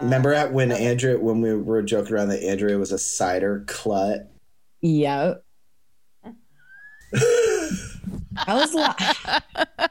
Remember 0.00 0.32
at 0.32 0.52
when 0.52 0.72
Andrea 0.72 1.18
when 1.18 1.40
we 1.40 1.54
were 1.54 1.82
joking 1.82 2.14
around 2.14 2.28
that 2.28 2.42
Andrea 2.42 2.78
was 2.78 2.92
a 2.92 2.98
cider 2.98 3.64
clut? 3.66 4.28
Yep. 4.82 5.42
I 7.14 8.54
was 8.54 8.74
like, 8.74 9.90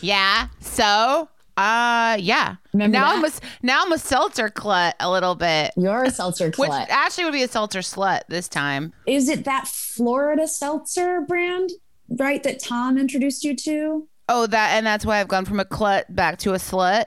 Yeah. 0.00 0.48
So, 0.60 1.28
uh, 1.56 2.16
yeah. 2.20 2.56
Remember 2.72 2.98
now 2.98 3.10
that? 3.10 3.16
I'm 3.18 3.24
a 3.24 3.30
now 3.62 3.82
I'm 3.82 3.92
a 3.92 3.98
seltzer 3.98 4.48
clut 4.48 4.94
a 5.00 5.10
little 5.10 5.34
bit, 5.34 5.72
you're 5.76 6.04
a 6.04 6.10
seltzer 6.10 6.46
which 6.46 6.54
clut. 6.54 6.88
actually 6.90 7.24
would 7.24 7.32
be 7.32 7.42
a 7.42 7.48
seltzer 7.48 7.80
slut 7.80 8.22
this 8.28 8.48
time. 8.48 8.92
Is 9.06 9.28
it 9.28 9.44
that 9.44 9.66
Florida 9.68 10.46
seltzer 10.46 11.20
brand, 11.22 11.70
right? 12.08 12.42
That 12.42 12.60
Tom 12.60 12.98
introduced 12.98 13.44
you 13.44 13.56
to? 13.56 14.08
Oh, 14.28 14.46
that 14.46 14.72
and 14.72 14.86
that's 14.86 15.04
why 15.04 15.20
I've 15.20 15.28
gone 15.28 15.44
from 15.44 15.60
a 15.60 15.64
clut 15.64 16.14
back 16.14 16.38
to 16.38 16.54
a 16.54 16.56
slut, 16.56 17.06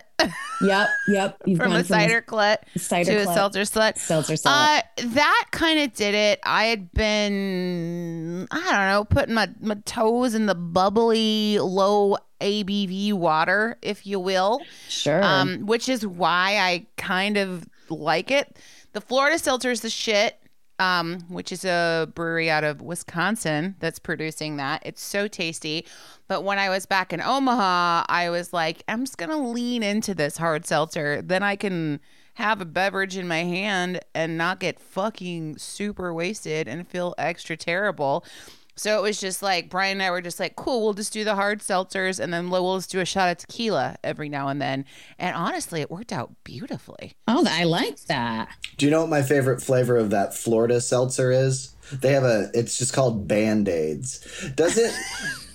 Yep, 0.62 0.90
yep. 1.08 1.42
You've 1.46 1.60
from 1.60 1.74
a 1.74 1.84
cider 1.84 2.22
clut 2.22 2.64
cider 2.76 3.12
to 3.12 3.30
a 3.30 3.34
seltzer 3.34 3.62
slut. 3.62 3.98
seltzer 3.98 4.34
slut. 4.34 4.46
Uh, 4.48 4.82
that 5.04 5.46
kind 5.52 5.80
of 5.80 5.94
did 5.94 6.16
it. 6.16 6.40
I 6.44 6.66
had 6.66 6.92
been, 6.92 8.48
I 8.50 8.56
don't 8.56 8.88
know, 8.88 9.04
putting 9.04 9.36
my, 9.36 9.50
my 9.60 9.76
toes 9.86 10.34
in 10.34 10.48
the 10.48 10.56
bubbly, 10.56 11.60
low 11.60 12.18
ABV 12.42 13.14
water, 13.14 13.78
if 13.82 14.08
you 14.08 14.20
will. 14.20 14.62
sure. 14.90 15.24
um, 15.24 15.66
which 15.66 15.88
is 15.90 16.06
why 16.06 16.58
I 16.58 16.88
kind 16.98 17.38
of 17.38 17.68
like 17.90 18.32
it. 18.32 18.58
The 18.94 19.02
Florida 19.02 19.38
Seltzer 19.38 19.70
is 19.72 19.82
the 19.82 19.90
shit, 19.90 20.40
um, 20.80 21.22
which 21.30 21.52
is 21.52 21.66
a 21.66 22.12
brewery 22.14 22.50
out 22.50 22.64
of 22.64 22.82
Wisconsin 22.82 23.76
that's 23.80 24.00
producing 24.00 24.58
that. 24.58 24.82
It's 24.86 25.02
so 25.02 25.28
tasty. 25.28 25.86
But 26.28 26.44
when 26.44 26.60
I 26.60 26.70
was 26.70 26.86
back 26.86 27.14
in 27.14 27.22
Omaha, 27.22 28.06
I 28.08 28.30
was 28.30 28.54
like, 28.54 28.84
I'm 28.88 29.06
just 29.06 29.18
going 29.18 29.32
to 29.32 29.38
lean 29.38 29.82
into 29.82 30.14
this 30.14 30.38
hard 30.38 30.66
seltzer. 30.66 31.22
Then 31.22 31.42
I 31.44 31.56
can 31.56 32.00
have 32.36 32.62
a 32.62 32.66
beverage 32.66 33.18
in 33.18 33.28
my 33.28 33.44
hand 33.44 34.00
and 34.14 34.38
not 34.38 34.60
get 34.60 34.80
fucking 34.80 35.58
super 35.58 36.14
wasted 36.14 36.68
and 36.68 36.88
feel 36.88 37.16
extra 37.18 37.58
terrible. 37.58 38.24
So 38.78 38.98
it 39.00 39.02
was 39.02 39.20
just 39.20 39.42
like 39.42 39.70
Brian 39.70 39.94
and 39.94 40.04
I 40.04 40.12
were 40.12 40.22
just 40.22 40.40
like, 40.40 40.56
cool, 40.56 40.84
we'll 40.84 40.94
just 40.94 41.12
do 41.12 41.24
the 41.24 41.34
hard 41.36 41.62
seltzers 41.62 42.20
and 42.20 42.32
then 42.32 42.50
we'll 42.50 42.78
just 42.78 42.92
do 42.92 43.00
a 43.00 43.06
shot 43.06 43.30
of 43.30 43.38
tequila 43.38 43.98
every 44.04 44.30
now 44.30 44.48
and 44.50 44.62
then. 44.62 44.86
And 45.18 45.36
honestly, 45.36 45.82
it 45.82 45.90
worked 45.90 46.14
out 46.14 46.32
beautifully. 46.44 47.14
oh, 47.28 47.44
I 47.50 47.64
like 47.64 48.00
that. 48.06 48.50
Do 48.78 48.86
you 48.86 48.92
know 48.92 49.02
what 49.02 49.10
my 49.10 49.24
favorite 49.24 49.62
flavor 49.62 49.98
of 49.98 50.12
that 50.12 50.36
Florida 50.36 50.80
seltzer 50.80 51.32
is? 51.32 51.74
They 51.92 52.12
have 52.14 52.24
a 52.24 52.50
it's 52.54 52.78
just 52.78 52.94
called 52.94 53.28
Band-Aids. 53.28 54.52
Doesn't 54.56 54.94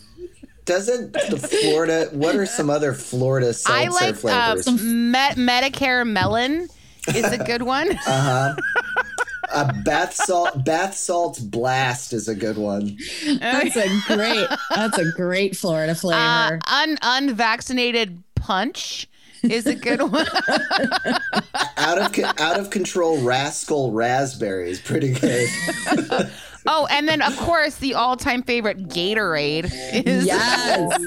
doesn't 0.64 1.12
the 1.12 1.38
Florida 1.38 2.08
what 2.12 2.34
are 2.36 2.46
some 2.46 2.70
other 2.70 2.92
Florida 2.92 3.52
seltzer 3.52 3.82
I 3.82 3.88
like 3.88 4.14
uh, 4.24 4.56
flavors? 4.56 4.82
Met- 4.82 5.36
Medicare 5.36 6.06
melon 6.08 6.68
is 7.14 7.32
a 7.32 7.38
good 7.38 7.62
one. 7.62 7.90
uh-huh. 7.92 8.54
A 9.54 9.72
bath 9.84 10.14
salt 10.14 10.64
bath 10.64 10.94
salts 10.96 11.38
blast 11.38 12.12
is 12.12 12.28
a 12.28 12.34
good 12.34 12.56
one. 12.56 12.96
That's 13.40 13.76
a 13.76 13.88
great. 14.06 14.46
that's 14.74 14.98
a 14.98 15.10
great 15.12 15.56
Florida 15.56 15.94
flavor. 15.94 16.58
uh, 16.66 16.74
un- 16.74 16.98
unvaccinated 17.02 18.22
punch 18.34 19.08
is 19.42 19.66
a 19.66 19.74
good 19.74 20.00
one. 20.02 20.26
Out 21.76 21.98
of 21.98 22.16
out 22.40 22.60
of 22.60 22.70
control 22.70 23.20
rascal 23.22 23.90
raspberry 23.90 24.70
is 24.70 24.80
pretty 24.80 25.12
good. 25.12 25.48
oh, 26.66 26.86
and 26.90 27.08
then 27.08 27.22
of 27.22 27.36
course 27.36 27.76
the 27.76 27.94
all-time 27.94 28.42
favorite 28.42 28.88
Gatorade 28.88 29.70
is 30.04 30.26
yes. 30.26 30.98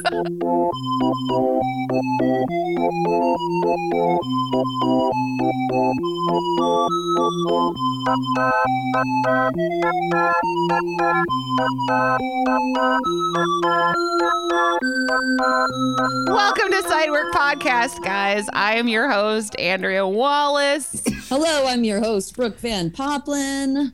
Welcome 16.27 16.71
to 16.71 16.81
Sidework 16.85 17.31
Podcast, 17.31 18.03
guys. 18.03 18.47
I 18.53 18.75
am 18.75 18.87
your 18.87 19.09
host, 19.09 19.57
Andrea 19.59 20.07
Wallace. 20.07 21.01
Hello, 21.29 21.65
I'm 21.67 21.83
your 21.83 21.99
host, 21.99 22.35
Brooke 22.35 22.59
Van 22.59 22.91
Poppelen. 22.91 23.93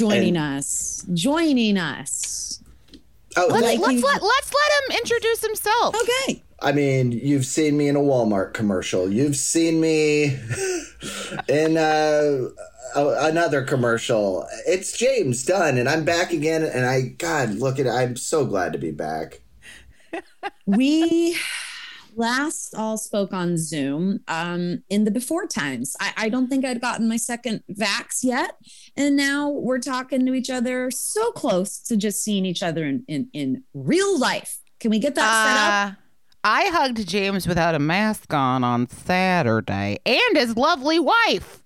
Joining 0.00 0.36
us. 0.38 1.04
Joining 1.12 1.76
us. 1.76 2.62
Oh, 3.36 3.48
Let's, 3.50 3.66
thank 3.66 3.80
let's 3.80 4.02
let 4.02 4.22
let's 4.22 4.50
let 4.50 4.96
him 4.96 4.96
introduce 4.96 5.42
himself. 5.42 5.94
Okay. 5.94 6.42
I 6.62 6.72
mean, 6.72 7.12
you've 7.12 7.44
seen 7.44 7.76
me 7.76 7.86
in 7.88 7.96
a 7.96 8.00
Walmart 8.00 8.54
commercial. 8.54 9.12
You've 9.12 9.36
seen 9.36 9.78
me 9.78 10.24
in 11.48 11.76
uh, 11.76 12.48
a- 12.96 13.28
another 13.28 13.62
commercial. 13.62 14.46
It's 14.66 14.96
James 14.96 15.44
Dunn, 15.44 15.76
and 15.76 15.86
I'm 15.86 16.04
back 16.06 16.32
again. 16.32 16.62
And 16.62 16.86
I, 16.86 17.02
God, 17.18 17.50
look 17.56 17.78
at, 17.78 17.86
I'm 17.86 18.16
so 18.16 18.46
glad 18.46 18.72
to 18.72 18.78
be 18.78 18.92
back. 18.92 19.42
we 20.66 21.36
last 22.16 22.74
all 22.74 22.98
spoke 22.98 23.32
on 23.32 23.56
Zoom 23.56 24.20
um, 24.28 24.82
in 24.90 25.04
the 25.04 25.10
before 25.10 25.46
times. 25.46 25.96
I, 26.00 26.12
I 26.16 26.28
don't 26.28 26.48
think 26.48 26.64
I'd 26.64 26.80
gotten 26.80 27.08
my 27.08 27.16
second 27.16 27.62
vax 27.70 28.22
yet. 28.22 28.56
And 29.00 29.16
now 29.16 29.48
we're 29.48 29.78
talking 29.78 30.26
to 30.26 30.34
each 30.34 30.50
other 30.50 30.90
so 30.90 31.30
close 31.32 31.78
to 31.84 31.96
just 31.96 32.22
seeing 32.22 32.44
each 32.44 32.62
other 32.62 32.84
in, 32.84 33.02
in, 33.08 33.28
in 33.32 33.62
real 33.72 34.18
life. 34.18 34.58
Can 34.78 34.90
we 34.90 34.98
get 34.98 35.14
that 35.14 35.22
set 35.46 35.56
up? 35.56 35.92
Uh, 35.92 35.96
I 36.44 36.66
hugged 36.68 37.08
James 37.08 37.46
without 37.48 37.74
a 37.74 37.78
mask 37.78 38.32
on 38.34 38.62
on 38.62 38.88
Saturday, 38.88 39.98
and 40.04 40.36
his 40.36 40.56
lovely 40.56 40.98
wife. 40.98 41.62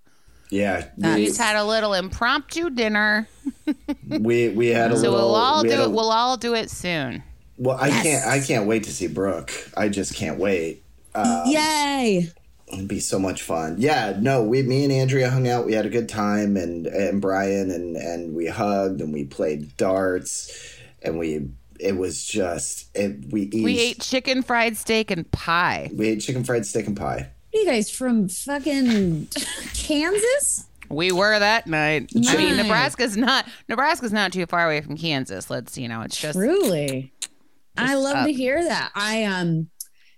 Yeah, 0.50 0.84
Uh, 1.02 1.14
we, 1.16 1.22
He's 1.22 1.36
had 1.36 1.56
a 1.56 1.64
little 1.64 1.92
impromptu 1.94 2.70
dinner, 2.70 3.26
we 4.08 4.48
we 4.50 4.68
had 4.68 4.92
a 4.92 4.96
so 4.96 5.10
little. 5.10 5.18
So 5.18 5.26
we'll 5.26 5.34
all 5.34 5.62
we 5.62 5.68
do 5.70 5.74
had 5.74 5.80
it. 5.82 5.86
a- 5.86 5.90
We'll 5.90 6.10
all 6.12 6.36
do 6.36 6.54
it 6.54 6.70
soon. 6.70 7.22
well, 7.56 7.78
I 7.80 7.90
can't. 7.90 8.26
I 8.26 8.40
can't 8.40 8.66
wait 8.66 8.84
to 8.84 8.92
see 8.92 9.08
Brooke. 9.08 9.50
I 9.76 9.88
just 9.88 10.14
can't 10.14 10.38
wait. 10.38 10.84
Uh, 11.14 11.44
Yay. 11.46 12.30
It'd 12.74 12.88
be 12.88 13.00
so 13.00 13.18
much 13.18 13.42
fun. 13.42 13.76
Yeah, 13.78 14.16
no, 14.20 14.42
we, 14.42 14.62
me 14.62 14.84
and 14.84 14.92
Andrea 14.92 15.30
hung 15.30 15.48
out. 15.48 15.66
We 15.66 15.72
had 15.72 15.86
a 15.86 15.90
good 15.90 16.08
time, 16.08 16.56
and 16.56 16.86
and 16.86 17.20
Brian 17.20 17.70
and 17.70 17.96
and 17.96 18.34
we 18.34 18.46
hugged 18.46 19.00
and 19.00 19.12
we 19.12 19.24
played 19.24 19.76
darts, 19.76 20.76
and 21.02 21.18
we 21.18 21.48
it 21.80 21.96
was 21.96 22.24
just 22.24 22.88
it, 22.96 23.32
we 23.32 23.50
We 23.52 23.78
ate 23.80 24.00
chicken 24.00 24.42
fried 24.42 24.76
steak 24.76 25.10
and 25.10 25.30
pie. 25.32 25.90
we 25.94 26.08
ate 26.08 26.20
chicken 26.20 26.44
fried 26.44 26.66
steak 26.66 26.86
and 26.86 26.96
pie. 26.96 27.30
Are 27.54 27.58
you 27.58 27.66
guys 27.66 27.90
from 27.90 28.28
fucking 28.28 29.28
Kansas? 29.74 30.66
We 30.90 31.12
were 31.12 31.38
that 31.38 31.66
night. 31.66 32.10
I 32.28 32.36
mean, 32.36 32.56
Nebraska's 32.56 33.16
not 33.16 33.46
Nebraska's 33.68 34.12
not 34.12 34.32
too 34.32 34.46
far 34.46 34.66
away 34.66 34.80
from 34.80 34.96
Kansas. 34.96 35.50
Let's 35.50 35.78
you 35.78 35.88
know, 35.88 36.02
it's 36.02 36.20
just 36.20 36.36
Truly. 36.36 37.12
I 37.76 37.94
love 37.94 38.16
up. 38.16 38.26
to 38.26 38.32
hear 38.32 38.62
that. 38.62 38.92
I 38.94 39.24
um 39.24 39.68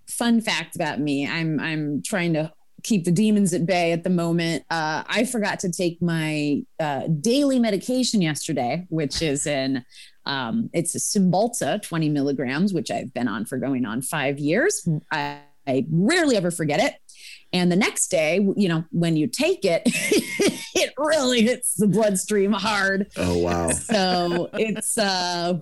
fun 0.08 0.40
fact 0.40 0.76
about 0.76 1.00
me. 1.00 1.26
I'm 1.26 1.60
I'm 1.60 2.02
trying 2.02 2.34
to 2.34 2.52
keep 2.86 3.04
the 3.04 3.10
demons 3.10 3.52
at 3.52 3.66
bay 3.66 3.92
at 3.92 4.04
the 4.04 4.10
moment. 4.10 4.64
Uh 4.70 5.02
I 5.06 5.24
forgot 5.24 5.58
to 5.60 5.70
take 5.70 6.00
my 6.00 6.62
uh 6.78 7.08
daily 7.20 7.58
medication 7.58 8.22
yesterday, 8.22 8.86
which 8.88 9.22
is 9.22 9.46
in 9.46 9.84
um 10.24 10.70
it's 10.72 10.94
a 10.94 10.98
Cymbalta 10.98 11.82
20 11.82 12.08
milligrams, 12.08 12.72
which 12.72 12.90
I've 12.90 13.12
been 13.12 13.28
on 13.28 13.44
for 13.44 13.58
going 13.58 13.84
on 13.84 14.02
five 14.02 14.38
years. 14.38 14.88
I, 15.10 15.40
I 15.66 15.84
rarely 15.90 16.36
ever 16.36 16.52
forget 16.52 16.80
it. 16.80 16.94
And 17.52 17.72
the 17.72 17.76
next 17.76 18.08
day, 18.08 18.36
you 18.56 18.68
know, 18.68 18.84
when 18.92 19.16
you 19.16 19.26
take 19.26 19.64
it, 19.64 19.82
it 19.86 20.92
really 20.96 21.42
hits 21.42 21.74
the 21.74 21.88
bloodstream 21.88 22.52
hard. 22.52 23.10
Oh 23.16 23.38
wow. 23.38 23.70
So 23.70 24.48
it's 24.54 24.96
uh 24.96 25.58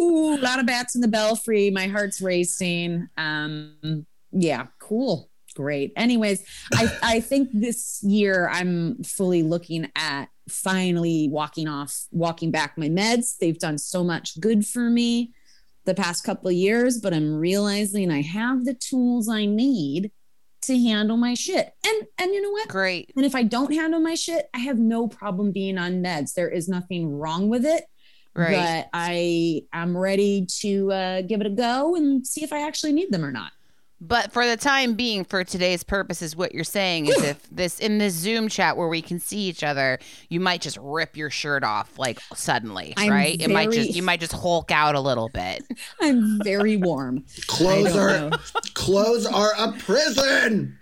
woo, 0.00 0.34
a 0.34 0.40
lot 0.40 0.58
of 0.58 0.66
bats 0.66 0.96
in 0.96 1.00
the 1.00 1.08
belfry. 1.08 1.70
My 1.70 1.86
heart's 1.86 2.20
racing. 2.20 3.08
Um 3.16 4.06
yeah, 4.32 4.66
cool. 4.80 5.29
Great. 5.60 5.92
Anyways, 5.94 6.42
I, 6.74 6.98
I 7.02 7.20
think 7.20 7.50
this 7.52 8.02
year 8.02 8.48
I'm 8.50 9.02
fully 9.04 9.42
looking 9.42 9.90
at 9.94 10.30
finally 10.48 11.28
walking 11.30 11.68
off, 11.68 12.06
walking 12.10 12.50
back 12.50 12.78
my 12.78 12.88
meds. 12.88 13.36
They've 13.38 13.58
done 13.58 13.76
so 13.76 14.02
much 14.02 14.40
good 14.40 14.66
for 14.66 14.88
me 14.88 15.34
the 15.84 15.94
past 15.94 16.24
couple 16.24 16.48
of 16.48 16.54
years, 16.54 16.98
but 16.98 17.12
I'm 17.12 17.34
realizing 17.34 18.10
I 18.10 18.22
have 18.22 18.64
the 18.64 18.72
tools 18.72 19.28
I 19.28 19.44
need 19.44 20.12
to 20.62 20.78
handle 20.78 21.18
my 21.18 21.34
shit. 21.34 21.74
And 21.86 22.06
and 22.16 22.32
you 22.32 22.40
know 22.40 22.52
what? 22.52 22.68
Great. 22.68 23.12
And 23.14 23.26
if 23.26 23.34
I 23.34 23.42
don't 23.42 23.74
handle 23.74 24.00
my 24.00 24.14
shit, 24.14 24.48
I 24.54 24.60
have 24.60 24.78
no 24.78 25.08
problem 25.08 25.52
being 25.52 25.76
on 25.76 26.02
meds. 26.02 26.32
There 26.32 26.48
is 26.48 26.70
nothing 26.70 27.18
wrong 27.18 27.50
with 27.50 27.66
it. 27.66 27.84
Right. 28.34 28.56
But 28.56 28.88
I 28.94 29.64
am 29.74 29.94
ready 29.94 30.46
to 30.60 30.92
uh, 30.92 31.22
give 31.22 31.42
it 31.42 31.46
a 31.46 31.50
go 31.50 31.96
and 31.96 32.26
see 32.26 32.44
if 32.44 32.52
I 32.52 32.66
actually 32.66 32.92
need 32.92 33.12
them 33.12 33.24
or 33.24 33.32
not. 33.32 33.52
But 34.00 34.32
for 34.32 34.46
the 34.46 34.56
time 34.56 34.94
being, 34.94 35.24
for 35.24 35.44
today's 35.44 35.84
purposes, 35.84 36.34
what 36.34 36.54
you're 36.54 36.64
saying 36.64 37.06
is 37.06 37.22
if 37.22 37.42
this 37.52 37.78
in 37.78 37.98
this 37.98 38.14
Zoom 38.14 38.48
chat 38.48 38.76
where 38.76 38.88
we 38.88 39.02
can 39.02 39.20
see 39.20 39.40
each 39.40 39.62
other, 39.62 39.98
you 40.28 40.40
might 40.40 40.62
just 40.62 40.78
rip 40.80 41.16
your 41.16 41.30
shirt 41.30 41.62
off 41.62 41.98
like 41.98 42.18
suddenly, 42.34 42.94
I'm 42.96 43.10
right? 43.10 43.40
it 43.40 43.50
might 43.50 43.70
just 43.70 43.94
you 43.94 44.02
might 44.02 44.20
just 44.20 44.32
hulk 44.32 44.70
out 44.70 44.94
a 44.94 45.00
little 45.00 45.28
bit. 45.28 45.64
I'm 46.00 46.42
very 46.42 46.76
warm. 46.76 47.24
Clothes 47.46 47.94
are 47.94 48.30
clothes 48.74 49.26
are 49.26 49.52
a 49.58 49.72
prison. 49.72 50.78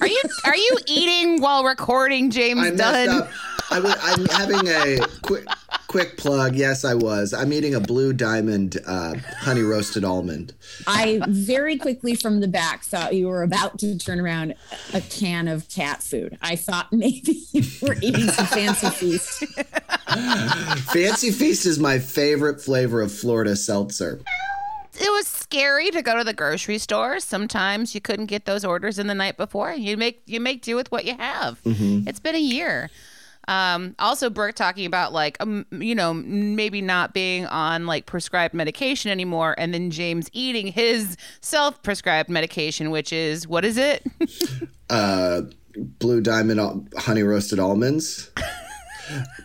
Are 0.00 0.06
you 0.06 0.22
are 0.44 0.56
you 0.56 0.76
eating 0.86 1.40
while 1.40 1.64
recording, 1.64 2.30
James 2.30 2.60
I 2.60 2.70
messed 2.70 2.78
Dunn? 2.78 3.08
up. 3.22 3.30
I 3.70 3.80
was, 3.80 3.94
I'm 4.00 4.24
having 4.26 4.66
a 4.66 4.98
quick 5.22 5.46
quick 5.88 6.16
plug. 6.16 6.54
Yes, 6.54 6.84
I 6.86 6.94
was. 6.94 7.34
I'm 7.34 7.52
eating 7.52 7.74
a 7.74 7.80
blue 7.80 8.14
diamond 8.14 8.78
uh, 8.86 9.14
honey 9.40 9.60
roasted 9.60 10.04
almond. 10.04 10.54
I 10.86 11.20
very 11.28 11.76
quickly 11.76 12.14
from 12.14 12.40
the 12.40 12.48
back 12.48 12.82
thought 12.84 13.14
you 13.14 13.28
were 13.28 13.42
about 13.42 13.78
to 13.80 13.98
turn 13.98 14.20
around 14.20 14.54
a 14.94 15.02
can 15.02 15.48
of 15.48 15.68
cat 15.68 16.02
food. 16.02 16.38
I 16.40 16.56
thought 16.56 16.90
maybe 16.92 17.42
you 17.52 17.62
were 17.82 17.96
eating 18.00 18.28
some 18.28 18.46
fancy 18.46 18.88
feast. 18.88 19.44
Fancy 20.92 21.30
Feast 21.30 21.66
is 21.66 21.78
my 21.78 21.98
favorite 21.98 22.60
flavor 22.62 23.02
of 23.02 23.12
Florida 23.12 23.54
seltzer. 23.54 24.20
It 25.00 25.10
was 25.12 25.26
scary 25.26 25.90
to 25.90 26.02
go 26.02 26.18
to 26.18 26.24
the 26.24 26.34
grocery 26.34 26.78
store. 26.78 27.20
Sometimes 27.20 27.94
you 27.94 28.00
couldn't 28.00 28.26
get 28.26 28.44
those 28.46 28.64
orders 28.64 28.98
in 28.98 29.06
the 29.06 29.14
night 29.14 29.36
before. 29.36 29.72
You 29.72 29.96
make 29.96 30.22
you 30.26 30.40
make 30.40 30.62
do 30.62 30.74
with 30.76 30.90
what 30.90 31.04
you 31.04 31.16
have. 31.16 31.60
It's 31.64 32.20
been 32.20 32.34
a 32.34 32.40
year. 32.40 32.90
Um, 33.48 33.94
also, 33.98 34.28
Brooke 34.28 34.54
talking 34.54 34.84
about 34.84 35.12
like 35.14 35.38
um, 35.40 35.64
you 35.70 35.94
know 35.94 36.12
maybe 36.12 36.82
not 36.82 37.14
being 37.14 37.46
on 37.46 37.86
like 37.86 38.04
prescribed 38.04 38.52
medication 38.54 39.10
anymore, 39.10 39.54
and 39.56 39.72
then 39.72 39.90
James 39.90 40.28
eating 40.32 40.66
his 40.66 41.16
self-prescribed 41.40 42.28
medication, 42.28 42.90
which 42.90 43.12
is 43.12 43.48
what 43.48 43.64
is 43.64 43.76
it? 43.76 44.04
Uh, 44.90 45.42
blue 45.98 46.22
diamond 46.22 46.88
honey 46.96 47.22
roasted 47.22 47.58
almonds. 47.58 48.30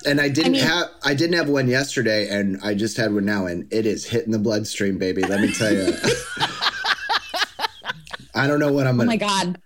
And 0.05 0.19
I 0.21 0.29
didn't 0.29 0.55
have 0.55 0.89
I 1.03 1.13
didn't 1.13 1.35
have 1.37 1.49
one 1.49 1.67
yesterday, 1.67 2.27
and 2.29 2.59
I 2.63 2.73
just 2.73 2.97
had 2.97 3.13
one 3.13 3.25
now, 3.25 3.45
and 3.45 3.71
it 3.73 3.85
is 3.85 4.05
hitting 4.05 4.31
the 4.31 4.39
bloodstream, 4.39 4.97
baby. 4.97 5.21
Let 5.23 5.41
me 5.41 5.51
tell 5.53 5.73
you. 5.73 5.93
I 8.35 8.47
don't 8.47 8.59
know 8.59 8.71
what 8.71 8.87
I'm 8.87 8.95
Oh 8.95 9.05
gonna. 9.05 9.07
my 9.07 9.17
god. 9.17 9.59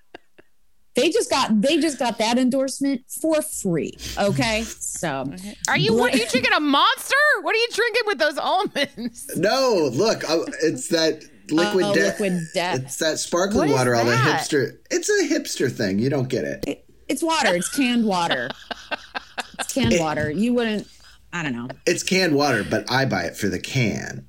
They 0.96 1.10
just 1.12 1.30
got 1.30 1.62
they 1.62 1.78
just 1.80 2.00
got 2.00 2.18
that 2.18 2.38
endorsement 2.38 3.04
for 3.22 3.42
free. 3.42 3.94
Okay. 4.18 4.64
So 4.64 5.32
Are 5.68 5.78
you 5.78 5.94
what 5.96 6.14
are 6.14 6.18
you 6.18 6.28
drinking 6.28 6.54
a 6.54 6.60
monster? 6.60 7.16
What 7.44 7.56
are 7.56 7.60
you 7.60 7.68
drinking 7.72 8.02
with 8.08 8.18
those 8.18 8.38
almonds? 8.38 9.30
No, 9.38 9.90
look, 9.94 10.28
uh, 10.30 10.40
it's 10.64 10.88
that 10.90 11.24
liquid 11.52 11.86
Oh, 11.86 11.94
death. 11.94 12.20
liquid 12.20 12.42
death. 12.54 12.80
It's 12.80 12.98
that 12.98 13.20
sparkling 13.20 13.60
What 13.60 13.70
is 13.70 13.74
water. 13.76 13.96
All 13.96 14.06
the 14.06 14.12
hipster. 14.16 14.78
It's 14.90 15.08
a 15.10 15.28
hipster 15.34 15.72
thing. 15.72 16.00
You 16.00 16.10
don't 16.10 16.28
get 16.30 16.44
it. 16.44 16.84
it's 17.08 17.22
water. 17.24 17.54
It's 17.56 17.70
canned 17.74 18.06
water. 18.06 18.50
It's 19.60 19.74
canned 19.74 19.96
water. 20.00 20.30
You 20.30 20.54
wouldn't 20.54 20.88
I 21.34 21.44
don't 21.44 21.54
know. 21.54 21.68
It's 21.86 22.04
canned 22.04 22.36
water, 22.36 22.66
but 22.68 22.90
I 22.92 23.06
buy 23.06 23.24
it 23.24 23.38
for 23.38 23.48
the 23.48 23.60
can. 23.60 24.28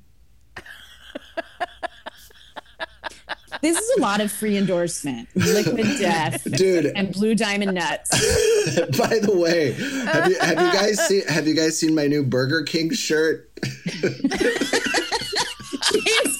This 3.61 3.77
is 3.77 3.97
a 3.97 4.01
lot 4.01 4.21
of 4.21 4.31
free 4.31 4.55
endorsement. 4.57 5.27
Liquid 5.35 5.85
death 5.99 6.43
Dude, 6.49 6.85
and 6.95 7.11
blue 7.11 7.35
diamond 7.35 7.73
nuts. 7.73 8.09
by 8.97 9.19
the 9.19 9.35
way, 9.35 9.73
have 9.73 10.29
you, 10.29 10.39
have 10.39 10.51
you 10.51 10.71
guys 10.71 10.99
seen 11.07 11.27
have 11.27 11.45
you 11.45 11.55
guys 11.55 11.77
seen 11.77 11.93
my 11.93 12.07
new 12.07 12.23
Burger 12.23 12.63
King 12.63 12.93
shirt? 12.93 13.51
James, 13.63 14.17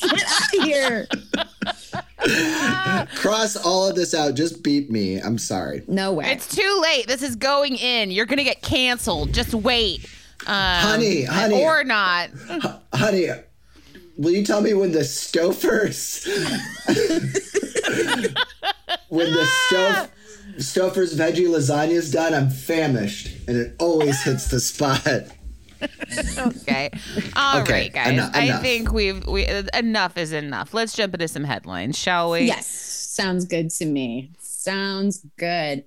get 0.01 0.23
out 0.27 0.55
of 0.55 0.63
here. 0.63 1.07
Cross 3.15 3.55
all 3.57 3.87
of 3.87 3.95
this 3.95 4.13
out. 4.13 4.35
Just 4.35 4.63
beat 4.63 4.89
me. 4.91 5.17
I'm 5.19 5.37
sorry. 5.37 5.83
No 5.87 6.13
way. 6.13 6.31
It's 6.31 6.53
too 6.53 6.79
late. 6.81 7.07
This 7.07 7.21
is 7.23 7.35
going 7.35 7.75
in. 7.75 8.11
You're 8.11 8.25
gonna 8.25 8.43
get 8.43 8.61
canceled. 8.61 9.33
Just 9.33 9.53
wait. 9.53 10.05
Um, 10.47 10.55
Honey, 10.55 11.23
honey. 11.23 11.61
or 11.61 11.83
not. 11.83 12.29
Honey, 12.93 13.27
will 14.17 14.31
you 14.31 14.45
tell 14.45 14.61
me 14.61 14.73
when 14.73 14.91
the 14.93 14.99
Stofers 14.99 16.25
when 19.09 19.31
the 19.33 19.49
Stof 19.69 20.09
Stouffer's 20.57 21.15
veggie 21.17 21.47
lasagna 21.47 21.91
is 21.91 22.11
done, 22.11 22.33
I'm 22.33 22.49
famished, 22.49 23.47
and 23.47 23.57
it 23.57 23.75
always 23.79 24.21
hits 24.23 24.47
the 24.49 24.59
spot. 24.59 25.25
Okay. 26.37 26.89
All 27.35 27.59
right, 27.59 27.69
Okay, 27.69 27.89
guys. 27.89 28.13
enough- 28.13 28.31
I 28.35 28.57
think 28.61 28.91
we've 28.91 29.25
we 29.27 29.45
enough 29.73 30.17
is 30.17 30.31
enough. 30.33 30.73
Let's 30.73 30.93
jump 30.93 31.13
into 31.13 31.27
some 31.27 31.43
headlines, 31.43 31.97
shall 31.97 32.31
we? 32.31 32.41
Yes, 32.41 32.67
sounds 32.67 33.45
good 33.45 33.69
to 33.71 33.85
me. 33.85 34.31
Sounds 34.39 35.25
good. 35.37 35.83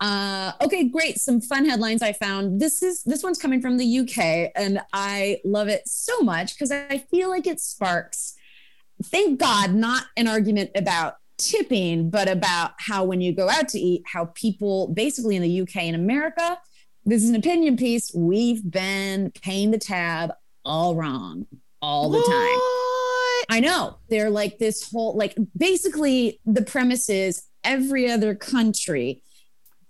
Uh, 0.00 0.52
okay, 0.60 0.88
great. 0.88 1.18
Some 1.20 1.40
fun 1.40 1.64
headlines 1.64 2.02
I 2.02 2.12
found. 2.12 2.60
This 2.60 2.82
is 2.82 3.02
this 3.04 3.22
one's 3.22 3.38
coming 3.38 3.60
from 3.60 3.76
the 3.76 3.98
UK, 4.00 4.50
and 4.56 4.80
I 4.92 5.40
love 5.44 5.68
it 5.68 5.82
so 5.86 6.20
much 6.20 6.54
because 6.54 6.72
I 6.72 6.98
feel 7.10 7.28
like 7.30 7.46
it 7.46 7.60
sparks. 7.60 8.34
Thank 9.04 9.38
God, 9.40 9.74
not 9.74 10.04
an 10.16 10.26
argument 10.28 10.70
about 10.74 11.16
tipping, 11.38 12.10
but 12.10 12.28
about 12.28 12.72
how 12.78 13.04
when 13.04 13.20
you 13.20 13.32
go 13.32 13.48
out 13.48 13.68
to 13.70 13.78
eat, 13.78 14.02
how 14.06 14.26
people 14.34 14.88
basically 14.88 15.34
in 15.36 15.42
the 15.42 15.60
UK 15.62 15.76
and 15.84 15.96
America, 15.96 16.58
this 17.04 17.22
is 17.22 17.30
an 17.30 17.36
opinion 17.36 17.76
piece. 17.76 18.12
We've 18.14 18.68
been 18.68 19.32
paying 19.42 19.70
the 19.70 19.78
tab 19.78 20.32
all 20.64 20.94
wrong 20.94 21.46
all 21.80 22.10
the 22.10 22.18
time. 22.18 23.56
I 23.56 23.60
know. 23.60 23.98
They're 24.08 24.30
like 24.30 24.58
this 24.58 24.90
whole, 24.90 25.16
like, 25.16 25.36
basically, 25.56 26.40
the 26.46 26.62
premise 26.62 27.10
is 27.10 27.42
every 27.64 28.10
other 28.10 28.34
country, 28.34 29.22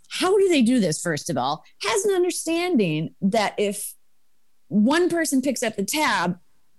how 0.09 0.39
do 0.39 0.49
they 0.49 0.63
do 0.63 0.81
this, 0.81 1.01
first 1.01 1.31
of 1.31 1.37
all, 1.37 1.65
has 1.83 2.05
an 2.05 2.15
understanding 2.15 3.15
that 3.21 3.55
if 3.59 3.95
one 4.69 5.09
person 5.09 5.43
picks 5.43 5.63
up 5.63 5.77
the 5.77 5.85
tab, 5.85 6.39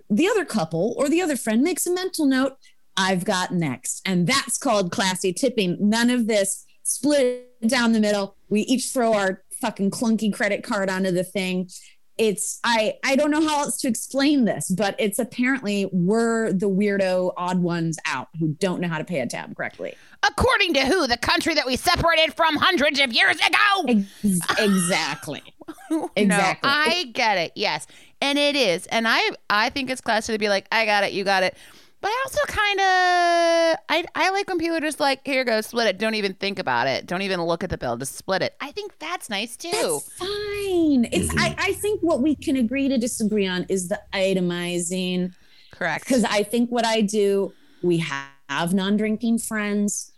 the 0.09 0.27
other 0.27 0.45
couple 0.45 0.95
or 0.97 1.09
the 1.09 1.21
other 1.21 1.37
friend 1.37 1.61
makes 1.61 1.85
a 1.85 1.93
mental 1.93 2.25
note, 2.25 2.57
I've 2.97 3.23
got 3.23 3.51
next. 3.51 4.01
And 4.05 4.27
that's 4.27 4.57
called 4.57 4.91
classy 4.91 5.31
tipping. 5.31 5.77
None 5.79 6.09
of 6.09 6.27
this 6.27 6.65
split 6.83 7.49
down 7.67 7.93
the 7.93 7.99
middle. 7.99 8.35
We 8.49 8.61
each 8.61 8.89
throw 8.91 9.13
our 9.13 9.42
fucking 9.63 9.89
clunky 9.89 10.33
credit 10.33 10.63
card 10.63 10.89
onto 10.89 11.11
the 11.11 11.23
thing 11.23 11.69
it's 12.17 12.59
i 12.63 12.93
i 13.03 13.15
don't 13.15 13.31
know 13.31 13.41
how 13.41 13.61
else 13.61 13.77
to 13.77 13.87
explain 13.87 14.45
this 14.45 14.69
but 14.69 14.95
it's 14.99 15.17
apparently 15.17 15.89
we're 15.91 16.51
the 16.53 16.69
weirdo 16.69 17.33
odd 17.37 17.59
ones 17.59 17.97
out 18.05 18.27
who 18.39 18.49
don't 18.59 18.79
know 18.81 18.87
how 18.87 18.99
to 18.99 19.03
pay 19.05 19.19
a 19.19 19.25
tab 19.27 19.55
correctly 19.55 19.95
According 20.25 20.73
to 20.75 20.85
who? 20.85 21.05
The 21.05 21.17
country 21.17 21.53
that 21.53 21.65
we 21.65 21.75
separated 21.75 22.33
from 22.33 22.55
hundreds 22.55 22.99
of 22.99 23.11
years 23.11 23.35
ago. 23.35 24.03
Ex- 24.23 24.59
exactly 24.59 25.43
No, 25.91 26.09
exactly. 26.15 26.69
I 26.71 27.05
get 27.13 27.37
it. 27.37 27.51
Yes, 27.55 27.87
and 28.21 28.37
it 28.37 28.55
is, 28.55 28.85
and 28.87 29.07
I 29.07 29.21
I 29.49 29.69
think 29.69 29.89
it's 29.89 30.01
classy 30.01 30.33
to 30.33 30.39
be 30.39 30.49
like, 30.49 30.65
I 30.71 30.85
got 30.85 31.03
it, 31.03 31.13
you 31.13 31.23
got 31.23 31.43
it. 31.43 31.55
But 32.03 32.09
I 32.09 32.23
also 32.25 32.41
kind 32.47 32.79
of 32.79 33.79
I 33.87 34.05
I 34.13 34.29
like 34.31 34.49
when 34.49 34.59
people 34.59 34.75
are 34.75 34.81
just 34.81 34.99
like, 34.99 35.21
here 35.25 35.39
you 35.39 35.45
go, 35.45 35.61
split 35.61 35.87
it. 35.87 35.97
Don't 35.97 36.15
even 36.15 36.33
think 36.33 36.59
about 36.59 36.85
it. 36.85 37.07
Don't 37.07 37.21
even 37.21 37.41
look 37.41 37.63
at 37.63 37.69
the 37.69 37.77
bill. 37.77 37.95
Just 37.95 38.15
split 38.15 38.41
it. 38.41 38.57
I 38.59 38.71
think 38.71 38.99
that's 38.99 39.29
nice 39.29 39.55
too. 39.55 39.69
that's 39.71 40.11
fine 40.17 41.07
it's 41.13 41.29
mm-hmm. 41.29 41.39
I, 41.39 41.55
I 41.57 41.73
think 41.73 42.01
what 42.01 42.21
we 42.21 42.35
can 42.35 42.57
agree 42.57 42.89
to 42.89 42.97
disagree 42.97 43.47
on 43.47 43.65
is 43.69 43.87
the 43.87 44.01
itemizing 44.13 45.33
Correct. 45.71 46.05
because 46.05 46.25
I 46.25 46.43
think 46.43 46.71
what 46.71 46.85
I 46.85 46.99
do, 46.99 47.53
we 47.81 47.99
have 47.99 48.73
non-drinking 48.73 49.39
friends. 49.39 50.11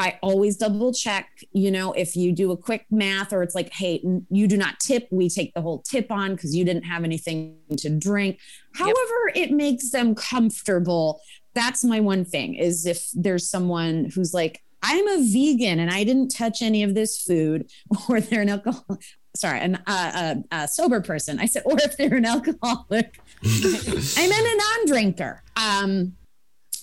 I 0.00 0.18
always 0.22 0.56
double 0.56 0.94
check, 0.94 1.28
you 1.52 1.70
know, 1.70 1.92
if 1.92 2.16
you 2.16 2.32
do 2.32 2.52
a 2.52 2.56
quick 2.56 2.86
math 2.90 3.34
or 3.34 3.42
it's 3.42 3.54
like, 3.54 3.70
hey, 3.70 4.02
you 4.30 4.48
do 4.48 4.56
not 4.56 4.80
tip, 4.80 5.06
we 5.10 5.28
take 5.28 5.52
the 5.52 5.60
whole 5.60 5.82
tip 5.82 6.10
on 6.10 6.34
because 6.34 6.56
you 6.56 6.64
didn't 6.64 6.84
have 6.84 7.04
anything 7.04 7.58
to 7.76 7.90
drink. 7.90 8.38
However, 8.72 9.30
it 9.34 9.50
makes 9.50 9.90
them 9.90 10.14
comfortable. 10.14 11.20
That's 11.54 11.84
my 11.84 12.00
one 12.00 12.24
thing 12.24 12.54
is 12.54 12.86
if 12.86 13.10
there's 13.12 13.50
someone 13.50 14.10
who's 14.14 14.32
like, 14.32 14.62
I'm 14.82 15.06
a 15.06 15.18
vegan 15.22 15.78
and 15.78 15.90
I 15.90 16.04
didn't 16.04 16.30
touch 16.30 16.62
any 16.62 16.82
of 16.82 16.94
this 16.94 17.20
food, 17.20 17.70
or 18.08 18.22
they're 18.22 18.40
an 18.40 18.48
alcohol. 18.48 18.98
Sorry, 19.36 19.60
an 19.60 19.76
uh, 19.86 20.12
uh, 20.14 20.34
uh, 20.50 20.66
sober 20.66 21.02
person. 21.02 21.38
I 21.38 21.44
said, 21.44 21.62
or 21.66 21.76
if 21.78 21.98
they're 21.98 22.14
an 22.14 22.24
alcoholic, 22.24 23.20
and 23.42 23.52
then 23.52 24.46
a 24.46 24.56
non-drinker. 24.56 25.42
Um, 25.56 26.16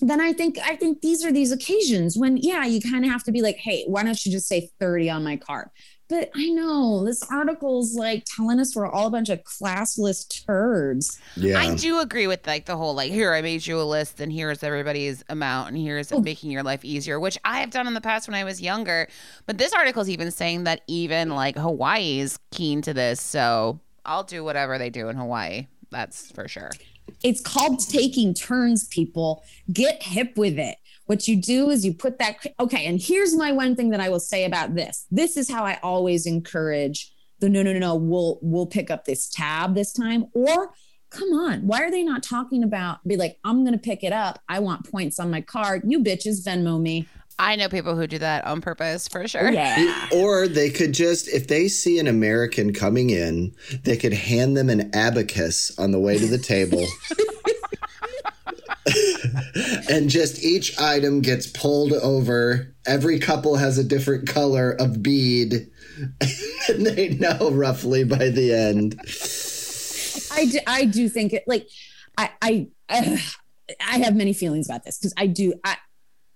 then 0.01 0.21
I 0.21 0.33
think 0.33 0.57
I 0.63 0.75
think 0.75 1.01
these 1.01 1.23
are 1.25 1.31
these 1.31 1.51
occasions 1.51 2.17
when 2.17 2.37
yeah, 2.37 2.65
you 2.65 2.81
kind 2.81 3.03
of 3.05 3.11
have 3.11 3.23
to 3.25 3.31
be 3.31 3.41
like, 3.41 3.57
hey, 3.57 3.83
why 3.87 4.03
don't 4.03 4.25
you 4.25 4.31
just 4.31 4.47
say 4.47 4.69
30 4.79 5.09
on 5.09 5.23
my 5.23 5.37
card? 5.37 5.69
But 6.09 6.29
I 6.35 6.47
know 6.47 7.03
this 7.03 7.21
article's 7.29 7.93
like 7.95 8.23
telling 8.25 8.61
us 8.61 8.73
we're 8.77 8.89
all 8.89 9.07
a 9.07 9.11
bunch 9.11 9.27
of 9.27 9.41
classless 9.43 10.45
turds. 10.45 11.19
Yeah. 11.35 11.59
I 11.59 11.75
do 11.75 11.99
agree 11.99 12.27
with 12.27 12.47
like 12.47 12.65
the 12.65 12.77
whole 12.77 12.93
like 12.93 13.11
here 13.11 13.33
I 13.33 13.41
made 13.41 13.67
you 13.67 13.81
a 13.81 13.83
list 13.83 14.21
and 14.21 14.31
here's 14.31 14.63
everybody's 14.63 15.21
amount 15.27 15.69
and 15.69 15.77
here's 15.77 16.11
Oh. 16.13 16.21
making 16.21 16.49
your 16.51 16.63
life 16.63 16.85
easier, 16.85 17.19
which 17.19 17.37
I 17.43 17.59
have 17.59 17.71
done 17.71 17.87
in 17.87 17.93
the 17.93 17.99
past 17.99 18.27
when 18.29 18.35
I 18.35 18.45
was 18.45 18.61
younger. 18.61 19.09
But 19.47 19.57
this 19.57 19.73
article 19.73 20.01
is 20.01 20.09
even 20.09 20.31
saying 20.31 20.63
that 20.63 20.81
even 20.87 21.29
like 21.29 21.57
Hawaii 21.57 22.19
is 22.19 22.39
keen 22.51 22.81
to 22.83 22.93
this, 22.93 23.19
so 23.21 23.81
I'll 24.05 24.23
do 24.23 24.45
whatever 24.45 24.77
they 24.77 24.89
do 24.89 25.09
in 25.09 25.17
Hawaii. 25.17 25.67
That's 25.91 26.31
for 26.31 26.47
sure. 26.47 26.71
It's 27.23 27.41
called 27.41 27.79
taking 27.79 28.33
turns, 28.33 28.87
people. 28.87 29.43
Get 29.71 30.03
hip 30.03 30.37
with 30.37 30.59
it. 30.59 30.77
What 31.05 31.27
you 31.27 31.41
do 31.41 31.69
is 31.69 31.85
you 31.85 31.93
put 31.93 32.19
that. 32.19 32.37
Okay. 32.59 32.85
And 32.85 33.01
here's 33.01 33.35
my 33.35 33.51
one 33.51 33.75
thing 33.75 33.89
that 33.91 33.99
I 33.99 34.09
will 34.09 34.19
say 34.19 34.45
about 34.45 34.75
this. 34.75 35.05
This 35.09 35.37
is 35.37 35.49
how 35.49 35.65
I 35.65 35.79
always 35.81 36.25
encourage 36.25 37.11
the 37.39 37.49
no, 37.49 37.63
no, 37.63 37.73
no, 37.73 37.79
no. 37.79 37.95
We'll 37.95 38.39
we'll 38.41 38.67
pick 38.67 38.91
up 38.91 39.05
this 39.05 39.29
tab 39.29 39.75
this 39.75 39.93
time. 39.93 40.25
Or 40.33 40.73
come 41.09 41.29
on, 41.29 41.65
why 41.65 41.81
are 41.83 41.91
they 41.91 42.03
not 42.03 42.23
talking 42.23 42.63
about? 42.63 43.07
Be 43.07 43.15
like, 43.15 43.39
I'm 43.43 43.63
gonna 43.63 43.77
pick 43.77 44.03
it 44.03 44.13
up. 44.13 44.39
I 44.49 44.59
want 44.59 44.89
points 44.89 45.19
on 45.19 45.31
my 45.31 45.41
card. 45.41 45.83
You 45.85 46.03
bitches 46.03 46.45
Venmo 46.45 46.79
me. 46.81 47.07
I 47.39 47.55
know 47.55 47.69
people 47.69 47.95
who 47.95 48.07
do 48.07 48.17
that 48.19 48.45
on 48.45 48.61
purpose 48.61 49.07
for 49.07 49.27
sure. 49.27 49.51
Yeah. 49.51 50.07
Or 50.13 50.47
they 50.47 50.69
could 50.69 50.93
just, 50.93 51.27
if 51.27 51.47
they 51.47 51.67
see 51.67 51.99
an 51.99 52.07
American 52.07 52.73
coming 52.73 53.11
in, 53.11 53.53
they 53.83 53.95
could 53.95 54.13
hand 54.13 54.57
them 54.57 54.69
an 54.69 54.89
abacus 54.95 55.77
on 55.77 55.91
the 55.91 55.99
way 55.99 56.17
to 56.17 56.25
the 56.25 56.39
table. 56.39 56.85
and 59.89 60.09
just 60.09 60.43
each 60.43 60.79
item 60.79 61.21
gets 61.21 61.47
pulled 61.47 61.93
over. 61.93 62.73
Every 62.85 63.19
couple 63.19 63.57
has 63.57 63.77
a 63.77 63.83
different 63.83 64.27
color 64.27 64.71
of 64.71 65.03
bead. 65.03 65.69
and 66.69 66.85
they 66.85 67.09
know 67.09 67.51
roughly 67.51 68.03
by 68.03 68.29
the 68.29 68.53
end. 68.53 68.99
I 70.31 70.45
do, 70.45 70.59
I 70.67 70.85
do 70.85 71.09
think 71.09 71.33
it 71.33 71.43
like 71.47 71.67
I 72.17 72.31
I 72.41 72.67
uh, 72.89 73.17
I 73.85 73.99
have 73.99 74.15
many 74.15 74.33
feelings 74.33 74.69
about 74.69 74.85
this 74.85 74.97
because 74.97 75.13
I 75.17 75.27
do 75.27 75.53
I 75.63 75.77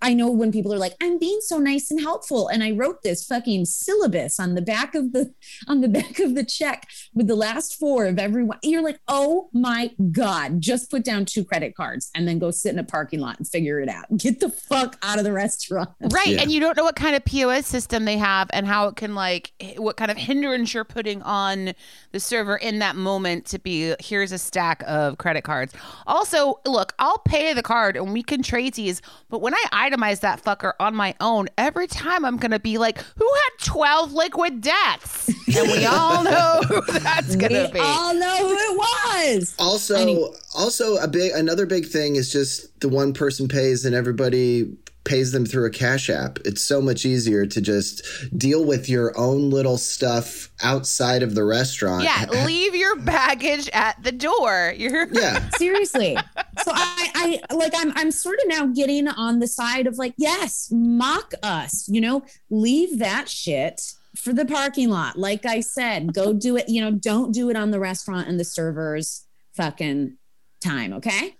I 0.01 0.13
know 0.13 0.29
when 0.29 0.51
people 0.51 0.74
are 0.74 0.77
like 0.77 0.96
I'm 1.01 1.17
being 1.17 1.39
so 1.41 1.58
nice 1.58 1.91
and 1.91 2.01
helpful 2.01 2.48
and 2.48 2.63
I 2.63 2.72
wrote 2.72 3.03
this 3.03 3.25
fucking 3.25 3.65
syllabus 3.65 4.39
on 4.39 4.55
the 4.55 4.62
back 4.62 4.96
of 4.96 5.13
the 5.13 5.34
on 5.67 5.81
the 5.81 5.88
back 6.01 6.20
of 6.20 6.36
the 6.36 6.43
check 6.43 6.88
with 7.13 7.27
the 7.27 7.36
last 7.36 7.79
four 7.79 8.05
of 8.05 8.20
everyone 8.20 8.60
you're 8.63 8.84
like 8.84 9.00
oh 9.08 9.50
my 9.53 9.91
god 10.12 10.62
just 10.62 10.89
put 10.91 11.03
down 11.03 11.25
two 11.25 11.43
credit 11.43 11.75
cards 11.75 12.10
and 12.15 12.27
then 12.27 12.39
go 12.39 12.51
sit 12.51 12.74
in 12.74 12.79
a 12.79 12.84
parking 12.84 13.20
lot 13.20 13.38
and 13.38 13.48
figure 13.48 13.79
it 13.79 13.89
out 13.89 14.05
get 14.17 14.39
the 14.39 14.50
fuck 14.50 14.98
out 15.03 15.17
of 15.17 15.24
the 15.24 15.31
restaurant 15.31 15.89
Right. 16.12 16.27
Yeah. 16.27 16.41
And 16.41 16.51
you 16.51 16.60
don't 16.60 16.75
know 16.75 16.84
what 16.84 16.96
kind 16.96 17.15
of 17.15 17.24
POS 17.25 17.67
system 17.67 18.05
they 18.05 18.17
have 18.17 18.50
and 18.53 18.65
how 18.65 18.88
it 18.88 18.96
can, 18.96 19.15
like, 19.15 19.51
what 19.77 19.98
kind 19.98 20.12
of 20.12 20.17
hindrance 20.17 20.74
you're 20.74 20.84
putting 20.84 21.22
on 21.22 21.74
the 22.12 22.20
server 22.20 22.58
in 22.58 22.79
that 22.79 22.96
moment 22.96 23.46
to 23.48 23.60
be 23.60 23.96
here's 24.00 24.31
a 24.31 24.38
stack 24.38 24.84
of 24.88 25.17
credit 25.17 25.43
cards. 25.43 25.74
Also, 26.08 26.60
look, 26.65 26.93
I'll 27.00 27.20
pay 27.20 27.53
the 27.53 27.63
card 27.63 27.96
and 27.98 28.13
we 28.13 28.24
can 28.24 28.43
trade 28.43 28.74
these, 28.74 29.01
but 29.29 29.41
when 29.41 29.53
I 29.53 29.65
itemize 29.91 30.21
that 30.21 30.43
fucker 30.43 30.74
on 30.79 30.95
my 30.95 31.15
own, 31.19 31.48
every 31.57 31.88
time 31.88 32.24
I'm 32.25 32.38
going 32.38 32.51
to 32.51 32.60
be 32.60 32.77
like, 32.77 33.00
who 33.17 33.25
had 33.33 33.65
12 33.65 34.13
liquid 34.13 34.62
deaths? 34.62 35.27
And 35.55 35.71
we 35.71 35.86
all 35.86 36.24
know 36.25 36.62
who 36.67 36.81
that's 37.00 37.36
going 37.36 37.51
to 37.53 37.65
we 37.67 37.74
be. 37.74 37.79
all 37.79 38.13
know 38.13 38.38
who 38.38 38.53
it 38.55 38.77
was 38.77 39.55
Also, 39.60 39.95
Any- 39.95 40.25
also 40.55 40.95
a 40.98 41.07
big 41.07 41.31
another 41.33 41.65
big 41.65 41.86
thing 41.88 42.15
is 42.15 42.31
just 42.31 42.79
the 42.81 42.89
one 42.89 43.13
person 43.13 43.48
pays 43.48 43.86
and 43.86 43.93
everybody 43.95 44.71
pays 45.03 45.31
them 45.31 45.46
through 45.46 45.65
a 45.65 45.72
cash 45.72 46.10
app. 46.10 46.38
It's 46.46 46.62
so 46.62 46.79
much 46.81 47.05
easier 47.05 47.46
to 47.48 47.60
just 47.62 48.05
deal 48.38 48.63
with 48.63 48.88
your 48.88 49.17
own 49.17 49.50
little 49.50 49.77
stuff 49.77 50.50
outside 50.63 51.24
of 51.24 51.34
the 51.34 51.43
restaurant. 51.43 52.03
yeah, 52.03 52.25
leave 52.46 52.75
your 52.75 52.96
baggage 52.98 53.67
at 53.74 54.01
the 54.03 54.12
door. 54.12 54.74
You're 54.77 55.08
Yeah. 55.12 55.50
seriously 55.58 56.17
so 56.63 56.72
I, 56.75 57.39
I 57.50 57.53
like 57.55 57.74
i'm 57.75 57.91
i'm 57.96 58.12
sort 58.12 58.38
of 58.43 58.48
now 58.50 58.65
getting 58.67 59.08
on 59.08 59.39
the 59.39 59.48
side 59.48 59.88
of 59.88 59.98
like 59.98 60.13
yes 60.17 60.70
mock 60.72 61.34
us 61.41 61.88
you 61.88 62.01
know 62.01 62.24
leave 62.50 63.00
that 63.00 63.29
shit 63.29 63.93
for 64.15 64.34
the 64.34 64.46
parking 64.46 64.89
lot 64.89 65.17
like 65.17 65.46
i 65.46 65.60
said 65.62 66.13
go 66.13 66.34
do 66.34 66.58
it 66.58 66.67
you 66.70 66.81
know 66.81 66.91
don't 66.91 67.31
do 67.34 67.50
it 67.50 67.55
on 67.55 67.72
the 67.72 67.79
restaurant 67.79 68.27
and 68.27 68.39
the 68.39 68.43
servers 68.43 69.25
fucking 69.55 70.17
time 70.63 70.93
okay 70.93 71.36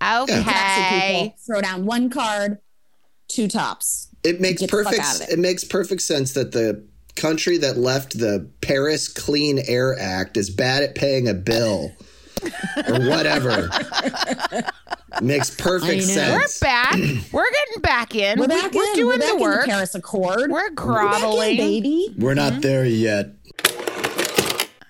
That's 0.00 0.30
it, 0.30 0.38
okay. 0.40 1.22
people. 1.24 1.36
throw 1.46 1.60
down 1.60 1.84
one 1.86 2.10
card 2.10 2.58
two 3.28 3.48
tops 3.48 4.08
It 4.22 4.40
makes 4.40 4.60
Get 4.60 4.70
perfect 4.70 5.02
it. 5.22 5.30
it 5.30 5.38
makes 5.38 5.64
perfect 5.64 6.02
sense 6.02 6.32
that 6.34 6.52
the 6.52 6.84
country 7.16 7.58
that 7.58 7.76
left 7.76 8.18
the 8.18 8.48
Paris 8.60 9.08
Clean 9.08 9.58
Air 9.66 9.96
Act 9.98 10.36
is 10.36 10.50
bad 10.50 10.82
at 10.82 10.94
paying 10.94 11.28
a 11.28 11.34
bill 11.34 11.92
or 12.88 13.00
whatever. 13.08 13.70
makes 15.22 15.50
perfect 15.50 16.02
sense. 16.02 16.60
We're 16.60 16.66
back. 16.66 16.92
We're 17.32 17.44
getting 17.50 17.80
back 17.82 18.14
in. 18.14 18.38
we're 18.38 18.44
We- 18.46 18.48
back 18.48 18.72
we're 18.72 18.84
in 18.84 18.94
doing 18.94 19.06
we're 19.06 19.18
back 19.18 19.28
the 19.28 19.34
in 19.36 19.40
work. 19.40 19.60
the 19.66 19.70
paris 19.70 19.94
accord 19.94 20.38
We're 20.40 20.48
We're 20.48 20.60
back 20.62 20.68
in, 20.70 20.74
groveling. 20.74 21.56
baby 21.56 22.14
We're 22.18 22.34
not 22.34 22.52
mm-hmm. 22.52 22.60
there 22.62 22.84
yet. 22.84 23.28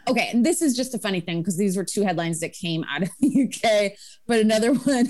Okay, 0.09 0.29
and 0.33 0.45
this 0.45 0.63
is 0.63 0.77
just 0.77 0.95
a 0.95 0.99
funny 0.99 1.21
thing 1.21 1.41
because 1.41 1.57
these 1.57 1.77
were 1.77 1.85
two 1.85 2.03
headlines 2.03 2.41
that 2.41 2.53
came 2.53 2.85
out 2.85 3.03
of 3.03 3.11
the 3.21 3.45
UK, 3.45 3.93
but 4.27 4.41
another 4.41 4.75
one 4.75 5.09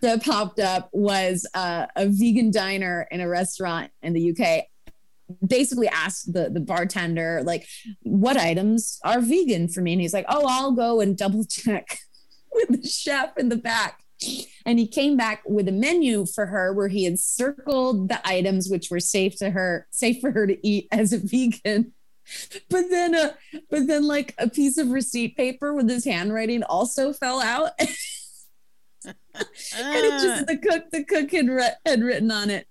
that 0.00 0.24
popped 0.24 0.60
up 0.60 0.88
was 0.92 1.48
uh, 1.54 1.86
a 1.96 2.06
vegan 2.06 2.50
diner 2.50 3.06
in 3.10 3.20
a 3.20 3.28
restaurant 3.28 3.90
in 4.02 4.12
the 4.12 4.30
UK. 4.30 4.64
Basically 5.46 5.88
asked 5.88 6.32
the 6.32 6.50
the 6.50 6.60
bartender 6.60 7.42
like, 7.42 7.66
"What 8.02 8.36
items 8.36 8.98
are 9.02 9.20
vegan 9.20 9.68
for 9.68 9.80
me?" 9.80 9.92
And 9.92 10.00
he's 10.00 10.12
like, 10.12 10.26
"Oh, 10.28 10.44
I'll 10.46 10.72
go 10.72 11.00
and 11.00 11.16
double 11.16 11.44
check 11.44 11.98
with 12.52 12.82
the 12.82 12.86
chef 12.86 13.38
in 13.38 13.48
the 13.48 13.56
back." 13.56 14.00
And 14.66 14.78
he 14.78 14.86
came 14.86 15.16
back 15.16 15.42
with 15.46 15.68
a 15.68 15.72
menu 15.72 16.26
for 16.26 16.46
her 16.46 16.72
where 16.72 16.88
he 16.88 17.04
had 17.04 17.18
circled 17.18 18.08
the 18.08 18.20
items 18.28 18.68
which 18.68 18.90
were 18.90 19.00
safe 19.00 19.36
to 19.38 19.50
her, 19.50 19.88
safe 19.90 20.20
for 20.20 20.30
her 20.30 20.46
to 20.46 20.66
eat 20.66 20.86
as 20.92 21.12
a 21.12 21.18
vegan 21.18 21.92
but 22.70 22.84
then 22.90 23.14
uh 23.14 23.32
but 23.70 23.86
then 23.86 24.06
like 24.06 24.34
a 24.38 24.48
piece 24.48 24.78
of 24.78 24.88
receipt 24.88 25.36
paper 25.36 25.74
with 25.74 25.88
his 25.88 26.04
handwriting 26.04 26.62
also 26.62 27.12
fell 27.12 27.40
out. 27.40 27.70
And 29.04 29.16
it 29.76 30.10
just 30.22 30.46
the 30.46 30.56
cook 30.58 30.84
the 30.92 31.02
cook 31.04 31.32
had, 31.32 31.48
re- 31.48 31.74
had 31.84 32.02
written 32.02 32.30
on 32.30 32.50
it 32.50 32.66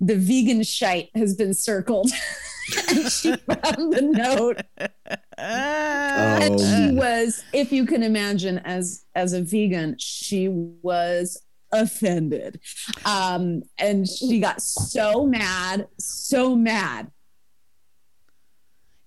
the 0.00 0.14
vegan 0.16 0.62
shite 0.62 1.08
has 1.14 1.34
been 1.34 1.54
circled. 1.54 2.10
And 2.88 3.10
she 3.12 3.32
found 3.36 3.92
the 3.92 4.02
note. 4.02 4.60
And 5.38 6.54
Oh. 6.54 6.58
she 6.58 6.94
was 6.94 7.44
if 7.52 7.70
you 7.72 7.86
can 7.86 8.02
imagine 8.02 8.58
as 8.58 9.04
as 9.14 9.32
a 9.32 9.40
vegan 9.42 9.96
she 9.98 10.48
was 10.48 11.40
offended. 11.72 12.60
Um 13.04 13.62
and 13.78 14.08
she 14.08 14.40
got 14.40 14.60
so 14.62 15.26
mad 15.26 15.86
so 15.98 16.56
mad 16.56 17.10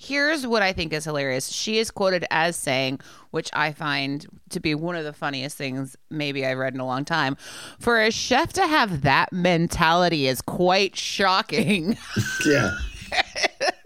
Here's 0.01 0.47
what 0.47 0.61
I 0.61 0.71
think 0.71 0.93
is 0.93 1.03
hilarious. 1.03 1.49
She 1.49 1.77
is 1.77 1.91
quoted 1.91 2.25
as 2.31 2.55
saying, 2.55 3.01
which 3.31 3.49
I 3.51 3.73
find 3.73 4.25
to 4.49 4.61
be 4.61 4.73
one 4.73 4.95
of 4.95 5.03
the 5.03 5.11
funniest 5.11 5.57
things 5.57 5.97
maybe 6.09 6.45
I've 6.45 6.57
read 6.57 6.73
in 6.73 6.79
a 6.79 6.85
long 6.85 7.03
time. 7.03 7.35
For 7.79 8.01
a 8.01 8.09
chef 8.09 8.53
to 8.53 8.65
have 8.65 9.01
that 9.01 9.33
mentality 9.33 10.27
is 10.27 10.41
quite 10.41 10.95
shocking. 10.95 11.97
Yeah. 12.45 12.71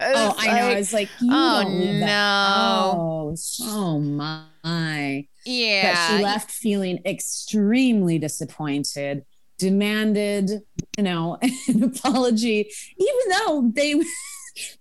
Oh, 0.00 0.34
I 0.38 0.46
know. 0.46 0.52
I 0.52 0.76
was 0.76 0.92
like, 0.92 1.08
you 1.20 1.30
oh, 1.32 1.62
don't 1.62 1.80
leave 1.80 2.00
that. 2.00 2.06
no. 2.06 2.92
Oh, 2.96 3.34
so 3.34 3.64
oh, 3.66 3.98
my. 3.98 5.26
yeah. 5.44 6.08
But 6.10 6.16
she 6.16 6.22
left 6.22 6.50
feeling 6.50 7.00
extremely 7.04 8.18
disappointed, 8.18 9.24
demanded, 9.58 10.50
you 10.96 11.02
know, 11.02 11.38
an 11.68 11.82
apology, 11.82 12.70
even 12.98 13.28
though 13.30 13.72
they 13.74 13.94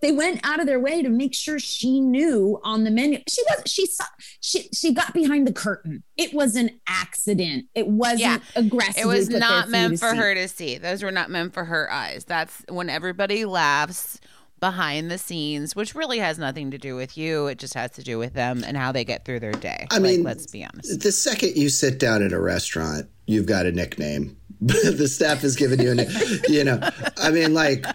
they 0.02 0.12
went 0.12 0.40
out 0.44 0.60
of 0.60 0.66
their 0.66 0.80
way 0.80 1.02
to 1.02 1.10
make 1.10 1.34
sure 1.34 1.60
she 1.60 2.00
knew 2.00 2.60
on 2.64 2.84
the 2.84 2.92
menu. 2.92 3.20
She 3.28 3.42
wasn't. 3.50 3.70
She 3.70 3.86
saw. 3.88 4.06
She 4.42 4.70
she 4.74 4.94
got 4.94 5.14
behind 5.14 5.48
the 5.48 5.54
curtain. 5.54 6.04
It 6.18 6.34
was 6.34 6.56
an 6.56 6.80
accident. 6.88 7.66
It 7.76 7.88
wasn't 7.88 8.22
Yeah. 8.22 8.38
aggressive. 8.56 9.04
It 9.04 9.08
was 9.08 9.30
not 9.30 9.70
meant 9.70 10.00
for 10.00 10.14
her 10.14 10.34
to 10.36 10.48
see. 10.48 10.78
Those 10.78 11.04
were 11.04 11.12
not 11.12 11.30
meant 11.32 11.54
for 11.54 11.66
her 11.66 11.92
eyes. 11.92 12.26
That's 12.26 12.64
when 12.70 12.90
everybody 12.90 13.46
laughs 13.46 14.20
behind 14.60 15.12
the 15.12 15.18
scenes, 15.18 15.76
which 15.76 15.94
really 15.94 16.20
has 16.20 16.40
nothing 16.40 16.72
to 16.72 16.78
do 16.78 16.96
with 16.96 17.18
you. 17.18 17.48
It 17.48 17.58
just 17.58 17.74
has 17.74 17.92
to 17.92 18.04
do 18.04 18.18
with 18.18 18.34
them 18.34 18.64
and 18.66 18.78
how 18.78 18.94
they 18.94 19.04
get 19.04 19.26
through 19.26 19.42
their 19.42 19.52
day. 19.52 19.88
I 19.92 19.96
Like, 19.96 20.04
mean, 20.04 20.24
let's 20.24 20.48
be 20.48 20.64
honest. 20.64 21.02
The 21.02 21.12
second 21.12 21.58
you 21.58 21.68
sit 21.68 22.00
down 22.00 22.24
at 22.24 22.32
a 22.32 22.40
restaurant, 22.40 23.08
you've 23.28 23.46
got 23.46 23.66
a 23.66 23.74
nickname. 23.74 24.38
the 24.62 25.10
staff 25.10 25.44
is 25.44 25.58
giving 25.58 25.82
you 25.82 25.92
a, 25.92 26.06
you 26.50 26.64
know, 26.64 26.80
I 27.18 27.32
mean, 27.32 27.54
like 27.54 27.86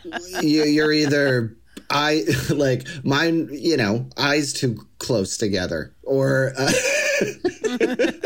you're 0.42 0.92
either 0.92 1.56
I 1.90 2.25
like 2.50 2.87
mine, 3.04 3.49
you 3.52 3.76
know, 3.76 4.09
eyes 4.16 4.52
too 4.52 4.87
close 4.99 5.37
together, 5.37 5.95
or 6.02 6.52
uh, 6.59 6.73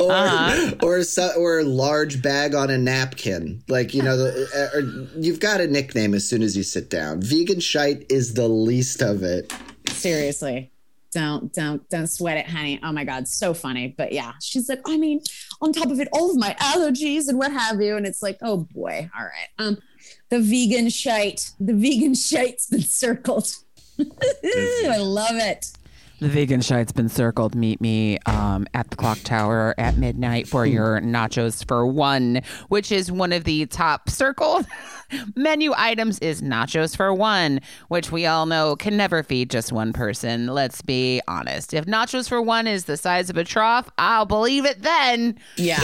or 0.00 0.12
Uh-huh. 0.12 0.74
or 0.82 1.02
so, 1.04 1.30
or 1.38 1.62
large 1.62 2.20
bag 2.22 2.54
on 2.54 2.68
a 2.70 2.78
napkin. 2.78 3.62
Like 3.68 3.94
you 3.94 4.02
know, 4.02 4.16
the, 4.16 4.48
uh, 4.54 4.76
or 4.78 4.80
you've 5.20 5.40
got 5.40 5.60
a 5.60 5.66
nickname 5.66 6.14
as 6.14 6.28
soon 6.28 6.42
as 6.42 6.56
you 6.56 6.62
sit 6.62 6.90
down. 6.90 7.20
Vegan 7.22 7.60
shite 7.60 8.04
is 8.10 8.34
the 8.34 8.48
least 8.48 9.02
of 9.02 9.22
it. 9.22 9.52
Seriously. 9.88 10.72
Don't 11.12 11.52
don't 11.54 11.88
don't 11.88 12.08
sweat 12.08 12.36
it, 12.36 12.46
honey. 12.46 12.78
Oh 12.82 12.92
my 12.92 13.04
god, 13.04 13.26
so 13.28 13.54
funny. 13.54 13.94
But 13.96 14.12
yeah, 14.12 14.32
she's 14.42 14.68
like, 14.68 14.80
I 14.86 14.98
mean, 14.98 15.20
on 15.62 15.72
top 15.72 15.90
of 15.90 16.00
it, 16.00 16.08
all 16.12 16.30
of 16.30 16.36
my 16.36 16.54
allergies 16.60 17.28
and 17.28 17.38
what 17.38 17.52
have 17.52 17.80
you. 17.80 17.96
And 17.96 18.04
it's 18.06 18.22
like, 18.22 18.38
oh 18.42 18.66
boy, 18.74 19.08
all 19.16 19.24
right. 19.24 19.48
Um, 19.58 19.78
the 20.28 20.40
vegan 20.40 20.90
shite, 20.90 21.52
the 21.60 21.74
vegan 21.74 22.14
shite's 22.14 22.66
been 22.66 22.82
circled. 22.82 23.48
I 23.98 24.96
love 24.98 25.36
it. 25.36 25.72
The 26.18 26.28
vegan 26.28 26.62
shite's 26.62 26.92
been 26.92 27.10
circled. 27.10 27.54
Meet 27.54 27.82
me 27.82 28.18
um, 28.24 28.66
at 28.72 28.88
the 28.88 28.96
clock 28.96 29.18
tower 29.22 29.74
at 29.76 29.98
midnight 29.98 30.48
for 30.48 30.64
your 30.64 30.98
nachos 31.00 31.66
for 31.66 31.86
one, 31.86 32.40
which 32.68 32.90
is 32.90 33.12
one 33.12 33.32
of 33.32 33.44
the 33.44 33.66
top 33.66 34.08
circled 34.08 34.66
menu 35.36 35.72
items 35.76 36.18
is 36.20 36.40
nachos 36.40 36.96
for 36.96 37.12
one, 37.12 37.60
which 37.88 38.10
we 38.10 38.24
all 38.26 38.46
know 38.46 38.76
can 38.76 38.96
never 38.96 39.22
feed 39.22 39.50
just 39.50 39.72
one 39.72 39.92
person. 39.92 40.46
Let's 40.46 40.80
be 40.82 41.20
honest. 41.28 41.74
If 41.74 41.84
nachos 41.84 42.28
for 42.28 42.40
one 42.40 42.66
is 42.66 42.86
the 42.86 42.96
size 42.96 43.30
of 43.30 43.36
a 43.36 43.44
trough, 43.44 43.90
I'll 43.98 44.26
believe 44.26 44.64
it 44.64 44.82
then. 44.82 45.38
Yeah. 45.56 45.80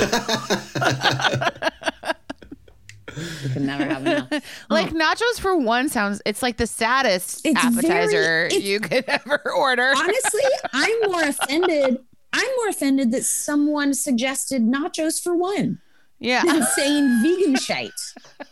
You 3.43 3.49
can 3.51 3.67
never 3.67 3.85
have 3.85 4.07
enough. 4.07 4.31
Like 4.71 4.91
nachos 4.91 5.41
for 5.41 5.57
one 5.57 5.89
sounds 5.89 6.21
it's 6.25 6.43
like 6.43 6.57
the 6.57 6.67
saddest 6.67 7.45
It's 7.45 7.63
appetizer 7.63 8.49
very- 8.51 8.57
you 8.57 8.81
could 8.81 9.05
ever 9.09 9.41
order. 9.53 9.93
Honestly, 9.97 10.43
I'm 10.73 11.11
more 11.11 11.23
offended. 11.23 11.99
I'm 12.33 12.57
more 12.57 12.69
offended 12.69 13.11
that 13.13 13.25
someone 13.25 13.93
suggested 13.95 14.63
nachos 14.63 15.23
for 15.23 15.37
one 15.37 15.81
yeah. 16.19 16.43
than 16.45 16.63
saying 16.63 17.23
vegan 17.23 17.57
shite. 17.57 17.93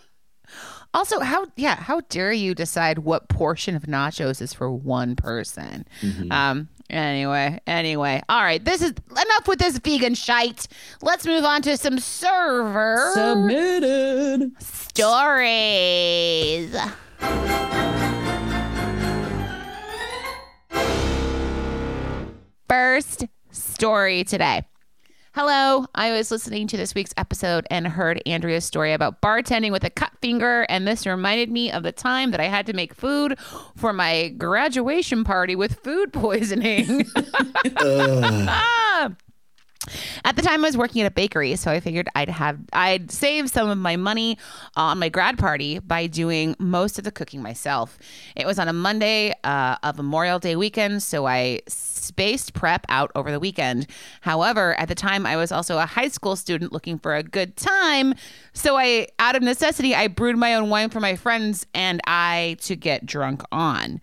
Also, 0.92 1.20
how 1.20 1.46
yeah, 1.54 1.76
how 1.76 2.00
dare 2.08 2.32
you 2.32 2.52
decide 2.52 2.98
what 2.98 3.28
portion 3.28 3.76
of 3.76 3.84
nachos 3.84 4.42
is 4.42 4.52
for 4.52 4.72
one 4.72 5.14
person? 5.14 5.86
Um. 6.32 6.68
Anyway, 6.90 7.58
anyway, 7.66 8.20
all 8.28 8.42
right. 8.42 8.64
This 8.64 8.82
is 8.82 8.92
enough 9.10 9.46
with 9.46 9.60
this 9.60 9.78
vegan 9.78 10.14
shite. 10.14 10.66
Let's 11.02 11.24
move 11.24 11.44
on 11.44 11.62
to 11.62 11.76
some 11.76 12.00
server 12.00 13.12
Submitted. 13.14 14.50
stories. 14.60 15.96
First 22.68 23.24
story 23.50 24.24
today. 24.24 24.62
Hello, 25.32 25.86
I 25.94 26.10
was 26.10 26.32
listening 26.32 26.66
to 26.66 26.76
this 26.76 26.92
week's 26.92 27.14
episode 27.16 27.64
and 27.70 27.86
heard 27.86 28.20
Andrea's 28.26 28.64
story 28.64 28.92
about 28.92 29.20
bartending 29.20 29.70
with 29.70 29.84
a 29.84 29.90
cut 29.90 30.10
finger, 30.20 30.62
and 30.68 30.88
this 30.88 31.06
reminded 31.06 31.52
me 31.52 31.70
of 31.70 31.84
the 31.84 31.92
time 31.92 32.32
that 32.32 32.40
I 32.40 32.48
had 32.48 32.66
to 32.66 32.72
make 32.72 32.92
food 32.92 33.38
for 33.76 33.92
my 33.92 34.30
graduation 34.30 35.22
party 35.22 35.54
with 35.54 35.78
food 35.84 36.12
poisoning. 36.12 37.06
At 40.24 40.36
the 40.36 40.42
time, 40.42 40.62
I 40.62 40.68
was 40.68 40.76
working 40.76 41.00
at 41.00 41.06
a 41.06 41.10
bakery, 41.10 41.56
so 41.56 41.70
I 41.70 41.80
figured 41.80 42.06
I'd 42.14 42.28
have 42.28 42.58
I'd 42.72 43.10
save 43.10 43.48
some 43.48 43.70
of 43.70 43.78
my 43.78 43.96
money 43.96 44.36
on 44.76 44.98
my 44.98 45.08
grad 45.08 45.38
party 45.38 45.78
by 45.78 46.06
doing 46.06 46.54
most 46.58 46.98
of 46.98 47.04
the 47.04 47.10
cooking 47.10 47.40
myself. 47.40 47.98
It 48.36 48.46
was 48.46 48.58
on 48.58 48.68
a 48.68 48.74
Monday 48.74 49.32
uh, 49.42 49.76
of 49.82 49.96
Memorial 49.96 50.38
Day 50.38 50.54
weekend, 50.54 51.02
so 51.02 51.26
I 51.26 51.60
spaced 51.66 52.52
prep 52.52 52.84
out 52.90 53.10
over 53.14 53.30
the 53.30 53.40
weekend. 53.40 53.86
However, 54.20 54.78
at 54.78 54.88
the 54.88 54.94
time, 54.94 55.24
I 55.24 55.36
was 55.36 55.50
also 55.50 55.78
a 55.78 55.86
high 55.86 56.08
school 56.08 56.36
student 56.36 56.72
looking 56.72 56.98
for 56.98 57.16
a 57.16 57.22
good 57.22 57.56
time, 57.56 58.14
so 58.52 58.76
I, 58.76 59.08
out 59.18 59.34
of 59.34 59.42
necessity, 59.42 59.94
I 59.94 60.08
brewed 60.08 60.36
my 60.36 60.54
own 60.56 60.68
wine 60.68 60.90
for 60.90 61.00
my 61.00 61.16
friends 61.16 61.66
and 61.72 62.02
I 62.06 62.58
to 62.60 62.76
get 62.76 63.06
drunk 63.06 63.42
on. 63.50 64.02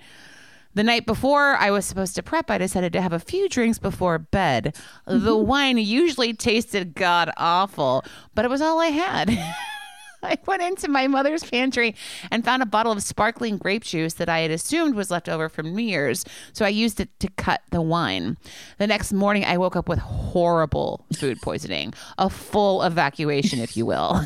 The 0.77 0.83
night 0.83 1.07
before 1.07 1.55
I 1.55 1.71
was 1.71 1.87
supposed 1.87 2.13
to 2.17 2.21
prep, 2.21 2.51
I 2.51 2.59
decided 2.59 2.93
to 2.93 3.01
have 3.01 3.11
a 3.11 3.17
few 3.17 3.49
drinks 3.49 3.79
before 3.79 4.19
bed. 4.19 4.75
The 5.07 5.15
mm-hmm. 5.17 5.47
wine 5.47 5.77
usually 5.79 6.35
tasted 6.35 6.93
god 6.93 7.31
awful, 7.35 8.05
but 8.35 8.45
it 8.45 8.49
was 8.49 8.61
all 8.61 8.79
I 8.79 8.89
had. 8.89 9.31
I 10.23 10.37
went 10.45 10.61
into 10.61 10.87
my 10.87 11.07
mother's 11.07 11.43
pantry 11.43 11.95
and 12.29 12.45
found 12.45 12.61
a 12.61 12.67
bottle 12.67 12.91
of 12.91 13.01
sparkling 13.01 13.57
grape 13.57 13.85
juice 13.85 14.13
that 14.15 14.29
I 14.29 14.41
had 14.41 14.51
assumed 14.51 14.93
was 14.93 15.09
left 15.09 15.27
over 15.27 15.49
from 15.49 15.75
New 15.75 15.81
Year's, 15.81 16.23
so 16.53 16.63
I 16.63 16.69
used 16.69 16.99
it 16.99 17.09
to 17.21 17.27
cut 17.37 17.61
the 17.71 17.81
wine. 17.81 18.37
The 18.77 18.85
next 18.85 19.11
morning, 19.11 19.45
I 19.45 19.57
woke 19.57 19.75
up 19.75 19.89
with 19.89 19.97
horrible 19.97 21.07
food 21.17 21.41
poisoning, 21.41 21.95
a 22.19 22.29
full 22.29 22.83
evacuation, 22.83 23.57
if 23.57 23.75
you 23.75 23.87
will. 23.87 24.21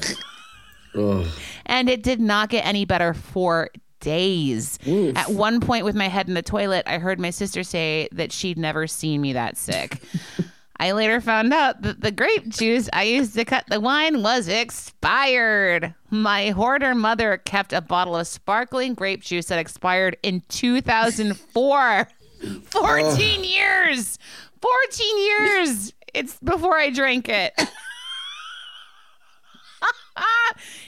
and 1.65 1.89
it 1.89 2.03
did 2.03 2.19
not 2.19 2.49
get 2.49 2.65
any 2.65 2.83
better 2.83 3.13
for 3.13 3.69
days. 4.01 4.77
At 5.15 5.29
one 5.29 5.61
point, 5.61 5.85
with 5.85 5.95
my 5.95 6.09
head 6.09 6.27
in 6.27 6.33
the 6.33 6.41
toilet, 6.41 6.83
I 6.85 6.97
heard 6.97 7.19
my 7.19 7.29
sister 7.29 7.63
say 7.63 8.09
that 8.11 8.31
she'd 8.31 8.57
never 8.57 8.87
seen 8.87 9.21
me 9.21 9.33
that 9.33 9.57
sick. 9.57 10.01
I 10.81 10.93
later 10.93 11.21
found 11.21 11.53
out 11.53 11.83
that 11.83 12.01
the 12.01 12.11
grape 12.11 12.49
juice 12.49 12.89
I 12.91 13.03
used 13.03 13.35
to 13.35 13.45
cut 13.45 13.65
the 13.67 13.79
wine 13.79 14.23
was 14.23 14.47
expired. 14.47 15.93
My 16.09 16.49
hoarder 16.49 16.95
mother 16.95 17.37
kept 17.37 17.71
a 17.71 17.81
bottle 17.81 18.15
of 18.15 18.25
sparkling 18.25 18.95
grape 18.95 19.21
juice 19.21 19.45
that 19.45 19.59
expired 19.59 20.17
in 20.23 20.41
2004. 20.49 22.07
14 22.63 23.43
years. 23.43 24.17
14 24.59 25.17
years. 25.19 25.93
It's 26.15 26.39
before 26.39 26.77
I 26.77 26.89
drank 26.89 27.29
it. 27.29 27.53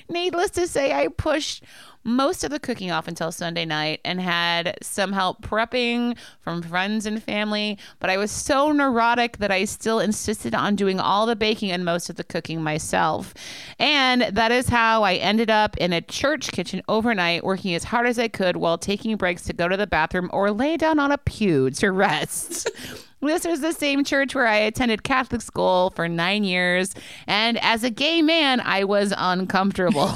Needless 0.09 0.51
to 0.51 0.67
say, 0.67 0.93
I 0.93 1.07
pushed 1.07 1.63
most 2.03 2.43
of 2.43 2.51
the 2.51 2.59
cooking 2.59 2.91
off 2.91 3.07
until 3.07 3.31
Sunday 3.31 3.65
night 3.65 4.01
and 4.03 4.19
had 4.19 4.77
some 4.81 5.13
help 5.13 5.41
prepping 5.41 6.17
from 6.41 6.61
friends 6.61 7.05
and 7.05 7.21
family. 7.21 7.77
But 7.99 8.09
I 8.09 8.17
was 8.17 8.31
so 8.31 8.71
neurotic 8.71 9.37
that 9.37 9.51
I 9.51 9.65
still 9.65 9.99
insisted 9.99 10.53
on 10.53 10.75
doing 10.75 10.99
all 10.99 11.25
the 11.25 11.35
baking 11.35 11.71
and 11.71 11.85
most 11.85 12.09
of 12.09 12.15
the 12.15 12.23
cooking 12.23 12.61
myself. 12.61 13.33
And 13.79 14.23
that 14.23 14.51
is 14.51 14.69
how 14.69 15.03
I 15.03 15.15
ended 15.15 15.49
up 15.49 15.77
in 15.77 15.93
a 15.93 16.01
church 16.01 16.51
kitchen 16.51 16.81
overnight, 16.87 17.43
working 17.43 17.73
as 17.73 17.85
hard 17.85 18.07
as 18.07 18.19
I 18.19 18.27
could 18.27 18.57
while 18.57 18.77
taking 18.77 19.15
breaks 19.15 19.43
to 19.43 19.53
go 19.53 19.67
to 19.67 19.77
the 19.77 19.87
bathroom 19.87 20.29
or 20.33 20.51
lay 20.51 20.77
down 20.77 20.99
on 20.99 21.11
a 21.11 21.17
pew 21.17 21.69
to 21.71 21.91
rest. 21.91 22.69
This 23.23 23.45
was 23.45 23.61
the 23.61 23.71
same 23.71 24.03
church 24.03 24.35
where 24.35 24.47
I 24.47 24.57
attended 24.57 25.03
Catholic 25.03 25.41
school 25.41 25.91
for 25.95 26.09
nine 26.09 26.43
years. 26.43 26.93
And 27.25 27.57
as 27.59 27.85
a 27.85 27.89
gay 27.89 28.21
man, 28.21 28.59
I 28.59 28.83
was 28.83 29.13
uncomfortable. 29.15 30.11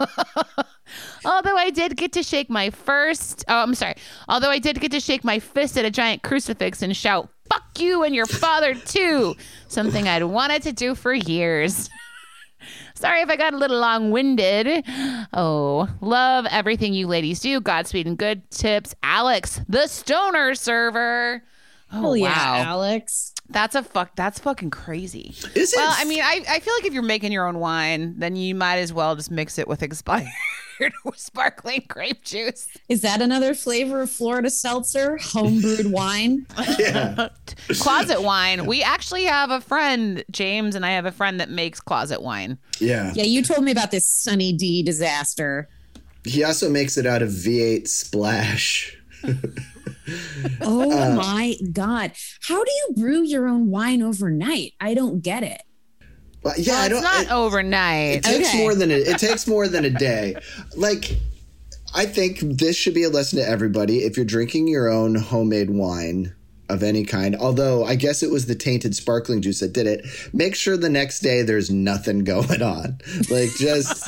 Although 1.24 1.56
I 1.56 1.70
did 1.70 1.96
get 1.96 2.12
to 2.12 2.22
shake 2.22 2.50
my 2.50 2.70
first, 2.70 3.44
oh, 3.48 3.62
I'm 3.62 3.74
sorry. 3.74 3.94
Although 4.28 4.50
I 4.50 4.58
did 4.58 4.80
get 4.80 4.92
to 4.92 5.00
shake 5.00 5.24
my 5.24 5.38
fist 5.38 5.76
at 5.78 5.84
a 5.84 5.90
giant 5.90 6.22
crucifix 6.22 6.82
and 6.82 6.96
shout, 6.96 7.28
fuck 7.50 7.64
you 7.78 8.02
and 8.02 8.14
your 8.14 8.26
father 8.26 8.74
too. 8.74 9.34
Something 9.68 10.08
I'd 10.08 10.24
wanted 10.24 10.62
to 10.62 10.72
do 10.72 10.94
for 10.94 11.12
years. 11.12 11.88
Sorry 12.94 13.20
if 13.20 13.28
I 13.28 13.36
got 13.36 13.52
a 13.52 13.58
little 13.58 13.78
long 13.78 14.10
winded. 14.10 14.84
Oh, 15.32 15.88
love 16.00 16.46
everything 16.50 16.94
you 16.94 17.06
ladies 17.06 17.40
do. 17.40 17.60
Godspeed 17.60 18.06
and 18.06 18.16
good 18.16 18.50
tips. 18.50 18.94
Alex, 19.02 19.60
the 19.68 19.86
stoner 19.86 20.54
server. 20.54 21.42
Oh, 21.92 22.14
yeah, 22.14 22.30
wow. 22.30 22.70
Alex. 22.70 23.34
That's 23.48 23.74
a 23.74 23.82
fuck. 23.82 24.16
That's 24.16 24.38
fucking 24.38 24.70
crazy. 24.70 25.34
Is 25.54 25.72
it? 25.72 25.76
Well, 25.76 25.94
I 25.96 26.04
mean, 26.04 26.20
I, 26.22 26.42
I 26.48 26.60
feel 26.60 26.74
like 26.74 26.84
if 26.84 26.92
you're 26.92 27.02
making 27.02 27.32
your 27.32 27.46
own 27.46 27.58
wine, 27.58 28.14
then 28.18 28.36
you 28.36 28.54
might 28.54 28.76
as 28.78 28.92
well 28.92 29.14
just 29.14 29.30
mix 29.30 29.58
it 29.58 29.68
with 29.68 29.82
expired 29.82 30.28
sparkling 31.14 31.84
grape 31.88 32.24
juice. 32.24 32.68
Is 32.88 33.02
that 33.02 33.22
another 33.22 33.54
flavor 33.54 34.02
of 34.02 34.10
Florida 34.10 34.50
seltzer? 34.50 35.16
Homebrewed 35.18 35.90
wine? 35.90 36.46
yeah. 36.78 37.28
Closet 37.78 38.22
wine. 38.22 38.66
We 38.66 38.82
actually 38.82 39.24
have 39.24 39.50
a 39.50 39.60
friend, 39.60 40.24
James, 40.30 40.74
and 40.74 40.84
I 40.84 40.90
have 40.90 41.06
a 41.06 41.12
friend 41.12 41.40
that 41.40 41.50
makes 41.50 41.80
closet 41.80 42.22
wine. 42.22 42.58
Yeah. 42.80 43.12
Yeah, 43.14 43.24
you 43.24 43.42
told 43.42 43.64
me 43.64 43.70
about 43.70 43.90
this 43.90 44.06
Sunny 44.06 44.52
D 44.52 44.82
disaster. 44.82 45.68
He 46.24 46.42
also 46.42 46.68
makes 46.68 46.96
it 46.98 47.06
out 47.06 47.22
of 47.22 47.30
V8 47.30 47.86
Splash. 47.86 48.96
Oh 50.60 50.90
Uh, 50.90 51.16
my 51.16 51.56
God. 51.72 52.12
How 52.42 52.62
do 52.62 52.70
you 52.70 52.94
brew 52.96 53.22
your 53.24 53.46
own 53.48 53.70
wine 53.70 54.02
overnight? 54.02 54.72
I 54.80 54.94
don't 54.94 55.20
get 55.20 55.42
it. 55.42 55.60
But 56.42 56.58
yeah, 56.58 56.72
Well, 56.74 56.82
I 56.82 56.86
it's 56.86 56.94
don't. 56.94 57.02
not 57.02 57.22
it, 57.24 57.32
overnight. 57.32 58.16
it 58.18 58.24
takes 58.24 58.48
Okay. 58.50 58.58
more 58.58 58.74
than 58.74 58.90
a, 58.90 58.94
it 58.94 59.18
takes 59.18 59.46
more 59.46 59.66
than 59.68 59.84
a 59.84 59.90
day. 59.90 60.36
Like, 60.76 61.16
I 61.94 62.06
think 62.06 62.38
this 62.40 62.76
should 62.76 62.94
be 62.94 63.02
a 63.02 63.08
lesson 63.10 63.38
to 63.38 63.48
everybody. 63.48 63.98
If 64.04 64.16
you're 64.16 64.26
drinking 64.26 64.68
your 64.68 64.88
own 64.88 65.14
homemade 65.16 65.70
wine, 65.70 66.34
of 66.68 66.82
any 66.82 67.04
kind. 67.04 67.36
Although 67.36 67.84
I 67.84 67.94
guess 67.94 68.22
it 68.22 68.30
was 68.30 68.46
the 68.46 68.54
tainted 68.54 68.94
sparkling 68.94 69.42
juice 69.42 69.60
that 69.60 69.72
did 69.72 69.86
it. 69.86 70.06
Make 70.32 70.54
sure 70.54 70.76
the 70.76 70.88
next 70.88 71.20
day 71.20 71.42
there's 71.42 71.70
nothing 71.70 72.24
going 72.24 72.62
on. 72.62 72.98
Like 73.30 73.50
just 73.58 74.06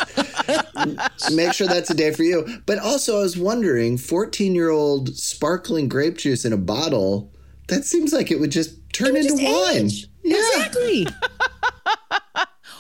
make 1.33 1.53
sure 1.53 1.67
that's 1.67 1.91
a 1.91 1.95
day 1.95 2.13
for 2.13 2.23
you. 2.23 2.47
But 2.67 2.79
also 2.79 3.19
I 3.19 3.23
was 3.23 3.37
wondering, 3.37 3.99
14 3.99 4.55
year 4.55 4.71
old 4.71 5.17
sparkling 5.17 5.89
grape 5.89 6.19
juice 6.19 6.45
in 6.45 6.53
a 6.53 6.59
bottle, 6.59 7.33
that 7.69 7.85
seems 7.85 8.13
like 8.13 8.31
it 8.31 8.41
would 8.41 8.51
just 8.51 8.77
turn 8.93 9.13
would 9.13 9.23
into 9.23 9.37
just 9.37 9.43
wine. 9.43 9.87
age. 9.87 10.09
Yeah. 10.25 10.37
Exactly. 10.37 11.07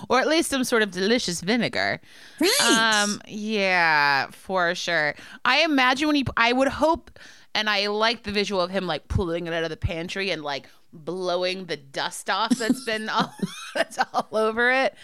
or 0.08 0.20
at 0.20 0.28
least 0.28 0.50
some 0.50 0.64
sort 0.64 0.82
of 0.82 0.90
delicious 0.90 1.40
vinegar. 1.40 2.00
Right. 2.40 3.02
Um, 3.02 3.20
yeah, 3.26 4.28
for 4.30 4.74
sure. 4.74 5.14
I 5.44 5.60
imagine 5.62 6.08
when 6.08 6.16
he, 6.16 6.26
I 6.36 6.52
would 6.52 6.68
hope, 6.68 7.18
and 7.58 7.68
I 7.68 7.88
like 7.88 8.22
the 8.22 8.30
visual 8.30 8.60
of 8.60 8.70
him 8.70 8.86
like 8.86 9.08
pulling 9.08 9.48
it 9.48 9.52
out 9.52 9.64
of 9.64 9.70
the 9.70 9.76
pantry 9.76 10.30
and 10.30 10.44
like 10.44 10.68
blowing 10.92 11.64
the 11.64 11.76
dust 11.76 12.30
off 12.30 12.50
that's 12.50 12.84
been 12.84 13.08
all, 13.08 13.34
that's 13.74 13.98
all 13.98 14.28
over 14.30 14.70
it. 14.70 14.94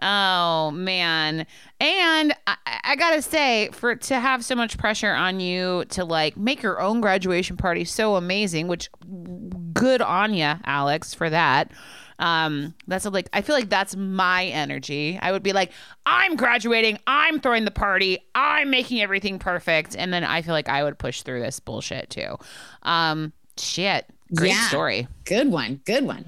Oh 0.00 0.70
man. 0.70 1.46
And 1.78 2.34
I, 2.46 2.56
I 2.82 2.96
gotta 2.96 3.20
say, 3.20 3.68
for 3.72 3.94
to 3.94 4.20
have 4.20 4.42
so 4.42 4.54
much 4.54 4.78
pressure 4.78 5.12
on 5.12 5.38
you 5.38 5.84
to 5.90 6.02
like 6.02 6.38
make 6.38 6.62
your 6.62 6.80
own 6.80 7.02
graduation 7.02 7.58
party 7.58 7.84
so 7.84 8.16
amazing, 8.16 8.68
which 8.68 8.88
good 9.74 10.00
on 10.00 10.32
you, 10.32 10.54
Alex, 10.64 11.12
for 11.12 11.28
that. 11.28 11.70
Um, 12.18 12.74
that's 12.86 13.04
a, 13.04 13.10
like 13.10 13.28
I 13.32 13.42
feel 13.42 13.54
like 13.54 13.68
that's 13.68 13.94
my 13.96 14.46
energy. 14.46 15.18
I 15.22 15.30
would 15.32 15.42
be 15.42 15.52
like, 15.52 15.70
I'm 16.04 16.34
graduating, 16.36 16.98
I'm 17.06 17.40
throwing 17.40 17.64
the 17.64 17.70
party, 17.70 18.18
I'm 18.34 18.70
making 18.70 19.00
everything 19.00 19.38
perfect, 19.38 19.94
and 19.96 20.12
then 20.12 20.24
I 20.24 20.42
feel 20.42 20.52
like 20.54 20.68
I 20.68 20.82
would 20.82 20.98
push 20.98 21.22
through 21.22 21.40
this 21.40 21.60
bullshit 21.60 22.10
too. 22.10 22.36
Um, 22.82 23.32
shit, 23.56 24.06
great 24.34 24.50
Yeah. 24.50 24.68
story. 24.68 25.06
Good 25.24 25.48
one. 25.48 25.80
Good 25.84 26.04
one. 26.04 26.24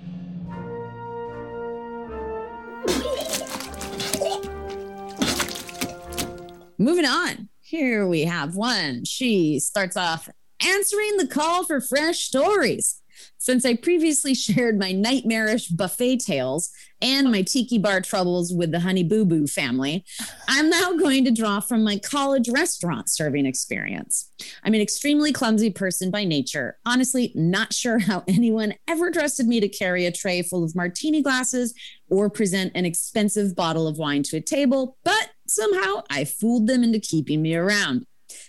Moving 6.79 7.05
on. 7.05 7.48
Here 7.61 8.07
we 8.07 8.22
have 8.22 8.57
one. 8.57 9.05
She 9.05 9.61
starts 9.61 9.96
off 9.96 10.29
answering 10.66 11.18
the 11.18 11.26
call 11.26 11.64
for 11.64 11.81
fresh 11.81 12.20
stories. 12.20 12.99
Since 13.38 13.64
I 13.64 13.74
previously 13.74 14.35
shared 14.35 14.78
my 14.78 14.92
nightmarish 14.92 15.68
buffet 15.68 16.18
tales 16.18 16.70
and 17.00 17.30
my 17.30 17.42
tiki 17.42 17.78
bar 17.78 18.00
troubles 18.00 18.52
with 18.52 18.72
the 18.72 18.80
Honey 18.80 19.02
Boo 19.02 19.24
Boo 19.24 19.46
family, 19.46 20.04
I'm 20.48 20.68
now 20.68 20.94
going 20.96 21.24
to 21.24 21.30
draw 21.30 21.61
from 21.61 21.83
my 21.83 21.98
college 21.98 22.48
restaurant 22.48 23.09
serving 23.09 23.46
experience. 23.46 24.30
I'm 24.62 24.74
an 24.74 24.80
extremely 24.80 25.33
clumsy 25.33 25.70
person 25.70 26.11
by 26.11 26.24
nature. 26.24 26.78
Honestly, 26.85 27.33
not 27.35 27.72
sure 27.72 27.98
how 27.98 28.24
anyone 28.28 28.74
ever 28.87 29.11
trusted 29.11 29.46
me 29.46 29.61
to 29.61 29.68
carry 29.68 30.06
a 30.06 30.12
tray 30.12 30.42
full 30.42 30.62
of 30.62 30.76
martini 30.76 31.22
glasses 31.22 31.74
or 32.11 32.28
present 32.28 32.72
an 32.74 32.85
expensive 32.85 33.54
bottle 33.54 33.87
of 33.87 33.98
wine 33.98 34.22
to 34.24 34.37
a 34.37 34.40
table, 34.40 34.98
but 35.04 35.30
somehow 35.46 36.02
I 36.11 36.24
fooled 36.24 36.66
them 36.66 36.83
into 36.83 37.00
keeping 37.00 37.40
me 37.40 37.54
around. 37.54 38.06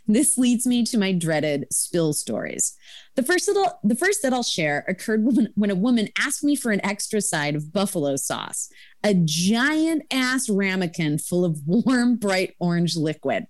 This 0.07 0.37
leads 0.37 0.65
me 0.65 0.85
to 0.85 0.97
my 0.97 1.11
dreaded 1.11 1.65
spill 1.71 2.13
stories. 2.13 2.75
The 3.15 3.23
first 3.23 3.49
I'll, 3.49 3.79
the 3.83 3.95
first 3.95 4.21
that 4.23 4.33
I'll 4.33 4.43
share 4.43 4.85
occurred 4.87 5.23
when, 5.25 5.49
when 5.55 5.69
a 5.69 5.75
woman 5.75 6.07
asked 6.17 6.43
me 6.43 6.55
for 6.55 6.71
an 6.71 6.83
extra 6.85 7.21
side 7.21 7.55
of 7.55 7.73
buffalo 7.73 8.15
sauce, 8.15 8.69
a 9.03 9.13
giant 9.13 10.03
ass 10.11 10.49
ramekin 10.49 11.17
full 11.17 11.43
of 11.43 11.59
warm, 11.65 12.15
bright 12.15 12.55
orange 12.59 12.95
liquid. 12.95 13.47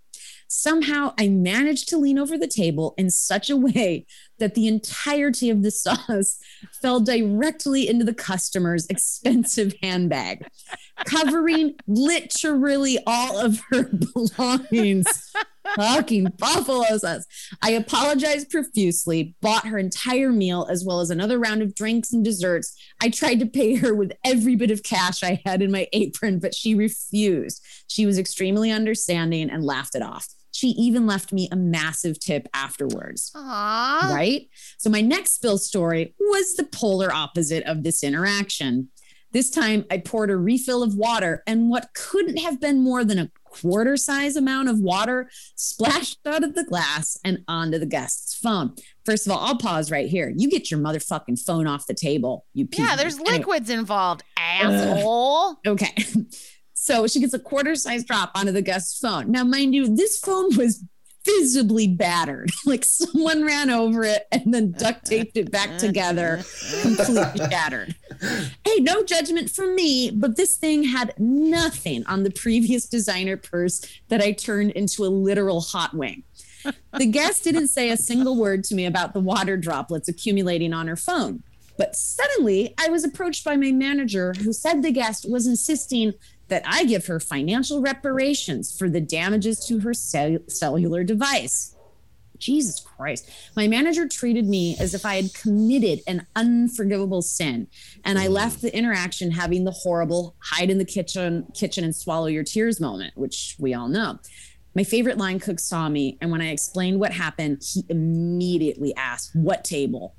Somehow 0.47 1.13
I 1.17 1.29
managed 1.29 1.87
to 1.89 1.97
lean 1.97 2.19
over 2.19 2.37
the 2.37 2.45
table 2.45 2.93
in 2.97 3.09
such 3.09 3.49
a 3.49 3.55
way 3.55 4.05
that 4.39 4.53
the 4.53 4.67
entirety 4.67 5.49
of 5.49 5.63
the 5.63 5.71
sauce 5.71 6.37
fell 6.81 6.99
directly 6.99 7.87
into 7.87 8.03
the 8.03 8.13
customer's 8.13 8.85
expensive 8.87 9.73
handbag, 9.81 10.45
covering 11.05 11.75
literally 11.87 12.99
all 13.07 13.39
of 13.39 13.61
her 13.71 13.89
belongings. 14.13 15.31
Fucking 15.75 16.34
buffalo 16.38 16.97
sauce. 16.97 17.25
I 17.62 17.71
apologized 17.71 18.49
profusely, 18.49 19.36
bought 19.41 19.67
her 19.67 19.77
entire 19.77 20.31
meal 20.31 20.67
as 20.69 20.84
well 20.86 20.99
as 20.99 21.10
another 21.10 21.39
round 21.39 21.62
of 21.62 21.75
drinks 21.75 22.12
and 22.13 22.23
desserts. 22.23 22.75
I 23.01 23.10
tried 23.10 23.39
to 23.39 23.45
pay 23.45 23.75
her 23.75 23.93
with 23.93 24.13
every 24.25 24.55
bit 24.55 24.71
of 24.71 24.84
cash 24.84 25.23
I 25.23 25.41
had 25.45 25.62
in 25.62 25.71
my 25.71 25.88
apron, 25.93 26.39
but 26.39 26.55
she 26.55 26.75
refused. 26.75 27.63
She 27.88 28.05
was 28.05 28.17
extremely 28.17 28.71
understanding 28.71 29.49
and 29.49 29.63
laughed 29.63 29.95
it 29.95 30.01
off. 30.01 30.27
She 30.53 30.69
even 30.69 31.07
left 31.07 31.31
me 31.31 31.47
a 31.51 31.55
massive 31.55 32.19
tip 32.19 32.47
afterwards. 32.53 33.31
Aww. 33.36 34.13
Right? 34.13 34.49
So, 34.77 34.89
my 34.89 35.01
next 35.01 35.36
spill 35.36 35.57
story 35.57 36.13
was 36.19 36.55
the 36.55 36.65
polar 36.65 37.12
opposite 37.12 37.63
of 37.63 37.84
this 37.84 38.03
interaction. 38.03 38.89
This 39.33 39.49
time, 39.49 39.85
I 39.89 39.97
poured 39.99 40.29
a 40.29 40.35
refill 40.37 40.83
of 40.83 40.95
water, 40.95 41.41
and 41.47 41.69
what 41.69 41.89
couldn't 41.93 42.37
have 42.37 42.59
been 42.59 42.81
more 42.83 43.03
than 43.05 43.17
a 43.19 43.31
quarter 43.45 43.97
size 43.97 44.35
amount 44.37 44.69
of 44.69 44.79
water 44.79 45.29
splashed 45.55 46.19
out 46.25 46.43
of 46.43 46.55
the 46.55 46.63
glass 46.63 47.17
and 47.25 47.39
onto 47.47 47.77
the 47.77 47.85
guest's 47.85 48.35
phone. 48.35 48.73
First 49.05 49.25
of 49.25 49.33
all, 49.33 49.39
I'll 49.39 49.57
pause 49.57 49.91
right 49.91 50.07
here. 50.07 50.33
You 50.35 50.49
get 50.49 50.71
your 50.71 50.79
motherfucking 50.79 51.39
phone 51.39 51.67
off 51.67 51.85
the 51.87 51.93
table, 51.93 52.45
you 52.53 52.65
piece 52.65 52.79
Yeah, 52.79 52.95
there's 52.95 53.17
Anyway. 53.19 53.37
liquids 53.39 53.69
involved, 53.69 54.23
uh, 54.37 54.39
asshole. 54.41 55.55
Okay. 55.65 55.93
So 56.73 57.05
she 57.05 57.19
gets 57.19 57.35
a 57.35 57.37
quarter 57.39 57.75
size 57.75 58.03
drop 58.03 58.31
onto 58.33 58.51
the 58.51 58.63
guest's 58.63 58.97
phone. 58.97 59.29
Now, 59.29 59.43
mind 59.43 59.75
you, 59.75 59.95
this 59.95 60.17
phone 60.17 60.55
was 60.57 60.83
visibly 61.25 61.88
battered. 61.88 62.49
Like 62.63 62.86
someone 62.86 63.43
ran 63.43 63.69
over 63.69 64.03
it 64.03 64.27
and 64.31 64.53
then 64.53 64.71
duct 64.71 65.05
taped 65.07 65.36
it 65.36 65.51
back 65.51 65.77
together, 65.77 66.41
completely 66.81 67.39
shattered. 67.49 67.95
Hey, 68.65 68.79
no 68.79 69.03
judgment 69.03 69.49
from 69.49 69.75
me, 69.75 70.12
but 70.12 70.38
this 70.38 70.55
thing 70.57 70.84
had 70.84 71.13
nothing 71.17 72.05
on 72.05 72.23
the 72.23 72.29
previous 72.31 72.88
designer 72.88 73.36
purse 73.36 73.81
that 74.07 74.21
I 74.21 74.31
turned 74.31 74.71
into 74.71 75.03
a 75.03 75.07
literal 75.07 75.60
hot 75.60 75.93
wing. 75.93 76.23
The 76.97 77.07
guest 77.07 77.43
didn't 77.43 77.69
say 77.69 77.89
a 77.89 77.97
single 77.97 78.38
word 78.38 78.63
to 78.65 78.75
me 78.75 78.86
about 78.86 79.13
the 79.13 79.19
water 79.19 79.57
droplets 79.57 80.07
accumulating 80.07 80.73
on 80.73 80.88
her 80.88 80.95
phone. 80.95 81.43
But 81.77 81.95
suddenly, 81.95 82.75
I 82.79 82.89
was 82.89 83.03
approached 83.03 83.43
by 83.43 83.55
my 83.55 83.71
manager 83.71 84.34
who 84.34 84.53
said 84.53 84.84
the 84.84 84.91
guest 84.91 85.25
was 85.29 85.47
insisting 85.47 86.13
that 86.51 86.63
I 86.65 86.83
give 86.83 87.07
her 87.07 87.19
financial 87.19 87.81
reparations 87.81 88.77
for 88.77 88.89
the 88.89 88.99
damages 88.99 89.65
to 89.67 89.79
her 89.79 89.93
cell- 89.93 90.39
cellular 90.47 91.03
device. 91.03 91.75
Jesus 92.37 92.81
Christ. 92.81 93.29
My 93.55 93.67
manager 93.67 94.07
treated 94.07 94.47
me 94.47 94.75
as 94.79 94.93
if 94.93 95.05
I 95.05 95.15
had 95.15 95.33
committed 95.33 96.01
an 96.07 96.27
unforgivable 96.35 97.21
sin. 97.21 97.67
And 98.03 98.19
I 98.19 98.27
left 98.27 98.61
the 98.61 98.75
interaction 98.75 99.31
having 99.31 99.63
the 99.63 99.71
horrible 99.71 100.35
hide 100.39 100.69
in 100.69 100.77
the 100.77 100.85
kitchen, 100.85 101.47
kitchen 101.53 101.83
and 101.83 101.95
swallow 101.95 102.25
your 102.25 102.43
tears 102.43 102.81
moment, 102.81 103.15
which 103.15 103.55
we 103.57 103.73
all 103.73 103.87
know. 103.87 104.19
My 104.75 104.83
favorite 104.83 105.17
line 105.17 105.39
cook 105.39 105.59
saw 105.59 105.87
me, 105.87 106.17
and 106.19 106.31
when 106.31 106.41
I 106.41 106.49
explained 106.49 106.99
what 106.99 107.11
happened, 107.11 107.61
he 107.61 107.85
immediately 107.89 108.93
asked, 108.95 109.31
What 109.33 109.63
table? 109.63 110.15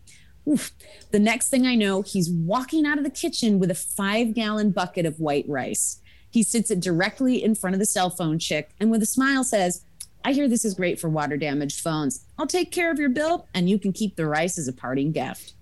Oof. 0.49 0.73
The 1.11 1.18
next 1.18 1.49
thing 1.49 1.66
I 1.66 1.75
know, 1.75 2.03
he's 2.03 2.31
walking 2.31 2.87
out 2.87 2.99
of 2.99 3.05
the 3.05 3.11
kitchen 3.11 3.59
with 3.59 3.71
a 3.71 3.75
five 3.75 4.35
gallon 4.35 4.71
bucket 4.71 5.07
of 5.07 5.21
white 5.21 5.47
rice. 5.49 6.02
He 6.33 6.42
sits 6.42 6.71
it 6.71 6.81
directly 6.81 7.45
in 7.45 7.55
front 7.55 7.75
of 7.75 7.81
the 7.81 7.87
cell 7.87 8.11
phone 8.11 8.38
chick 8.38 8.71
and 8.81 8.90
with 8.90 9.03
a 9.03 9.07
smile 9.07 9.45
says, 9.45 9.85
I 10.25 10.33
hear 10.33 10.49
this 10.49 10.64
is 10.64 10.75
great 10.75 10.99
for 10.99 11.09
water 11.09 11.37
damaged 11.37 11.81
phones. 11.81 12.25
I'll 12.38 12.47
take 12.47 12.71
care 12.73 12.90
of 12.90 12.99
your 12.99 13.11
bill 13.11 13.49
and 13.55 13.68
you 13.68 13.79
can 13.79 13.92
keep 13.92 14.16
the 14.16 14.27
rice 14.27 14.59
as 14.59 14.66
a 14.66 14.73
parting 14.73 15.12
gift. 15.12 15.55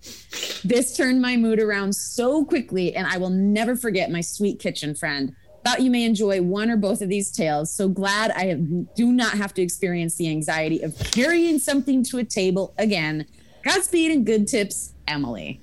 This 0.65 0.97
turned 0.97 1.21
my 1.21 1.37
mood 1.37 1.59
around 1.59 1.95
so 1.95 2.45
quickly, 2.45 2.95
and 2.95 3.07
I 3.07 3.17
will 3.17 3.31
never 3.31 3.75
forget 3.75 4.11
my 4.11 4.21
sweet 4.21 4.61
kitchen 4.61 4.95
friend. 4.95 5.35
Thought 5.65 5.81
you 5.81 5.91
may 5.91 6.05
enjoy 6.05 6.43
one 6.43 6.71
or 6.71 6.77
both 6.77 7.03
of 7.03 7.09
these 7.09 7.31
tales. 7.31 7.73
So 7.73 7.89
glad 7.89 8.31
I 8.33 8.47
have, 8.47 8.95
do 8.95 9.13
not 9.13 9.33
have 9.33 9.55
to 9.55 9.63
experience 9.63 10.17
the 10.17 10.29
anxiety 10.29 10.83
of 10.83 10.99
carrying 11.13 11.59
something 11.59 12.05
to 12.05 12.19
a 12.19 12.25
table 12.25 12.75
again. 12.79 13.27
Godspeed 13.65 14.11
and 14.11 14.27
good 14.27 14.47
tips, 14.47 14.95
Emily. 15.09 15.61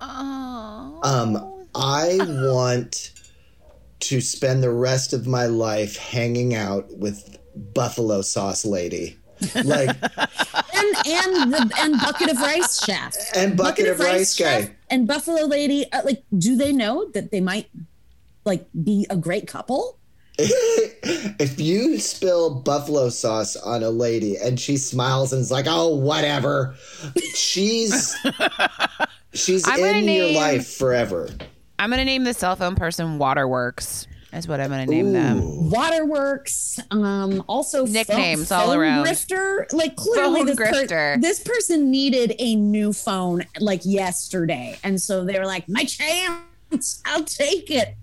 Oh. 0.00 1.00
Um, 1.02 1.66
I 1.74 2.18
want 2.20 3.13
to 4.08 4.20
spend 4.20 4.62
the 4.62 4.70
rest 4.70 5.12
of 5.12 5.26
my 5.26 5.46
life 5.46 5.96
hanging 5.96 6.54
out 6.54 6.86
with 6.96 7.38
Buffalo 7.74 8.22
Sauce 8.22 8.64
Lady. 8.64 9.16
Like 9.64 9.88
And 10.76 10.96
and 11.06 11.52
the 11.52 11.72
and 11.78 12.00
bucket 12.00 12.30
of 12.30 12.38
rice 12.40 12.84
chef. 12.84 13.14
and 13.36 13.56
bucket, 13.56 13.88
of 13.88 13.98
rice, 14.00 14.34
Chef 14.34 14.66
guy. 14.68 14.74
and 14.90 15.06
Buffalo 15.06 15.46
Lady. 15.46 15.90
Uh, 15.92 16.02
like, 16.04 16.22
do 16.36 16.56
they 16.56 16.72
know 16.72 17.08
that 17.14 17.30
they 17.30 17.40
might 17.40 17.68
like 18.44 18.66
be 18.82 19.06
a 19.10 19.16
great 19.16 19.46
couple? 19.46 19.98
if 20.38 21.60
you 21.60 21.98
spill 22.00 22.60
buffalo 22.62 23.08
sauce 23.08 23.54
on 23.56 23.84
a 23.84 23.90
lady 23.90 24.36
and 24.36 24.58
she 24.58 24.76
smiles 24.76 25.32
and 25.32 25.40
is 25.40 25.50
like, 25.50 25.66
"Oh, 25.68 25.94
whatever," 25.94 26.74
she's 27.34 28.14
she's 29.32 29.66
I'm 29.68 29.78
gonna 29.78 29.98
in 29.98 30.04
your 30.08 30.26
name- 30.26 30.36
life 30.36 30.66
forever. 30.76 31.30
I'm 31.78 31.90
gonna 31.90 32.04
name 32.04 32.24
the 32.24 32.34
cell 32.34 32.56
phone 32.56 32.76
person 32.76 33.18
Waterworks, 33.18 34.06
is 34.36 34.48
what 34.48 34.60
I'm 34.60 34.70
going 34.70 34.86
to 34.86 34.90
name 34.90 35.12
them. 35.12 35.70
Waterworks, 35.70 36.80
um, 36.90 37.44
also 37.48 37.86
Nicknames 37.86 38.48
phone, 38.48 38.58
all 38.58 38.66
phone 38.68 38.78
around. 38.78 39.06
Grifter, 39.06 39.72
like 39.72 39.96
clearly 39.96 40.40
Phone 40.40 40.46
this, 40.46 40.56
per- 40.90 41.16
this 41.18 41.40
person 41.40 41.90
needed 41.90 42.34
a 42.38 42.56
new 42.56 42.92
phone 42.92 43.44
like 43.60 43.82
yesterday, 43.84 44.78
and 44.82 45.00
so 45.00 45.24
they 45.24 45.38
were 45.38 45.46
like, 45.46 45.68
"My 45.68 45.84
chance, 45.84 47.00
I'll 47.04 47.24
take 47.24 47.70
it." 47.70 47.96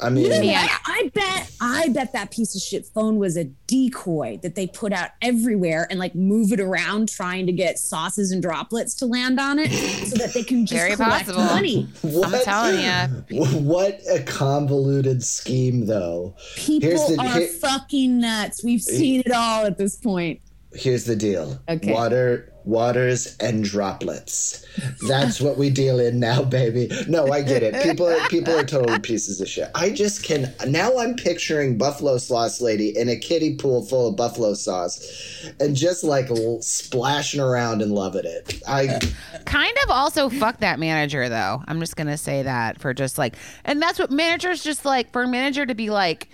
I 0.00 0.10
mean, 0.10 0.26
You 0.26 0.50
Yeah. 0.50 0.66
I 0.86 1.10
bet 1.14 1.50
I 1.60 1.88
bet 1.88 2.12
that 2.12 2.30
piece 2.30 2.54
of 2.54 2.60
shit 2.62 2.86
phone 2.86 3.16
was 3.18 3.36
a 3.36 3.44
decoy 3.66 4.38
that 4.42 4.54
they 4.54 4.66
put 4.66 4.92
out 4.92 5.10
everywhere 5.22 5.86
and 5.90 5.98
like 5.98 6.14
move 6.14 6.52
it 6.52 6.60
around 6.60 7.08
trying 7.08 7.46
to 7.46 7.52
get 7.52 7.78
sauces 7.78 8.30
and 8.30 8.40
droplets 8.42 8.94
to 8.96 9.06
land 9.06 9.40
on 9.40 9.58
it 9.58 9.70
so 10.06 10.16
that 10.16 10.32
they 10.34 10.42
can 10.44 10.66
just 10.66 10.80
Very 10.80 10.94
collect 10.96 11.26
possible. 11.26 11.42
money. 11.44 11.88
I'm 12.04 12.42
telling 12.44 12.80
you. 13.28 13.44
What 13.60 14.00
a 14.10 14.22
convoluted 14.22 15.22
scheme, 15.24 15.86
though. 15.86 16.34
People 16.56 16.90
the- 17.08 17.20
are 17.20 17.38
here- 17.38 17.48
fucking 17.48 18.18
nuts. 18.20 18.62
We've 18.64 18.82
seen 18.82 19.22
it 19.26 19.32
all 19.32 19.66
at 19.66 19.78
this 19.78 19.96
point. 19.96 20.40
Here's 20.74 21.04
the 21.04 21.16
deal. 21.16 21.58
Okay. 21.66 21.92
Water, 21.92 22.52
waters, 22.64 23.36
and 23.40 23.64
droplets. 23.64 24.66
That's 25.08 25.40
what 25.40 25.56
we 25.56 25.70
deal 25.70 25.98
in 25.98 26.20
now, 26.20 26.42
baby. 26.42 26.90
No, 27.08 27.32
I 27.32 27.40
get 27.40 27.62
it. 27.62 27.82
People 27.82 28.06
are 28.06 28.28
people 28.28 28.54
are 28.54 28.64
total 28.64 28.98
pieces 29.02 29.40
of 29.40 29.48
shit. 29.48 29.70
I 29.74 29.88
just 29.90 30.22
can 30.24 30.52
now 30.66 30.98
I'm 30.98 31.16
picturing 31.16 31.78
buffalo 31.78 32.18
sauce 32.18 32.60
lady 32.60 32.96
in 32.96 33.08
a 33.08 33.16
kiddie 33.16 33.56
pool 33.56 33.84
full 33.86 34.08
of 34.08 34.16
buffalo 34.16 34.52
sauce 34.52 35.50
and 35.58 35.74
just 35.74 36.04
like 36.04 36.28
splashing 36.60 37.40
around 37.40 37.80
and 37.80 37.92
loving 37.92 38.26
it. 38.26 38.62
I 38.68 38.98
kind 39.46 39.76
of 39.84 39.90
also 39.90 40.28
fuck 40.28 40.58
that 40.58 40.78
manager 40.78 41.30
though. 41.30 41.62
I'm 41.66 41.80
just 41.80 41.96
gonna 41.96 42.18
say 42.18 42.42
that 42.42 42.78
for 42.78 42.92
just 42.92 43.16
like, 43.16 43.36
and 43.64 43.80
that's 43.80 43.98
what 43.98 44.10
managers 44.10 44.62
just 44.62 44.84
like 44.84 45.12
for 45.12 45.22
a 45.22 45.28
manager 45.28 45.64
to 45.64 45.74
be 45.74 45.88
like. 45.88 46.28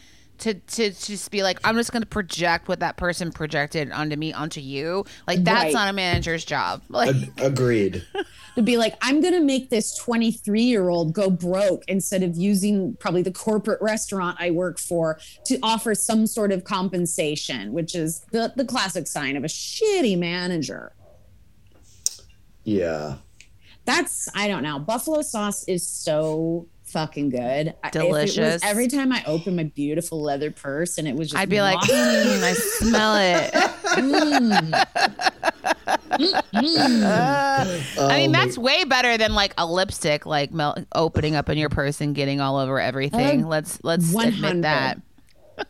To, 0.45 0.53
to 0.53 0.91
just 0.91 1.31
be 1.31 1.43
like 1.43 1.59
I'm 1.65 1.75
just 1.77 1.91
going 1.91 2.03
to 2.03 2.09
project 2.09 2.69
what 2.69 2.81
that 2.81 2.99
person 2.99 3.33
projected 3.33 3.91
onto 3.93 4.15
me 4.17 4.33
onto 4.35 4.61
you 4.61 5.07
like 5.27 5.43
that's 5.43 5.65
Right. 5.65 5.73
not 5.73 5.89
a 5.89 5.93
manager's 5.95 6.45
job 6.45 6.83
like 6.89 7.15
ag- 7.15 7.33
agreed. 7.41 8.05
To 8.57 8.63
be 8.63 8.77
like, 8.77 8.95
I'm 9.03 9.21
going 9.21 9.35
to 9.35 9.41
make 9.41 9.71
this 9.71 9.97
23 9.97 10.63
year 10.63 10.89
old 10.89 11.13
go 11.13 11.29
broke 11.29 11.83
instead 11.89 12.23
of 12.23 12.37
using 12.37 12.95
probably 13.01 13.23
the 13.23 13.33
corporate 13.33 13.83
restaurant 13.83 14.37
I 14.39 14.53
work 14.53 14.79
for 14.79 15.19
to 15.47 15.59
offer 15.61 15.93
some 15.97 16.25
sort 16.29 16.53
of 16.53 16.63
compensation, 16.63 17.73
which 17.73 17.97
is 17.97 18.21
the, 18.31 18.53
the 18.55 18.65
classic 18.65 19.09
sign 19.09 19.37
of 19.37 19.43
a 19.43 19.49
shitty 19.49 20.17
manager. 20.17 20.93
Yeah. 22.63 23.17
That's 23.87 24.29
I 24.37 24.47
don't 24.49 24.63
know. 24.63 24.79
Buffalo 24.79 25.23
sauce 25.23 25.65
is 25.69 25.85
so 25.87 26.69
fucking 26.95 27.29
good. 27.29 27.75
I- 27.85 27.89
if 27.89 27.97
it 27.97 28.09
was- 28.11 28.35
Delicious. 28.35 28.63
every 28.65 28.89
time 28.89 29.13
I 29.13 29.23
open 29.27 29.57
my 29.57 29.65
beautiful 29.65 30.23
leather 30.23 30.51
purse 30.51 30.97
and 30.97 31.07
it 31.07 31.15
was 31.15 31.29
just 31.31 31.39
I'd 31.41 31.51
be 31.51 31.61
like 31.61 31.79
mm, 31.81 32.43
I 32.43 32.53
smell 32.55 33.17
it 33.17 33.51
I 37.99 38.17
mean 38.19 38.33
that's 38.33 38.57
way 38.57 38.85
better 38.85 39.19
than 39.19 39.35
like 39.35 39.53
a 39.59 39.67
lipstick 39.67 40.27
like 40.27 40.53
mel- 40.53 40.77
opening 40.95 41.35
up 41.35 41.49
in 41.49 41.59
your 41.59 41.69
purse 41.69 42.01
and 42.01 42.15
getting 42.15 42.41
all 42.41 42.57
over 42.59 42.81
everything 42.81 43.45
Uh, 43.45 43.49
let's 43.49 43.79
let's 43.83 44.13
100. 44.13 44.37
admit 44.47 44.63
that 44.63 45.01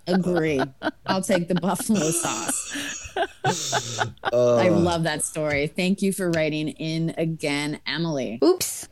agree. 0.07 0.61
I'll 1.07 1.21
take 1.21 1.47
the 1.49 1.57
buffalo 1.57 2.11
sauce. 2.11 3.13
I 4.33 4.69
love 4.71 5.03
that 5.03 5.23
story. 5.23 5.67
Thank 5.67 6.01
you 6.01 6.11
for 6.11 6.31
writing 6.31 6.69
in 6.69 7.15
again, 7.19 7.81
Emily. 7.87 8.39
Oops. 8.43 8.89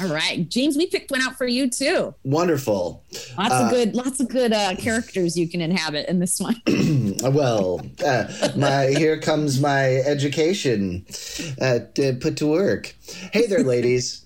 All 0.00 0.08
right, 0.12 0.48
James, 0.48 0.76
we 0.76 0.86
picked 0.86 1.10
one 1.10 1.22
out 1.22 1.36
for 1.36 1.46
you 1.46 1.70
too. 1.70 2.14
Wonderful. 2.22 3.02
Lots 3.38 3.54
of 3.54 3.70
good, 3.70 3.94
lots 3.94 4.20
of 4.20 4.28
good 4.28 4.52
uh, 4.52 4.74
characters 4.76 5.38
you 5.38 5.48
can 5.48 5.60
inhabit 5.60 6.08
in 6.08 6.18
this 6.18 6.38
one. 6.40 6.60
Well, 7.22 7.80
uh, 8.04 8.50
my 8.56 8.86
here 8.88 9.18
comes 9.18 9.60
my 9.60 9.96
education 9.96 11.06
uh, 11.60 11.80
to 11.94 12.14
put 12.20 12.36
to 12.38 12.46
work. 12.46 12.94
Hey 13.32 13.46
there, 13.46 13.62
ladies. 13.62 14.24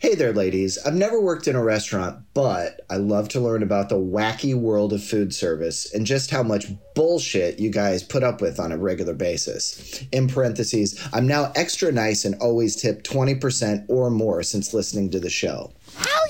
Hey 0.00 0.14
there, 0.14 0.32
ladies. 0.32 0.78
I've 0.78 0.94
never 0.94 1.20
worked 1.20 1.46
in 1.46 1.54
a 1.54 1.62
restaurant, 1.62 2.24
but 2.32 2.80
I 2.88 2.96
love 2.96 3.28
to 3.28 3.40
learn 3.40 3.62
about 3.62 3.90
the 3.90 3.98
wacky 3.98 4.54
world 4.54 4.94
of 4.94 5.04
food 5.04 5.34
service 5.34 5.92
and 5.92 6.06
just 6.06 6.30
how 6.30 6.42
much 6.42 6.68
bullshit 6.94 7.58
you 7.60 7.68
guys 7.68 8.02
put 8.02 8.22
up 8.22 8.40
with 8.40 8.58
on 8.58 8.72
a 8.72 8.78
regular 8.78 9.12
basis. 9.12 10.02
In 10.10 10.26
parentheses, 10.26 10.98
I'm 11.12 11.26
now 11.26 11.52
extra 11.54 11.92
nice 11.92 12.24
and 12.24 12.34
always 12.36 12.76
tip 12.76 13.02
20% 13.02 13.84
or 13.90 14.08
more 14.08 14.42
since 14.42 14.72
listening 14.72 15.10
to 15.10 15.20
the 15.20 15.28
show. 15.28 15.70
hell 15.94 16.22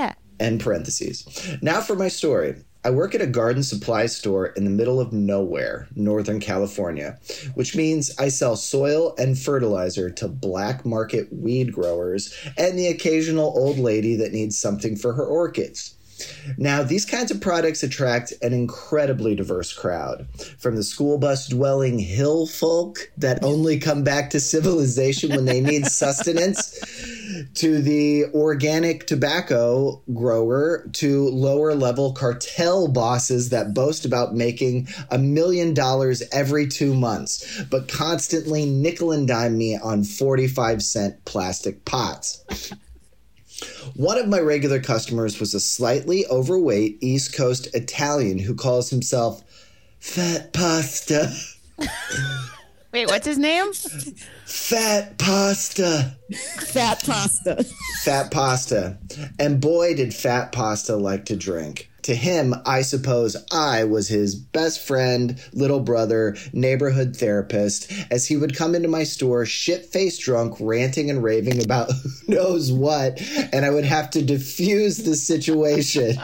yeah 0.00 0.14
End 0.40 0.62
parentheses. 0.62 1.58
Now 1.60 1.82
for 1.82 1.96
my 1.96 2.08
story. 2.08 2.56
I 2.86 2.90
work 2.90 3.14
at 3.14 3.22
a 3.22 3.26
garden 3.26 3.62
supply 3.62 4.04
store 4.04 4.48
in 4.48 4.64
the 4.64 4.70
middle 4.70 5.00
of 5.00 5.10
nowhere, 5.10 5.88
Northern 5.96 6.38
California, 6.38 7.18
which 7.54 7.74
means 7.74 8.14
I 8.18 8.28
sell 8.28 8.56
soil 8.56 9.14
and 9.16 9.38
fertilizer 9.38 10.10
to 10.10 10.28
black 10.28 10.84
market 10.84 11.32
weed 11.32 11.72
growers 11.72 12.36
and 12.58 12.78
the 12.78 12.88
occasional 12.88 13.54
old 13.56 13.78
lady 13.78 14.16
that 14.16 14.34
needs 14.34 14.58
something 14.58 14.96
for 14.96 15.14
her 15.14 15.24
orchids. 15.24 15.94
Now, 16.56 16.82
these 16.82 17.04
kinds 17.04 17.30
of 17.30 17.40
products 17.40 17.82
attract 17.82 18.32
an 18.42 18.52
incredibly 18.52 19.34
diverse 19.34 19.72
crowd. 19.72 20.28
From 20.58 20.76
the 20.76 20.82
school 20.82 21.18
bus 21.18 21.48
dwelling 21.48 21.98
hill 21.98 22.46
folk 22.46 23.10
that 23.16 23.42
only 23.42 23.78
come 23.78 24.04
back 24.04 24.30
to 24.30 24.40
civilization 24.40 25.30
when 25.30 25.44
they 25.44 25.60
need 25.60 25.86
sustenance, 25.86 26.78
to 27.54 27.80
the 27.80 28.26
organic 28.34 29.06
tobacco 29.06 30.02
grower, 30.12 30.88
to 30.92 31.28
lower 31.30 31.74
level 31.74 32.12
cartel 32.12 32.88
bosses 32.88 33.50
that 33.50 33.74
boast 33.74 34.04
about 34.04 34.34
making 34.34 34.88
a 35.10 35.18
million 35.18 35.74
dollars 35.74 36.22
every 36.32 36.66
two 36.66 36.94
months, 36.94 37.62
but 37.70 37.88
constantly 37.88 38.66
nickel 38.66 39.12
and 39.12 39.26
dime 39.26 39.56
me 39.56 39.76
on 39.76 40.04
45 40.04 40.82
cent 40.82 41.24
plastic 41.24 41.84
pots. 41.84 42.44
One 43.94 44.18
of 44.18 44.28
my 44.28 44.40
regular 44.40 44.80
customers 44.80 45.38
was 45.38 45.54
a 45.54 45.60
slightly 45.60 46.26
overweight 46.26 46.98
East 47.00 47.34
Coast 47.34 47.68
Italian 47.74 48.38
who 48.38 48.54
calls 48.54 48.90
himself 48.90 49.42
Fat 50.00 50.52
Pasta. 50.52 51.32
wait 52.92 53.06
what's 53.06 53.26
his 53.26 53.38
name 53.38 53.72
Fat 54.44 55.18
Pasta. 55.18 56.16
Fat 56.58 57.04
pasta. 57.04 57.64
Fat 58.04 58.30
Pasta. 58.30 58.98
And 59.38 59.60
boy, 59.60 59.94
did 59.94 60.14
Fat 60.14 60.52
Pasta 60.52 60.96
like 60.96 61.24
to 61.26 61.36
drink. 61.36 61.90
To 62.04 62.14
him, 62.14 62.54
I 62.66 62.82
suppose 62.82 63.34
I 63.50 63.84
was 63.84 64.08
his 64.08 64.34
best 64.34 64.78
friend, 64.86 65.42
little 65.54 65.80
brother, 65.80 66.36
neighborhood 66.52 67.16
therapist, 67.16 67.90
as 68.10 68.26
he 68.26 68.36
would 68.36 68.54
come 68.54 68.74
into 68.74 68.88
my 68.88 69.04
store 69.04 69.46
shit 69.46 69.86
faced 69.86 70.20
drunk, 70.20 70.56
ranting 70.60 71.08
and 71.08 71.22
raving 71.22 71.64
about 71.64 71.90
who 72.26 72.34
knows 72.34 72.70
what, 72.70 73.22
and 73.54 73.64
I 73.64 73.70
would 73.70 73.86
have 73.86 74.10
to 74.10 74.22
diffuse 74.22 74.98
the 74.98 75.16
situation. 75.16 76.16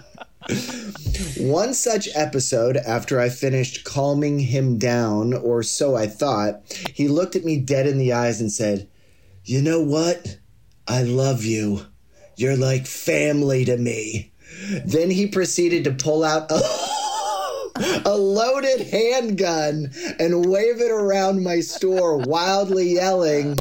One 1.38 1.72
such 1.72 2.10
episode, 2.14 2.76
after 2.76 3.18
I 3.18 3.30
finished 3.30 3.84
calming 3.84 4.38
him 4.38 4.76
down, 4.76 5.32
or 5.32 5.62
so 5.62 5.96
I 5.96 6.08
thought, 6.08 6.60
he 6.92 7.08
looked 7.08 7.36
at 7.36 7.44
me 7.44 7.58
dead 7.58 7.86
in 7.86 7.96
the 7.96 8.12
eyes 8.12 8.42
and 8.42 8.52
said, 8.52 8.86
You 9.44 9.62
know 9.62 9.80
what? 9.80 10.36
I 10.86 11.04
love 11.04 11.42
you. 11.42 11.86
You're 12.36 12.58
like 12.58 12.86
family 12.86 13.64
to 13.64 13.78
me. 13.78 14.30
Then 14.84 15.10
he 15.10 15.26
proceeded 15.26 15.84
to 15.84 15.92
pull 15.92 16.24
out 16.24 16.50
a, 16.50 16.60
a 18.04 18.16
loaded 18.16 18.86
handgun 18.88 19.90
and 20.18 20.46
wave 20.46 20.80
it 20.80 20.90
around 20.90 21.42
my 21.42 21.60
store, 21.60 22.18
wildly 22.18 22.94
yelling, 22.94 23.58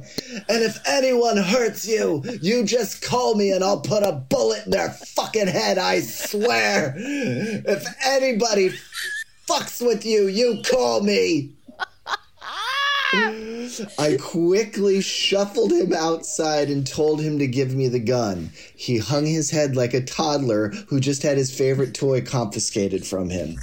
And 0.48 0.64
if 0.64 0.80
anyone 0.88 1.38
hurts 1.38 1.88
you, 1.88 2.24
you 2.42 2.64
just 2.64 3.02
call 3.02 3.36
me 3.36 3.52
and 3.52 3.64
I'll 3.64 3.82
put 3.82 4.04
a 4.04 4.12
bullet 4.12 4.66
in 4.66 4.72
their 4.72 4.90
fucking 4.90 5.48
head, 5.48 5.78
I 5.78 6.02
swear. 6.02 6.96
If 6.98 7.86
anybody 8.06 8.72
fucks 9.48 9.86
with 9.86 10.06
you, 10.06 10.28
you 10.28 10.62
call 10.70 11.02
me. 11.02 11.54
I 14.00 14.18
quickly 14.20 15.02
shuffled 15.02 15.72
him 15.72 15.94
outside 15.94 16.70
and 16.70 16.86
told 16.86 17.22
him 17.22 17.40
to 17.40 17.48
give 17.48 17.74
me 17.74 17.88
the 17.88 18.00
gun. 18.00 18.52
He 18.76 18.98
hung 18.98 19.26
his 19.26 19.50
head 19.50 19.76
like 19.76 19.94
a 19.94 20.04
toddler 20.04 20.70
who 20.88 21.00
just 21.00 21.24
had 21.24 21.38
his 21.38 21.56
favorite 21.56 21.94
toy 21.94 22.22
confiscated 22.22 23.06
from 23.06 23.30
him. 23.30 23.58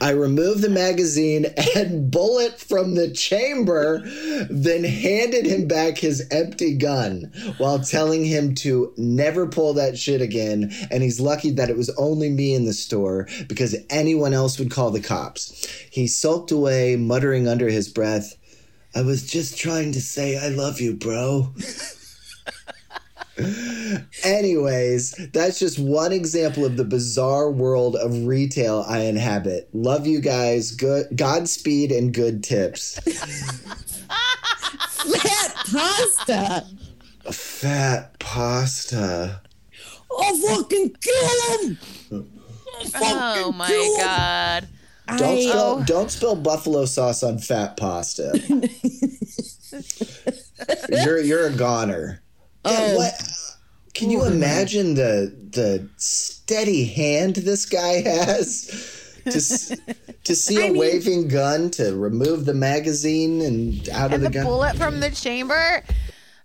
I 0.00 0.10
removed 0.10 0.62
the 0.62 0.68
magazine 0.68 1.46
and 1.76 2.10
bullet 2.10 2.60
from 2.60 2.94
the 2.94 3.10
chamber, 3.10 4.00
then 4.48 4.84
handed 4.84 5.46
him 5.46 5.68
back 5.68 5.98
his 5.98 6.26
empty 6.30 6.76
gun 6.76 7.32
while 7.58 7.80
telling 7.80 8.24
him 8.24 8.54
to 8.56 8.92
never 8.96 9.46
pull 9.46 9.74
that 9.74 9.98
shit 9.98 10.20
again. 10.20 10.72
And 10.90 11.02
he's 11.02 11.20
lucky 11.20 11.50
that 11.52 11.70
it 11.70 11.76
was 11.76 11.90
only 11.98 12.30
me 12.30 12.54
in 12.54 12.64
the 12.64 12.72
store 12.72 13.28
because 13.48 13.76
anyone 13.88 14.34
else 14.34 14.58
would 14.58 14.70
call 14.70 14.90
the 14.90 15.00
cops. 15.00 15.66
He 15.90 16.06
sulked 16.06 16.50
away, 16.50 16.96
muttering 16.96 17.46
under 17.46 17.68
his 17.68 17.88
breath, 17.88 18.36
I 18.94 19.02
was 19.02 19.30
just 19.30 19.56
trying 19.56 19.92
to 19.92 20.00
say 20.00 20.36
I 20.36 20.48
love 20.48 20.80
you, 20.80 20.94
bro. 20.94 21.54
Anyways, 24.24 25.12
that's 25.32 25.58
just 25.58 25.78
one 25.78 26.12
example 26.12 26.64
of 26.64 26.76
the 26.76 26.84
bizarre 26.84 27.50
world 27.50 27.96
of 27.96 28.26
retail 28.26 28.84
I 28.88 29.00
inhabit. 29.00 29.68
Love 29.72 30.06
you 30.06 30.20
guys. 30.20 30.72
Good 30.72 31.06
Godspeed 31.16 31.90
and 31.92 32.12
good 32.14 32.42
tips. 32.44 32.98
Fat 35.10 35.54
pasta. 35.72 36.66
Fat 37.32 38.18
pasta. 38.18 39.40
I'll 40.10 40.36
fucking 40.36 40.96
kill 41.00 41.58
him. 41.60 41.78
Oh 42.94 43.52
my 43.56 43.68
god. 43.98 44.68
Don't 45.18 45.22
I- 45.22 45.40
spill, 45.40 45.60
oh. 45.60 45.82
don't 45.84 46.10
spill 46.10 46.36
buffalo 46.36 46.84
sauce 46.84 47.22
on 47.22 47.38
fat 47.38 47.76
pasta. 47.76 48.32
you're 50.88 51.20
you're 51.20 51.46
a 51.46 51.52
goner. 51.52 52.22
Oh. 52.64 52.72
Yeah, 52.72 52.90
um, 52.90 52.96
what? 52.96 53.14
Can 53.94 54.10
you 54.10 54.22
oh, 54.22 54.26
imagine 54.26 54.94
the 54.94 55.34
the 55.50 55.88
steady 55.96 56.84
hand 56.84 57.36
this 57.36 57.66
guy 57.66 58.00
has 58.02 58.66
to 59.24 59.76
to 60.24 60.34
see 60.34 60.56
a 60.66 60.68
mean- 60.68 60.78
waving 60.78 61.28
gun 61.28 61.70
to 61.72 61.96
remove 61.96 62.44
the 62.44 62.54
magazine 62.54 63.40
and 63.40 63.88
out 63.90 64.12
of 64.12 64.20
the, 64.20 64.28
the 64.28 64.34
gun? 64.34 64.44
bullet 64.44 64.76
from 64.76 65.00
the 65.00 65.10
chamber. 65.10 65.82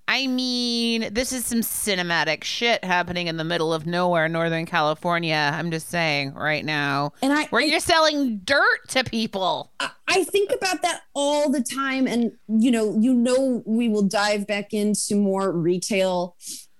I 0.08 0.28
mean, 0.28 1.12
this 1.14 1.32
is 1.34 1.46
some 1.46 1.62
cinematic 1.62 2.44
shit 2.44 2.84
happening 2.84 3.26
in 3.28 3.38
the 3.38 3.44
middle 3.44 3.74
of 3.74 3.88
nowhere, 3.88 4.30
Northern 4.30 4.66
California. 4.68 5.52
I'm 5.54 5.72
just 5.72 5.90
saying 5.90 6.34
right 6.36 6.64
now. 6.64 7.14
And 7.24 7.34
I- 7.34 7.46
where 7.48 7.62
I- 7.62 7.66
you're 7.66 7.80
selling 7.80 8.38
dirt 8.44 8.88
to 8.90 9.04
people. 9.04 9.72
I 10.08 10.24
think 10.26 10.52
about 10.52 10.84
that 10.84 11.02
all 11.16 11.50
the 11.50 11.62
time. 11.64 12.06
And, 12.08 12.34
you 12.48 12.70
know, 12.70 12.96
you 13.00 13.14
know, 13.14 13.64
we 13.66 13.90
will 13.90 14.04
dive 14.04 14.46
back 14.46 14.74
into 14.74 15.16
more 15.16 15.52
retail 15.52 16.36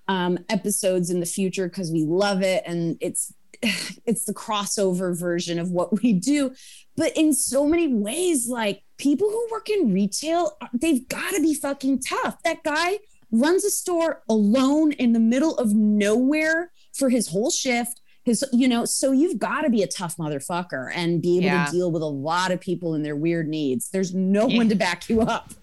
um, 0.08 0.38
episodes 0.50 1.10
in 1.10 1.20
the 1.20 1.26
future 1.26 1.68
because 1.68 1.92
we 1.92 2.04
love 2.06 2.44
it. 2.44 2.62
And 2.68 2.96
it's, 3.02 3.34
it's 4.06 4.26
the 4.26 4.34
crossover 4.36 5.18
version 5.20 5.58
of 5.58 5.72
what 5.72 6.02
we 6.04 6.14
do. 6.14 6.54
But 6.96 7.18
in 7.18 7.34
so 7.34 7.66
many 7.66 7.88
ways, 7.94 8.48
like 8.48 8.84
people 8.98 9.28
who 9.30 9.48
work 9.52 9.68
in 9.70 9.92
retail, 9.92 10.56
they've 10.74 11.06
got 11.08 11.34
to 11.34 11.42
be 11.42 11.56
fucking 11.56 12.02
tough. 12.02 12.38
That 12.44 12.64
guy 12.64 13.00
runs 13.40 13.64
a 13.66 13.70
store 13.70 14.24
alone 14.30 14.92
in 14.94 15.14
the 15.14 15.20
middle 15.20 15.58
of 15.58 15.74
nowhere 15.74 16.72
for 16.94 17.10
his 17.10 17.28
whole 17.30 17.52
shift. 17.52 18.02
His, 18.24 18.44
you 18.52 18.68
know, 18.68 18.86
so 18.86 19.12
you've 19.12 19.38
got 19.38 19.62
to 19.62 19.70
be 19.70 19.84
a 19.84 19.88
tough 19.88 20.18
motherfucker 20.18 20.90
and 20.96 21.22
be 21.22 21.38
able 21.38 21.46
Yeah. 21.46 21.66
to 21.66 21.72
deal 21.72 21.92
with 21.92 22.02
a 22.02 22.08
lot 22.08 22.52
of 22.52 22.60
people 22.60 22.96
and 22.96 23.06
their 23.06 23.16
weird 23.16 23.48
needs. 23.48 23.90
There's 23.90 24.16
no 24.16 24.48
Yeah. 24.48 24.58
one 24.58 24.70
to 24.70 24.76
back 24.76 25.08
you 25.10 25.22
up 25.22 25.54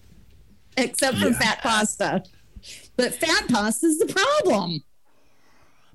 except 0.77 1.17
for 1.17 1.33
fat 1.33 1.59
pasta. 1.61 2.23
But 2.95 3.13
fat 3.15 3.47
pasta 3.49 3.87
is 3.87 3.99
the 3.99 4.05
problem. 4.05 4.81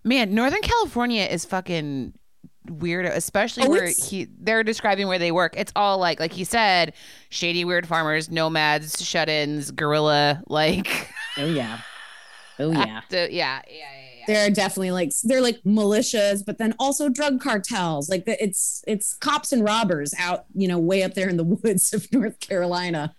Man, 0.05 0.35
Northern 0.35 0.61
California 0.61 1.23
is 1.23 1.45
fucking 1.45 2.13
weirdo, 2.67 3.11
especially 3.15 3.65
Oh, 3.67 3.71
where 3.71 3.89
he 3.89 4.29
they're 4.39 4.63
describing 4.65 5.09
where 5.09 5.19
they 5.19 5.33
work. 5.33 5.55
It's 5.57 5.73
all 5.77 5.99
like 5.99 6.21
like 6.21 6.33
he 6.33 6.45
said, 6.45 6.93
shady 7.31 7.65
weird 7.65 7.87
farmers, 7.87 8.31
nomads, 8.31 9.03
shut-ins, 9.03 9.71
guerrilla 9.71 10.43
like 10.49 11.09
Oh 11.37 11.47
yeah. 11.47 11.81
Oh 12.61 12.73
yeah. 12.73 13.03
yeah, 13.11 13.27
yeah, 13.29 13.29
yeah, 13.31 13.61
yeah. 13.69 14.25
They're 14.27 14.51
definitely 14.51 14.91
like 14.91 15.13
they're 15.23 15.41
like 15.41 15.63
militias, 15.63 16.45
but 16.45 16.59
then 16.59 16.75
also 16.81 17.09
drug 17.09 17.41
cartels. 17.41 18.09
Like 18.09 18.25
the, 18.25 18.43
it's 18.43 18.83
it's 18.89 19.15
cops 19.15 19.53
and 19.53 19.63
robbers 19.63 20.13
out, 20.19 20.47
you 20.55 20.67
know, 20.67 20.77
way 20.77 21.05
up 21.05 21.15
there 21.15 21.29
in 21.29 21.37
the 21.37 21.45
woods 21.45 21.93
of 21.95 22.13
North 22.13 22.41
Carolina. 22.41 23.15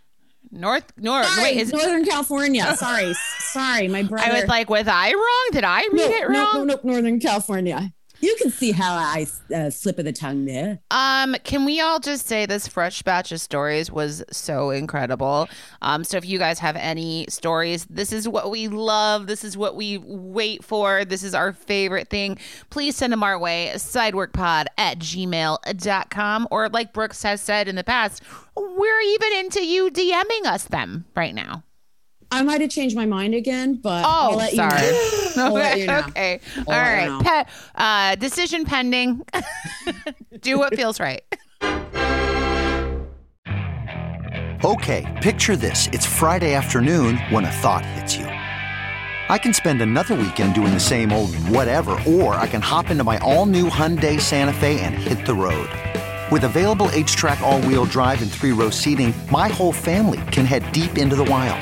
North 0.51 0.91
North 0.97 1.25
Sorry, 1.25 1.43
wait, 1.55 1.57
is 1.57 1.71
Northern 1.71 2.03
California. 2.13 2.75
Sorry, 2.75 3.13
sorry, 3.37 3.87
my 3.87 4.03
brother. 4.03 4.29
I 4.29 4.33
was 4.41 4.49
like, 4.49 4.69
was 4.69 4.89
I 4.89 5.13
wrong? 5.13 5.49
Did 5.53 5.63
I 5.63 5.83
read 5.83 5.93
no, 5.93 6.03
it 6.03 6.29
no, 6.29 6.39
wrong? 6.43 6.67
no, 6.67 6.73
no, 6.75 6.79
Northern 6.83 7.19
California. 7.21 7.93
You 8.21 8.35
can 8.37 8.51
see 8.51 8.71
how 8.71 8.93
I 8.93 9.27
uh, 9.53 9.69
slip 9.69 9.97
of 9.99 10.05
the 10.05 10.11
tongue 10.11 10.45
there. 10.45 10.79
Um, 10.91 11.35
can 11.43 11.65
we 11.65 11.79
all 11.79 11.99
just 11.99 12.27
say 12.27 12.45
this 12.45 12.67
fresh 12.67 13.01
batch 13.01 13.31
of 13.31 13.39
stories 13.39 13.91
was 13.91 14.23
so 14.31 14.71
incredible? 14.71 15.47
Um, 15.81 16.03
so 16.03 16.17
if 16.17 16.25
you 16.25 16.37
guys 16.37 16.59
have 16.59 16.75
any 16.75 17.25
stories, 17.29 17.85
this 17.85 18.11
is 18.11 18.27
what 18.27 18.51
we 18.51 18.67
love. 18.67 19.27
This 19.27 19.43
is 19.43 19.55
what 19.55 19.75
we 19.75 19.97
wait 19.97 20.63
for. 20.63 21.05
This 21.05 21.23
is 21.23 21.33
our 21.33 21.53
favorite 21.53 22.09
thing. 22.09 22.37
Please 22.69 22.95
send 22.95 23.13
them 23.13 23.23
our 23.23 23.39
way, 23.39 23.71
sideworkpod 23.75 24.65
at 24.77 24.99
gmail.com. 24.99 26.47
Or 26.51 26.69
like 26.69 26.93
Brooks 26.93 27.23
has 27.23 27.41
said 27.41 27.67
in 27.67 27.75
the 27.75 27.83
past, 27.83 28.21
we're 28.55 29.01
even 29.01 29.33
into 29.33 29.65
you 29.65 29.89
DMing 29.89 30.45
us 30.45 30.65
them 30.65 31.05
right 31.15 31.33
now. 31.33 31.63
I 32.31 32.43
might 32.43 32.61
have 32.61 32.69
changed 32.69 32.95
my 32.95 33.05
mind 33.07 33.33
again, 33.33 33.75
but 33.81 34.03
Oh, 34.05 34.31
I'll 34.31 34.37
let 34.37 34.53
sorry. 34.53 34.85
you 34.85 34.91
know. 34.91 35.31
I'll 35.45 35.53
let 35.53 35.79
you 35.79 35.85
know. 35.87 35.99
okay. 36.09 36.39
All 36.67 36.73
I'll 36.73 37.01
you 37.03 37.09
know. 37.09 37.21
Pe- 37.21 37.43
uh, 37.75 38.15
decision 38.15 38.65
pending. 38.65 39.25
Do 40.41 40.59
what 40.59 40.75
feels 40.75 40.99
right. 40.99 41.21
Okay, 44.63 45.19
picture 45.23 45.55
this. 45.55 45.87
It's 45.87 46.05
Friday 46.05 46.53
afternoon 46.53 47.17
when 47.29 47.45
a 47.45 47.51
thought 47.51 47.85
hits 47.85 48.15
you. 48.17 48.25
I 48.25 49.37
can 49.37 49.53
spend 49.53 49.81
another 49.81 50.15
weekend 50.15 50.53
doing 50.53 50.73
the 50.73 50.79
same 50.79 51.11
old 51.13 51.33
whatever, 51.35 51.91
or 52.07 52.33
I 52.35 52.45
can 52.47 52.61
hop 52.61 52.89
into 52.89 53.03
my 53.03 53.17
all 53.19 53.45
new 53.45 53.69
Hyundai 53.69 54.19
Santa 54.19 54.53
Fe 54.53 54.79
and 54.81 54.93
hit 54.95 55.25
the 55.25 55.33
road. 55.35 55.69
With 56.31 56.43
available 56.43 56.87
HTRAC, 56.89 57.39
all 57.41 57.61
wheel 57.61 57.85
drive, 57.85 58.21
and 58.21 58.29
three 58.31 58.51
row 58.51 58.69
seating, 58.69 59.13
my 59.31 59.47
whole 59.47 59.71
family 59.73 60.19
can 60.31 60.45
head 60.45 60.69
deep 60.71 60.97
into 60.97 61.15
the 61.15 61.23
wild. 61.23 61.61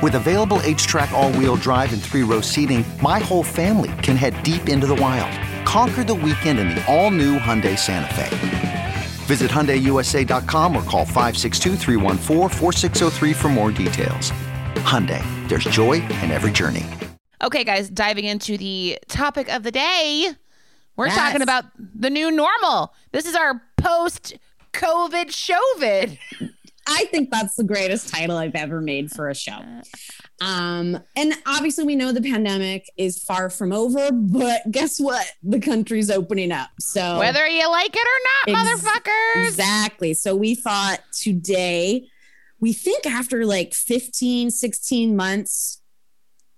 With 0.00 0.14
available 0.14 0.58
HTRAC, 0.58 1.10
all 1.12 1.32
wheel 1.32 1.56
drive, 1.56 1.92
and 1.92 2.00
three 2.00 2.22
row 2.22 2.40
seating, 2.40 2.84
my 3.02 3.18
whole 3.18 3.42
family 3.42 3.90
can 4.02 4.14
head 4.16 4.40
deep 4.44 4.68
into 4.68 4.86
the 4.86 4.94
wild. 4.94 5.32
Conquer 5.66 6.04
the 6.04 6.14
weekend 6.14 6.60
in 6.60 6.68
the 6.68 6.86
all 6.86 7.10
new 7.10 7.36
Hyundai 7.38 7.76
Santa 7.76 8.14
Fe. 8.14 8.28
Visit 9.26 9.50
HyundaiUSA.com 9.50 10.76
or 10.76 10.82
call 10.84 11.04
562-314-4603 11.04 13.34
for 13.34 13.48
more 13.48 13.72
details. 13.72 14.30
Hyundai, 14.86 15.20
there's 15.48 15.64
joy 15.64 15.94
in 15.94 16.30
every 16.30 16.52
journey. 16.52 16.86
Okay, 17.42 17.64
guys, 17.64 17.90
diving 17.90 18.24
into 18.24 18.56
the 18.56 18.98
topic 19.08 19.48
of 19.52 19.64
the 19.64 19.72
day, 19.72 20.30
we're 20.96 21.08
Yes. 21.08 21.16
talking 21.16 21.42
about 21.42 21.64
the 21.76 22.08
new 22.10 22.30
normal. 22.30 22.94
This 23.12 23.26
is 23.26 23.34
our 23.34 23.60
post 23.76 24.34
COVID 24.72 25.26
showvid. 25.26 26.18
I 26.90 27.04
think 27.10 27.30
that's 27.30 27.54
the 27.54 27.64
greatest 27.64 28.08
title 28.08 28.36
I've 28.38 28.54
ever 28.54 28.80
made 28.80 29.10
for 29.10 29.28
a 29.28 29.34
show. 29.34 29.58
Um, 30.40 30.98
and 31.16 31.34
obviously, 31.46 31.84
we 31.84 31.96
know 31.96 32.12
the 32.12 32.22
pandemic 32.22 32.86
is 32.96 33.22
far 33.22 33.50
from 33.50 33.72
over, 33.72 34.10
but 34.12 34.62
guess 34.70 34.98
what? 34.98 35.26
The 35.42 35.60
country's 35.60 36.10
opening 36.10 36.50
up. 36.50 36.70
So, 36.80 37.18
Whether 37.18 37.46
you 37.46 37.68
like 37.70 37.94
it 37.94 38.06
or 38.48 38.52
not, 38.54 38.66
Ex- 38.72 38.82
motherfuckers. 38.82 39.48
exactly. 39.48 40.14
So, 40.14 40.34
we 40.34 40.54
thought 40.54 41.00
today, 41.12 42.08
we 42.60 42.72
think 42.72 43.04
after 43.06 43.44
like 43.44 43.74
15, 43.74 44.50
16 44.50 45.14
months 45.16 45.82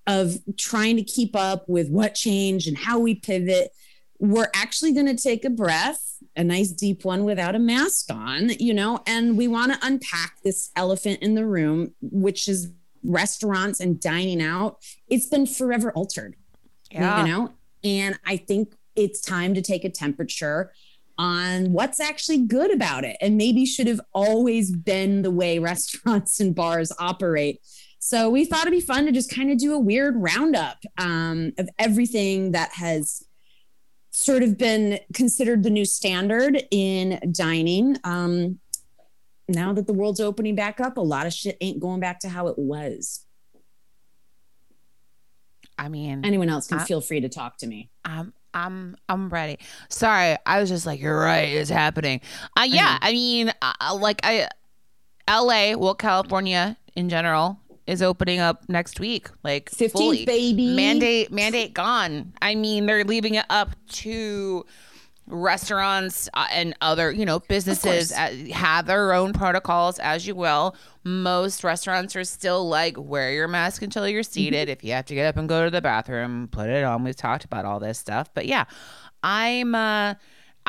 of 0.06 0.36
trying 0.56 0.96
to 0.96 1.02
keep 1.02 1.34
up 1.34 1.68
with 1.68 1.88
what 1.90 2.14
changed 2.14 2.68
and 2.68 2.76
how 2.78 2.98
we 2.98 3.14
pivot, 3.14 3.70
we're 4.18 4.50
actually 4.54 4.92
going 4.92 5.06
to 5.06 5.20
take 5.20 5.44
a 5.44 5.50
breath, 5.50 6.10
a 6.40 6.44
nice 6.44 6.72
deep 6.72 7.05
one 7.05 7.24
without 7.24 7.55
a 7.55 7.59
mask 7.59 8.11
on, 8.11 8.48
you 8.59 8.72
know, 8.72 9.00
and 9.07 9.37
we 9.37 9.46
want 9.46 9.72
to 9.72 9.79
unpack 9.87 10.38
this 10.42 10.70
elephant 10.74 11.18
in 11.20 11.35
the 11.35 11.44
room, 11.44 11.94
which 12.00 12.48
is 12.48 12.72
restaurants 13.05 13.79
and 13.79 14.00
dining 14.00 14.40
out. 14.42 14.79
It's 15.07 15.26
been 15.26 15.46
forever 15.46 15.92
altered, 15.92 16.37
Yeah. 16.90 17.20
you 17.20 17.31
know, 17.31 17.50
and 17.85 18.18
I 18.24 18.38
think 18.38 18.74
it's 18.96 19.20
time 19.20 19.53
to 19.53 19.61
take 19.61 19.85
a 19.85 19.90
temperature 19.90 20.72
on 21.18 21.72
what's 21.74 22.00
actually 22.00 22.38
good 22.38 22.72
about 22.72 23.05
it 23.05 23.18
and 23.20 23.37
maybe 23.37 23.66
should 23.66 23.87
have 23.87 24.00
always 24.14 24.74
been 24.74 25.21
the 25.21 25.31
way 25.31 25.58
restaurants 25.73 26.40
and 26.40 26.54
bars 26.54 26.90
operate. 26.98 27.60
So 27.98 28.31
we 28.31 28.46
thought 28.46 28.62
it'd 28.62 28.73
be 28.73 28.81
fun 28.81 29.04
to 29.04 29.12
just 29.12 29.31
kind 29.31 29.50
of 29.52 29.58
do 29.58 29.75
a 29.75 29.79
weird 29.79 30.14
roundup 30.17 30.79
um, 30.96 31.52
of 31.58 31.69
everything 31.79 32.52
that 32.52 32.71
has 32.73 33.23
sort 34.11 34.42
of 34.42 34.58
been 34.58 34.98
considered 35.15 35.63
the 35.63 35.71
new 35.71 35.85
standard 35.85 36.63
in 36.71 37.21
dining. 37.33 37.96
Um, 38.04 38.58
now 39.48 39.73
that 39.73 39.87
the 39.87 39.92
world's 39.92 40.21
opening 40.21 40.54
back 40.54 40.81
up, 40.81 40.96
a 40.96 41.00
lot 41.00 41.27
of 41.27 41.33
shit 41.33 41.56
ain't 41.61 41.81
going 41.81 42.00
back 42.00 42.21
to 42.21 42.29
how 42.29 42.48
it 42.48 42.58
was. 42.58 43.25
I 45.79 45.88
mean, 45.88 46.25
Anyone 46.25 46.50
else 46.50 46.67
can 46.67 46.79
Uh, 46.79 46.85
feel 46.85 47.00
free 47.00 47.21
to 47.21 47.29
talk 47.29 47.56
to 47.58 47.67
me. 47.67 47.88
I'm 48.04 48.35
I'm 48.52 48.96
I'm 49.08 49.29
ready. 49.31 49.58
Sorry, 49.88 50.37
I 50.44 50.61
was 50.61 50.69
just 50.69 50.85
like, 50.85 51.00
you're 51.00 51.19
right, 51.19 51.48
it's 51.48 51.71
happening. 51.71 52.21
Uh, 52.58 52.67
yeah, 52.69 52.98
I 53.00 53.13
mean, 53.13 53.52
uh, 53.63 53.98
like 53.98 54.21
I, 54.25 54.48
L.A. 55.27 55.77
Well, 55.77 55.94
California 55.94 56.77
in 56.96 57.08
general 57.08 57.60
is 57.87 58.02
opening 58.02 58.40
up 58.40 58.68
next 58.68 59.00
week. 59.00 59.28
Like 59.42 59.70
15th, 59.70 59.92
fully. 59.92 60.24
baby. 60.24 60.74
Mandate 60.74 61.33
mandate 61.33 61.74
gone. 61.74 62.33
I 62.40 62.54
mean, 62.54 62.87
they're 62.87 63.04
leaving 63.04 63.35
it 63.35 63.46
up 63.50 63.70
to 63.88 64.64
restaurants 65.31 66.28
uh, 66.35 66.46
and 66.50 66.74
other 66.81 67.12
you 67.12 67.24
know 67.24 67.38
businesses 67.40 68.12
uh, 68.12 68.35
have 68.52 68.87
their 68.87 69.12
own 69.12 69.33
protocols 69.33 69.98
as 70.00 70.26
you 70.26 70.35
will 70.35 70.74
most 71.04 71.62
restaurants 71.62 72.16
are 72.16 72.24
still 72.24 72.68
like 72.68 72.96
wear 72.98 73.33
your 73.33 73.46
mask 73.46 73.83
until 73.83 74.08
you're 74.08 74.24
seated 74.24 74.68
if 74.68 74.83
you 74.83 74.92
have 74.92 75.04
to 75.04 75.14
get 75.14 75.26
up 75.26 75.37
and 75.37 75.48
go 75.48 75.64
to 75.64 75.70
the 75.70 75.81
bathroom 75.81 76.48
put 76.50 76.68
it 76.68 76.83
on 76.83 77.04
we've 77.04 77.14
talked 77.14 77.44
about 77.44 77.64
all 77.64 77.78
this 77.78 77.96
stuff 77.96 78.28
but 78.35 78.46
yeah 78.46 78.64
i'm 79.22 79.74
uh 79.74 80.14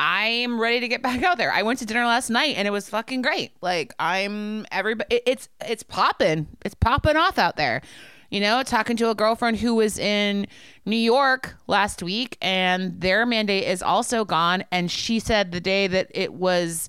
i'm 0.04 0.60
ready 0.60 0.80
to 0.80 0.88
get 0.88 1.00
back 1.02 1.22
out 1.22 1.38
there 1.38 1.52
i 1.52 1.62
went 1.62 1.78
to 1.78 1.86
dinner 1.86 2.04
last 2.04 2.28
night 2.28 2.56
and 2.56 2.66
it 2.66 2.72
was 2.72 2.88
fucking 2.88 3.22
great 3.22 3.52
like 3.60 3.94
i'm 4.00 4.66
everybody 4.72 5.14
it, 5.14 5.22
it's 5.26 5.48
it's 5.66 5.84
popping 5.84 6.48
it's 6.64 6.74
popping 6.74 7.16
off 7.16 7.38
out 7.38 7.56
there 7.56 7.80
you 8.32 8.40
know, 8.40 8.62
talking 8.62 8.96
to 8.96 9.10
a 9.10 9.14
girlfriend 9.14 9.58
who 9.58 9.74
was 9.74 9.98
in 9.98 10.46
New 10.86 10.96
York 10.96 11.54
last 11.66 12.02
week 12.02 12.38
and 12.40 12.98
their 12.98 13.26
mandate 13.26 13.64
is 13.64 13.82
also 13.82 14.24
gone. 14.24 14.64
And 14.72 14.90
she 14.90 15.18
said 15.18 15.52
the 15.52 15.60
day 15.60 15.86
that 15.86 16.10
it 16.14 16.32
was 16.32 16.88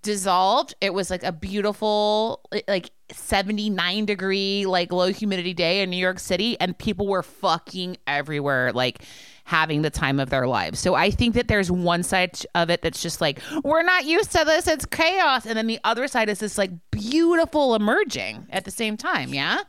dissolved, 0.00 0.74
it 0.80 0.94
was 0.94 1.10
like 1.10 1.22
a 1.24 1.30
beautiful, 1.30 2.40
like 2.66 2.90
79 3.12 4.06
degree, 4.06 4.64
like 4.64 4.90
low 4.90 5.12
humidity 5.12 5.52
day 5.52 5.82
in 5.82 5.90
New 5.90 5.98
York 5.98 6.18
City. 6.18 6.58
And 6.58 6.76
people 6.78 7.06
were 7.06 7.22
fucking 7.22 7.98
everywhere, 8.06 8.72
like 8.72 9.04
having 9.48 9.80
the 9.80 9.88
time 9.88 10.20
of 10.20 10.28
their 10.28 10.46
lives. 10.46 10.78
So 10.78 10.94
I 10.94 11.10
think 11.10 11.34
that 11.34 11.48
there's 11.48 11.70
one 11.70 12.02
side 12.02 12.38
of 12.54 12.68
it 12.68 12.82
that's 12.82 13.00
just 13.00 13.22
like, 13.22 13.40
we're 13.64 13.82
not 13.82 14.04
used 14.04 14.30
to 14.32 14.44
this, 14.44 14.68
it's 14.68 14.84
chaos. 14.84 15.46
And 15.46 15.56
then 15.56 15.66
the 15.66 15.80
other 15.84 16.06
side 16.06 16.28
is 16.28 16.40
this 16.40 16.58
like 16.58 16.70
beautiful 16.90 17.74
emerging 17.74 18.46
at 18.50 18.66
the 18.66 18.70
same 18.70 18.98
time. 18.98 19.32
Yeah 19.32 19.62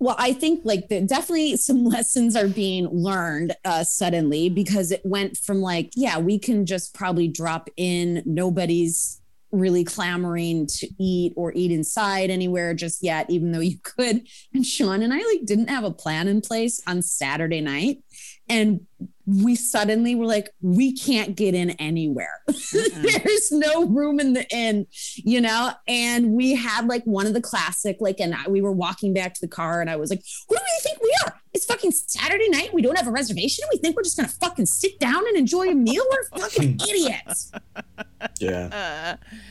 well 0.00 0.16
i 0.18 0.32
think 0.32 0.60
like 0.64 0.88
the, 0.88 1.00
definitely 1.02 1.56
some 1.56 1.84
lessons 1.96 2.34
are 2.34 2.48
being 2.48 2.88
learned 2.88 3.54
uh, 3.64 3.84
suddenly 3.84 4.48
because 4.48 4.90
it 4.90 5.00
went 5.04 5.36
from 5.36 5.60
like 5.60 5.90
yeah 5.94 6.18
we 6.18 6.36
can 6.36 6.66
just 6.66 6.92
probably 6.94 7.28
drop 7.28 7.70
in 7.76 8.20
nobody's 8.26 9.20
really 9.52 9.84
clamoring 9.84 10.66
to 10.66 10.88
eat 10.98 11.32
or 11.36 11.52
eat 11.54 11.70
inside 11.70 12.28
anywhere 12.28 12.74
just 12.74 13.04
yet 13.04 13.30
even 13.30 13.52
though 13.52 13.60
you 13.60 13.78
could 13.82 14.26
and 14.52 14.66
sean 14.66 15.00
and 15.02 15.14
i 15.14 15.18
like 15.18 15.44
didn't 15.44 15.70
have 15.70 15.84
a 15.84 15.92
plan 15.92 16.26
in 16.26 16.40
place 16.40 16.82
on 16.86 17.00
saturday 17.00 17.60
night 17.60 18.02
and 18.48 18.86
we 19.26 19.54
suddenly 19.54 20.14
were 20.14 20.26
like, 20.26 20.50
we 20.60 20.92
can't 20.92 21.34
get 21.34 21.54
in 21.54 21.70
anywhere. 21.70 22.40
Mm-hmm. 22.74 23.02
There's 23.02 23.52
no 23.52 23.86
room 23.86 24.18
in 24.18 24.32
the 24.32 24.44
inn, 24.50 24.86
you 25.16 25.40
know? 25.40 25.72
And 25.86 26.32
we 26.32 26.56
had 26.56 26.88
like 26.88 27.04
one 27.04 27.26
of 27.26 27.32
the 27.32 27.40
classic, 27.40 27.98
like, 28.00 28.18
and 28.18 28.34
we 28.48 28.60
were 28.60 28.72
walking 28.72 29.14
back 29.14 29.32
to 29.34 29.40
the 29.40 29.48
car 29.48 29.80
and 29.80 29.88
I 29.88 29.94
was 29.94 30.10
like, 30.10 30.22
who 30.48 30.56
do 30.56 30.60
you 30.60 30.80
think 30.82 31.00
we 31.00 31.14
are? 31.24 31.40
It's 31.52 31.64
fucking 31.66 31.92
Saturday 31.92 32.48
night. 32.48 32.74
We 32.74 32.82
don't 32.82 32.96
have 32.96 33.06
a 33.06 33.12
reservation. 33.12 33.64
We 33.72 33.78
think 33.78 33.94
we're 33.94 34.02
just 34.02 34.16
going 34.16 34.28
to 34.28 34.34
fucking 34.36 34.66
sit 34.66 34.98
down 34.98 35.26
and 35.28 35.36
enjoy 35.36 35.68
a 35.68 35.74
meal. 35.74 36.02
We're 36.10 36.40
fucking 36.40 36.80
idiots. 36.88 37.52
Yeah. 38.40 39.18
Uh, 39.22 39.46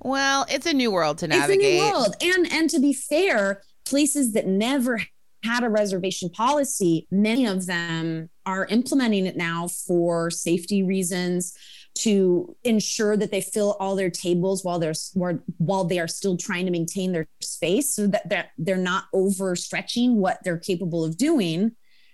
well, 0.00 0.46
it's 0.48 0.66
a 0.66 0.74
new 0.74 0.92
world 0.92 1.18
to 1.18 1.28
navigate. 1.28 1.60
It's 1.60 1.82
a 1.82 1.86
new 1.86 1.92
world. 1.92 2.14
And, 2.22 2.52
and 2.52 2.70
to 2.70 2.78
be 2.78 2.92
fair, 2.92 3.62
places 3.84 4.32
that 4.34 4.46
never 4.46 5.02
had 5.42 5.64
a 5.64 5.68
reservation 5.68 6.28
policy, 6.30 7.06
many 7.10 7.46
of 7.46 7.66
them 7.66 8.28
are 8.46 8.66
implementing 8.66 9.26
it 9.26 9.36
now 9.36 9.68
for 9.68 10.30
safety 10.30 10.82
reasons 10.82 11.54
to 11.94 12.56
ensure 12.64 13.16
that 13.16 13.30
they 13.30 13.40
fill 13.40 13.76
all 13.80 13.96
their 13.96 14.10
tables 14.10 14.64
while 14.64 14.78
they're 14.78 14.94
while 15.58 15.84
they 15.84 15.98
are 15.98 16.08
still 16.08 16.36
trying 16.36 16.64
to 16.64 16.70
maintain 16.70 17.12
their 17.12 17.26
space 17.40 17.94
so 17.94 18.06
that 18.06 18.28
they're, 18.28 18.50
they're 18.58 18.76
not 18.76 19.04
overstretching 19.14 20.14
what 20.14 20.38
they're 20.44 20.58
capable 20.58 21.04
of 21.04 21.16
doing 21.16 21.72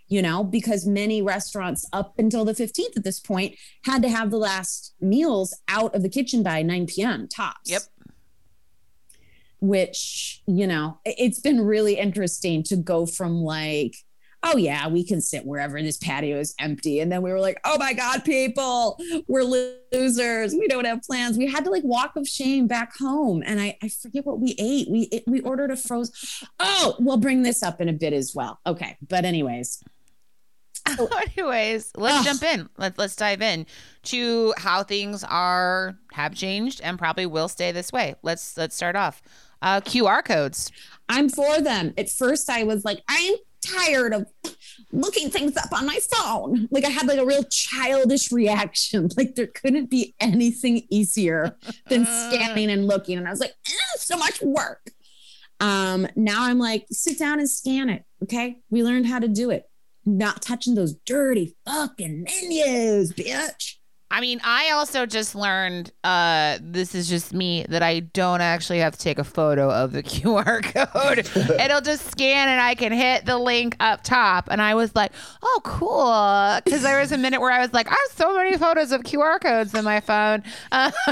you 0.08 0.22
know 0.22 0.42
because 0.42 0.86
many 0.86 1.20
restaurants 1.20 1.86
up 1.92 2.18
until 2.18 2.44
the 2.44 2.54
15th 2.54 2.96
at 2.96 3.04
this 3.04 3.20
point 3.20 3.54
had 3.84 4.02
to 4.02 4.08
have 4.08 4.30
the 4.30 4.38
last 4.38 4.94
meals 5.00 5.54
out 5.68 5.94
of 5.94 6.02
the 6.02 6.08
kitchen 6.08 6.42
by 6.42 6.62
9 6.62 6.86
p.m 6.86 7.28
tops. 7.28 7.70
Yep 7.70 7.82
which, 9.60 10.42
you 10.46 10.66
know, 10.66 10.98
it's 11.04 11.40
been 11.40 11.60
really 11.60 11.98
interesting 11.98 12.62
to 12.64 12.76
go 12.76 13.06
from 13.06 13.42
like, 13.42 13.94
oh 14.42 14.56
yeah, 14.56 14.86
we 14.86 15.04
can 15.04 15.20
sit 15.20 15.44
wherever 15.44 15.80
this 15.82 15.96
patio 15.96 16.38
is 16.38 16.54
empty. 16.58 17.00
And 17.00 17.10
then 17.10 17.22
we 17.22 17.32
were 17.32 17.40
like, 17.40 17.58
oh 17.64 17.78
my 17.78 17.92
God, 17.92 18.24
people, 18.24 18.98
we're 19.26 19.42
losers. 19.42 20.54
We 20.54 20.68
don't 20.68 20.84
have 20.84 21.02
plans. 21.02 21.36
We 21.36 21.50
had 21.50 21.64
to 21.64 21.70
like 21.70 21.84
walk 21.84 22.16
of 22.16 22.28
shame 22.28 22.66
back 22.66 22.96
home. 22.96 23.42
And 23.44 23.60
I, 23.60 23.76
I 23.82 23.88
forget 23.88 24.24
what 24.24 24.40
we 24.40 24.54
ate. 24.58 24.88
We 24.90 25.02
it, 25.12 25.24
we 25.26 25.40
ordered 25.40 25.70
a 25.70 25.76
frozen. 25.76 26.14
Oh, 26.60 26.96
we'll 26.98 27.16
bring 27.16 27.42
this 27.42 27.62
up 27.62 27.80
in 27.80 27.88
a 27.88 27.92
bit 27.92 28.12
as 28.12 28.32
well. 28.34 28.60
Okay. 28.66 28.96
But 29.06 29.24
anyways. 29.24 29.82
anyways, 31.36 31.90
let's 31.96 32.24
jump 32.24 32.42
in. 32.44 32.68
Let's 32.78 32.96
let's 32.96 33.16
dive 33.16 33.42
in 33.42 33.66
to 34.04 34.54
how 34.56 34.84
things 34.84 35.24
are 35.24 35.98
have 36.12 36.32
changed 36.34 36.80
and 36.80 36.96
probably 36.96 37.26
will 37.26 37.48
stay 37.48 37.72
this 37.72 37.92
way. 37.92 38.14
Let's 38.22 38.56
let's 38.56 38.76
start 38.76 38.94
off 38.94 39.20
uh, 39.62 39.80
QR 39.80 40.24
codes. 40.24 40.70
I'm 41.08 41.28
for 41.28 41.60
them. 41.60 41.94
At 41.96 42.10
first, 42.10 42.50
I 42.50 42.64
was 42.64 42.84
like, 42.84 43.02
I'm 43.08 43.34
tired 43.66 44.12
of 44.12 44.26
looking 44.92 45.30
things 45.30 45.56
up 45.56 45.72
on 45.72 45.86
my 45.86 45.98
phone. 46.10 46.68
Like 46.70 46.84
I 46.84 46.90
had 46.90 47.06
like 47.06 47.18
a 47.18 47.26
real 47.26 47.44
childish 47.44 48.32
reaction. 48.32 49.08
Like 49.16 49.34
there 49.34 49.46
couldn't 49.46 49.88
be 49.88 50.14
anything 50.20 50.82
easier 50.90 51.56
than 51.88 52.04
scanning 52.30 52.70
and 52.70 52.86
looking. 52.86 53.16
And 53.16 53.26
I 53.26 53.30
was 53.30 53.40
like, 53.40 53.54
eh, 53.66 53.98
so 53.98 54.16
much 54.16 54.42
work. 54.42 54.90
Um, 55.58 56.06
now 56.16 56.44
I'm 56.44 56.58
like, 56.58 56.86
sit 56.90 57.18
down 57.18 57.38
and 57.38 57.48
scan 57.48 57.88
it. 57.88 58.04
Okay. 58.22 58.58
We 58.68 58.82
learned 58.82 59.06
how 59.06 59.20
to 59.20 59.28
do 59.28 59.50
it. 59.50 59.70
Not 60.04 60.42
touching 60.42 60.74
those 60.74 60.94
dirty 61.06 61.56
fucking 61.64 62.24
menus, 62.24 63.12
bitch. 63.12 63.76
I 64.08 64.20
mean, 64.20 64.40
I 64.44 64.70
also 64.70 65.04
just 65.04 65.34
learned 65.34 65.92
uh 66.04 66.58
this 66.62 66.94
is 66.94 67.08
just 67.08 67.34
me 67.34 67.66
that 67.68 67.82
I 67.82 68.00
don't 68.00 68.40
actually 68.40 68.78
have 68.78 68.92
to 68.92 68.98
take 68.98 69.18
a 69.18 69.24
photo 69.24 69.70
of 69.70 69.92
the 69.92 70.02
QR 70.04 70.62
code. 70.62 71.28
It'll 71.60 71.80
just 71.80 72.10
scan 72.10 72.48
and 72.48 72.60
I 72.60 72.74
can 72.74 72.92
hit 72.92 73.26
the 73.26 73.36
link 73.36 73.76
up 73.80 74.04
top. 74.04 74.48
And 74.50 74.62
I 74.62 74.74
was 74.74 74.94
like, 74.94 75.12
"Oh, 75.42 75.60
cool." 75.64 76.60
Cuz 76.72 76.82
there 76.82 77.00
was 77.00 77.12
a 77.12 77.18
minute 77.18 77.40
where 77.40 77.50
I 77.50 77.60
was 77.60 77.72
like, 77.72 77.88
"I 77.88 77.90
have 77.90 78.16
so 78.16 78.36
many 78.36 78.56
photos 78.56 78.92
of 78.92 79.02
QR 79.02 79.40
codes 79.40 79.74
in 79.74 79.84
my 79.84 80.00
phone." 80.00 80.44
Uh, 80.70 80.90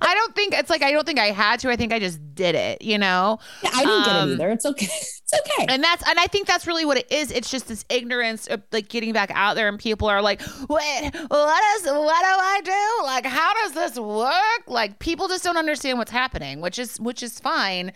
I 0.00 0.14
don't 0.14 0.34
think 0.34 0.54
it's 0.54 0.70
like 0.70 0.82
I 0.82 0.90
don't 0.90 1.06
think 1.06 1.20
I 1.20 1.30
had 1.30 1.60
to. 1.60 1.70
I 1.70 1.76
think 1.76 1.92
I 1.92 2.00
just 2.00 2.18
did 2.34 2.54
it, 2.54 2.82
you 2.82 2.98
know. 2.98 3.38
Yeah, 3.62 3.70
I 3.72 3.84
didn't 3.84 3.94
um, 3.94 4.04
get 4.04 4.14
it 4.14 4.18
um, 4.18 4.32
either. 4.32 4.50
It's 4.50 4.66
okay. 4.66 4.86
It's 4.86 5.34
okay. 5.34 5.66
And 5.68 5.82
that's 5.82 6.06
and 6.08 6.18
I 6.18 6.26
think 6.26 6.48
that's 6.48 6.66
really 6.66 6.84
what 6.84 6.96
it 6.96 7.10
is. 7.10 7.30
It's 7.30 7.50
just 7.50 7.68
this 7.68 7.84
ignorance 7.88 8.46
of 8.48 8.62
like 8.72 8.88
getting 8.88 9.12
back 9.12 9.30
out 9.34 9.54
there 9.54 9.68
and 9.68 9.78
people 9.78 10.08
are 10.08 10.22
like, 10.22 10.42
"Wait, 10.68 11.10
what 11.28 11.62
is 11.76 11.86
what 12.02 12.20
do 12.20 12.26
I 12.26 12.60
do? 12.64 13.04
Like, 13.04 13.26
how 13.26 13.52
does 13.54 13.72
this 13.72 13.98
work? 13.98 14.62
Like, 14.66 14.98
people 14.98 15.28
just 15.28 15.44
don't 15.44 15.56
understand 15.56 15.98
what's 15.98 16.10
happening, 16.10 16.60
which 16.60 16.78
is 16.78 16.98
which 17.00 17.22
is 17.22 17.38
fine. 17.38 17.92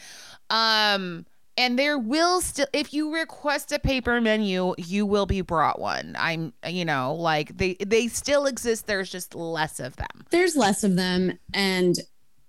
Um, 0.51 1.27
and 1.57 1.79
there 1.79 1.99
will 1.99 2.41
still, 2.41 2.67
if 2.73 2.93
you 2.93 3.15
request 3.15 3.71
a 3.71 3.79
paper 3.79 4.21
menu, 4.21 4.75
you 4.77 5.07
will 5.07 5.27
be 5.27 5.41
brought 5.41 5.81
one. 5.81 6.17
I'm, 6.19 6.53
you 6.67 6.85
know, 6.85 7.15
like 7.15 7.57
they 7.57 7.75
they 7.75 8.09
still 8.09 8.47
exist. 8.47 8.87
There's 8.87 9.11
just 9.11 9.35
less 9.35 9.79
of 9.79 9.97
them. 9.97 10.25
There's 10.31 10.57
less 10.57 10.83
of 10.83 10.97
them, 10.97 11.39
and 11.53 11.97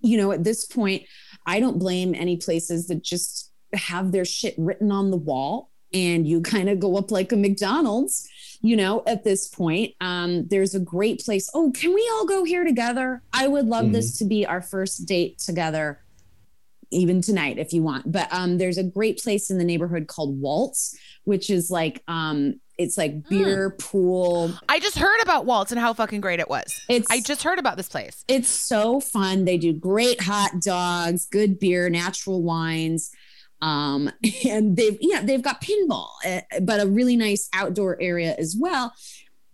you 0.02 0.18
know, 0.18 0.32
at 0.32 0.44
this 0.44 0.66
point, 0.66 1.04
I 1.46 1.60
don't 1.60 1.80
blame 1.80 2.16
any 2.16 2.38
places 2.38 2.88
that 2.88 3.04
just 3.04 3.52
have 3.74 4.12
their 4.12 4.26
shit 4.26 4.56
written 4.58 4.92
on 4.92 5.12
the 5.12 5.18
wall 5.18 5.70
and 5.96 6.28
you 6.28 6.42
kind 6.42 6.70
of 6.70 6.80
go 6.80 6.98
up 6.98 7.10
like 7.10 7.32
a 7.32 7.38
McDonald's 7.38 8.30
you 8.66 8.76
know, 8.76 9.04
at 9.06 9.24
this 9.24 9.48
point. 9.48 9.94
Um, 10.02 10.48
there's 10.48 10.74
a 10.74 10.80
great 10.80 11.24
place. 11.24 11.50
Oh, 11.54 11.72
can 11.72 11.94
we 11.94 12.10
all 12.14 12.26
go 12.26 12.44
here 12.44 12.64
together? 12.64 13.22
I 13.32 13.48
would 13.48 13.68
love 13.68 13.86
mm-hmm. 13.86 13.94
this 13.94 14.18
to 14.18 14.26
be 14.26 14.44
our 14.44 14.62
first 14.62 15.06
date 15.06 15.38
together, 15.38 16.02
even 16.90 17.22
tonight 17.22 17.60
if 17.60 17.74
you 17.74 17.84
want. 17.84 18.12
But 18.12 18.28
um, 18.34 18.58
there's 18.58 18.80
a 18.80 18.84
great 18.84 19.20
place 19.20 19.52
in 19.52 19.60
the 19.60 19.64
neighborhood 19.64 20.08
called 20.08 20.42
Walt's, 20.42 20.98
which 21.26 21.52
is 21.52 21.70
like 21.70 22.02
um, 22.08 22.60
it's 22.78 22.98
like 22.98 23.12
hmm. 23.12 23.30
beer 23.30 23.70
mm. 23.70 23.80
pool. 23.80 24.52
I 24.68 24.80
just 24.80 24.98
heard 24.98 25.22
about 25.22 25.46
Walt's 25.46 25.72
and 25.72 25.80
how 25.80 25.94
fucking 25.94 26.22
great 26.22 26.40
it 26.40 26.50
was. 26.50 26.74
It's 26.90 27.08
I 27.12 27.22
just 27.22 27.44
heard 27.44 27.60
about 27.60 27.78
this 27.78 27.88
place. 27.88 28.26
It's 28.28 28.50
so 28.50 29.00
fun. 29.00 29.46
They 29.46 29.58
do 29.58 29.74
great 29.74 30.22
hot 30.22 30.60
dogs, 30.60 31.28
good 31.28 31.60
beer, 31.60 31.88
natural 31.90 32.42
wines. 32.42 33.12
Um, 33.62 34.12
and 34.48 34.76
they've 34.78 34.98
yeah 35.02 35.22
they've 35.22 35.42
got 35.42 35.62
pinball, 35.62 36.10
uh, 36.26 36.42
but 36.62 36.82
a 36.82 36.88
really 36.88 37.16
nice 37.16 37.50
outdoor 37.54 38.02
area 38.02 38.36
as 38.38 38.56
well. 38.60 38.94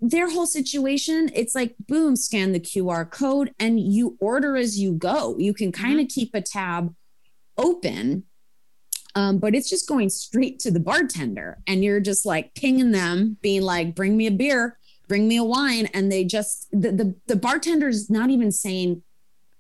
Their 0.04 0.32
whole 0.32 0.48
situation, 0.48 1.30
it's 1.36 1.54
like 1.54 1.76
boom, 1.88 2.16
scan 2.16 2.54
the 2.54 2.60
QR 2.60 3.10
code 3.10 3.54
and 3.60 3.80
you 3.80 4.18
order 4.20 4.58
as 4.58 4.80
you 4.80 4.94
go. 4.94 5.38
You 5.38 5.54
can 5.54 5.72
kind 5.72 6.00
of 6.00 6.08
mm-hmm. 6.08 6.20
keep 6.20 6.34
a 6.34 6.42
tab 6.42 6.96
open 7.58 8.24
um, 9.16 9.40
but 9.40 9.56
it's 9.56 9.70
just 9.70 9.88
going 9.88 10.10
straight 10.10 10.60
to 10.60 10.72
the 10.72 10.80
bartender 10.80 11.60
and 11.68 11.84
you're 11.84 12.00
just 12.00 12.26
like 12.26 12.54
pinging 12.56 12.92
them 12.92 13.38
being 13.42 13.62
like 13.62 13.96
bring 13.96 14.16
me 14.16 14.28
a 14.28 14.32
beer 14.32 14.78
bring 15.08 15.28
me 15.28 15.38
a 15.38 15.44
wine 15.44 15.88
and 15.94 16.12
they 16.12 16.24
just 16.24 16.68
the 16.72 16.92
the, 16.92 17.16
the 17.28 17.36
bartender's 17.36 18.10
not 18.10 18.30
even 18.30 18.52
saying 18.52 19.04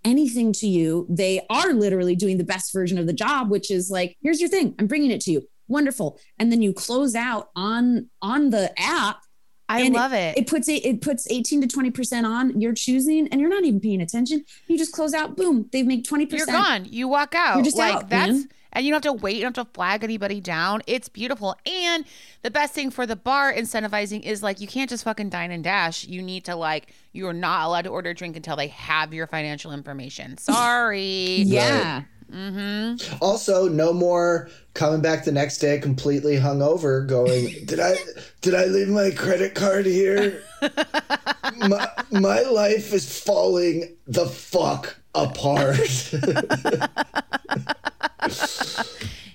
anything 0.04 0.54
to 0.54 0.68
you. 0.68 1.06
They 1.10 1.46
are 1.50 1.74
literally 1.74 2.16
doing 2.16 2.38
the 2.38 2.44
best 2.44 2.74
version 2.74 2.98
of 2.98 3.08
the 3.08 3.14
job 3.14 3.50
which 3.50 3.72
is 3.72 3.90
like 3.90 4.18
here's 4.22 4.40
your 4.40 4.50
thing. 4.50 4.76
I'm 4.80 4.88
bringing 4.88 5.12
it 5.12 5.22
to 5.22 5.32
you. 5.32 5.48
Wonderful. 5.68 6.20
And 6.38 6.52
then 6.52 6.62
you 6.62 6.74
close 6.74 7.16
out 7.16 7.50
on 7.56 8.10
on 8.22 8.50
the 8.50 8.74
app. 8.78 9.22
I 9.70 9.88
love 9.88 10.12
it. 10.12 10.38
it 10.38 10.48
puts 10.48 10.68
it, 10.68 10.86
it 10.86 11.00
puts 11.02 11.32
18 11.32 11.62
to 11.62 11.68
20 11.68 11.92
percent 11.92 12.26
on 12.26 12.60
you're 12.60 12.74
choosing 12.74 13.30
and 13.30 13.40
you're 13.40 13.50
not 13.50 13.64
even 13.64 13.80
paying 13.80 14.02
attention. 14.02 14.44
You 14.68 14.78
just 14.78 14.92
close 14.92 15.14
out. 15.14 15.38
Boom. 15.38 15.70
They 15.72 15.84
make 15.84 16.04
20 16.04 16.28
You're 16.30 16.46
gone. 16.46 16.86
You 16.90 17.08
walk 17.08 17.36
out. 17.36 17.56
You're 17.56 17.64
just 17.64 17.78
like 17.78 17.96
out, 17.96 18.10
that's 18.10 18.32
man. 18.32 18.50
And 18.74 18.86
you 18.86 18.92
don't 18.92 19.04
have 19.04 19.14
to 19.16 19.22
wait. 19.22 19.36
You 19.36 19.44
don't 19.44 19.56
have 19.56 19.68
to 19.68 19.74
flag 19.74 20.04
anybody 20.04 20.40
down. 20.40 20.82
It's 20.88 21.10
beautiful. 21.10 21.56
And 21.66 22.06
the 22.42 22.52
best 22.52 22.74
thing 22.74 22.92
for 22.92 23.06
the 23.06 23.16
bar 23.16 23.54
incentivizing 23.54 24.24
is 24.24 24.42
like 24.42 24.60
you 24.60 24.68
can't 24.68 24.90
just 24.90 25.04
fucking 25.04 25.30
dine 25.30 25.52
and 25.52 25.64
dash. 25.64 26.06
You 26.06 26.22
need 26.22 26.46
to 26.46 26.56
like 26.56 26.94
you 27.14 27.28
are 27.28 27.34
not 27.34 27.66
allowed 27.66 27.84
to 27.84 27.90
order 27.90 28.12
a 28.12 28.14
drink 28.14 28.36
until 28.36 28.56
they 28.56 28.68
have 28.68 29.14
your 29.14 29.28
financial 29.28 29.72
information. 29.72 30.38
Sorry. 30.38 31.02
yeah 31.42 32.04
mm-hmm 32.32 32.96
Also, 33.22 33.68
no 33.68 33.94
more 33.94 34.50
coming 34.74 35.02
back 35.02 35.26
the 35.26 35.32
next 35.32 35.58
day 35.58 35.80
completely 35.80 36.38
hungover, 36.38 37.06
going, 37.06 37.54
"Did 37.66 37.80
I 37.80 37.96
did 38.42 38.56
I 38.56 38.66
leave 38.66 38.88
my 38.88 39.12
credit 39.12 39.56
card 39.56 39.86
here? 39.86 40.42
my, 41.58 41.90
my 42.12 42.42
life 42.42 42.94
is 42.94 43.22
falling 43.22 43.96
the 44.08 44.26
fuck 44.26 44.98
apart." 45.16 46.14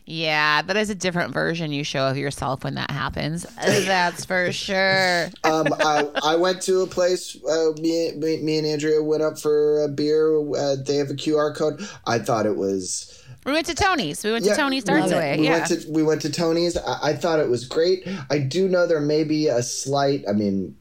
Yeah, 0.08 0.62
that 0.62 0.76
is 0.76 0.88
a 0.88 0.94
different 0.94 1.34
version 1.34 1.72
you 1.72 1.82
show 1.82 2.06
of 2.06 2.16
yourself 2.16 2.62
when 2.62 2.76
that 2.76 2.92
happens. 2.92 3.42
That's 3.60 4.24
for 4.24 4.52
sure. 4.52 5.24
um, 5.42 5.66
I, 5.80 6.08
I 6.22 6.36
went 6.36 6.62
to 6.62 6.82
a 6.82 6.86
place. 6.86 7.36
Uh, 7.44 7.72
me, 7.80 8.12
me, 8.12 8.40
me 8.40 8.58
and 8.58 8.66
Andrea 8.68 9.02
went 9.02 9.24
up 9.24 9.36
for 9.36 9.82
a 9.82 9.88
beer. 9.88 10.38
Uh, 10.56 10.76
they 10.86 10.94
have 10.98 11.10
a 11.10 11.14
QR 11.14 11.56
code. 11.56 11.84
I 12.06 12.20
thought 12.20 12.46
it 12.46 12.56
was. 12.56 13.20
We 13.44 13.50
went 13.50 13.66
to 13.66 13.74
Tony's. 13.74 14.22
We 14.22 14.30
went 14.30 14.44
to 14.44 14.54
Tony's 14.54 14.84
we 14.86 14.92
went- 14.92 15.10
Darts 15.10 15.12
Away. 15.12 15.38
We 15.40 15.46
Yeah. 15.46 15.58
went 15.58 15.66
to 15.82 15.90
we 15.90 16.02
went 16.04 16.22
to 16.22 16.30
Tony's. 16.30 16.76
I, 16.76 17.10
I 17.10 17.12
thought 17.14 17.40
it 17.40 17.48
was 17.48 17.64
great. 17.66 18.06
I 18.30 18.38
do 18.38 18.68
know 18.68 18.86
there 18.86 19.00
may 19.00 19.24
be 19.24 19.48
a 19.48 19.60
slight, 19.60 20.22
I 20.28 20.32
mean, 20.34 20.76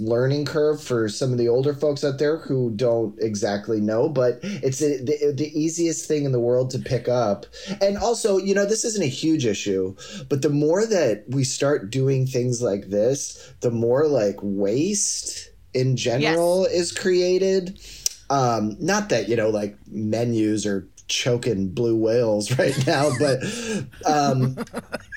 learning 0.00 0.44
curve 0.44 0.82
for 0.82 1.08
some 1.08 1.32
of 1.32 1.38
the 1.38 1.48
older 1.48 1.74
folks 1.74 2.04
out 2.04 2.18
there 2.18 2.38
who 2.38 2.70
don't 2.70 3.14
exactly 3.20 3.80
know, 3.80 4.08
but 4.08 4.38
it's 4.42 4.80
a, 4.80 4.98
the, 4.98 5.32
the 5.36 5.50
easiest 5.58 6.06
thing 6.06 6.24
in 6.24 6.32
the 6.32 6.40
world 6.40 6.70
to 6.70 6.78
pick 6.78 7.08
up. 7.08 7.46
And 7.80 7.96
also, 7.96 8.38
you 8.38 8.54
know, 8.54 8.66
this 8.66 8.84
isn't 8.84 9.02
a 9.02 9.06
huge 9.06 9.46
issue, 9.46 9.94
but 10.28 10.42
the 10.42 10.50
more 10.50 10.86
that 10.86 11.24
we 11.28 11.44
start 11.44 11.90
doing 11.90 12.26
things 12.26 12.62
like 12.62 12.88
this, 12.88 13.52
the 13.60 13.70
more 13.70 14.06
like 14.06 14.36
waste 14.40 15.50
in 15.74 15.96
general 15.96 16.64
is 16.66 16.92
created. 16.92 17.80
Um, 18.30 18.76
not 18.80 19.08
that, 19.10 19.28
you 19.28 19.36
know, 19.36 19.50
like 19.50 19.76
menus 19.86 20.66
are 20.66 20.88
choking 21.08 21.68
blue 21.68 21.96
whales 21.96 22.56
right 22.58 22.86
now, 22.86 23.10
but 23.18 23.42
um 24.06 24.56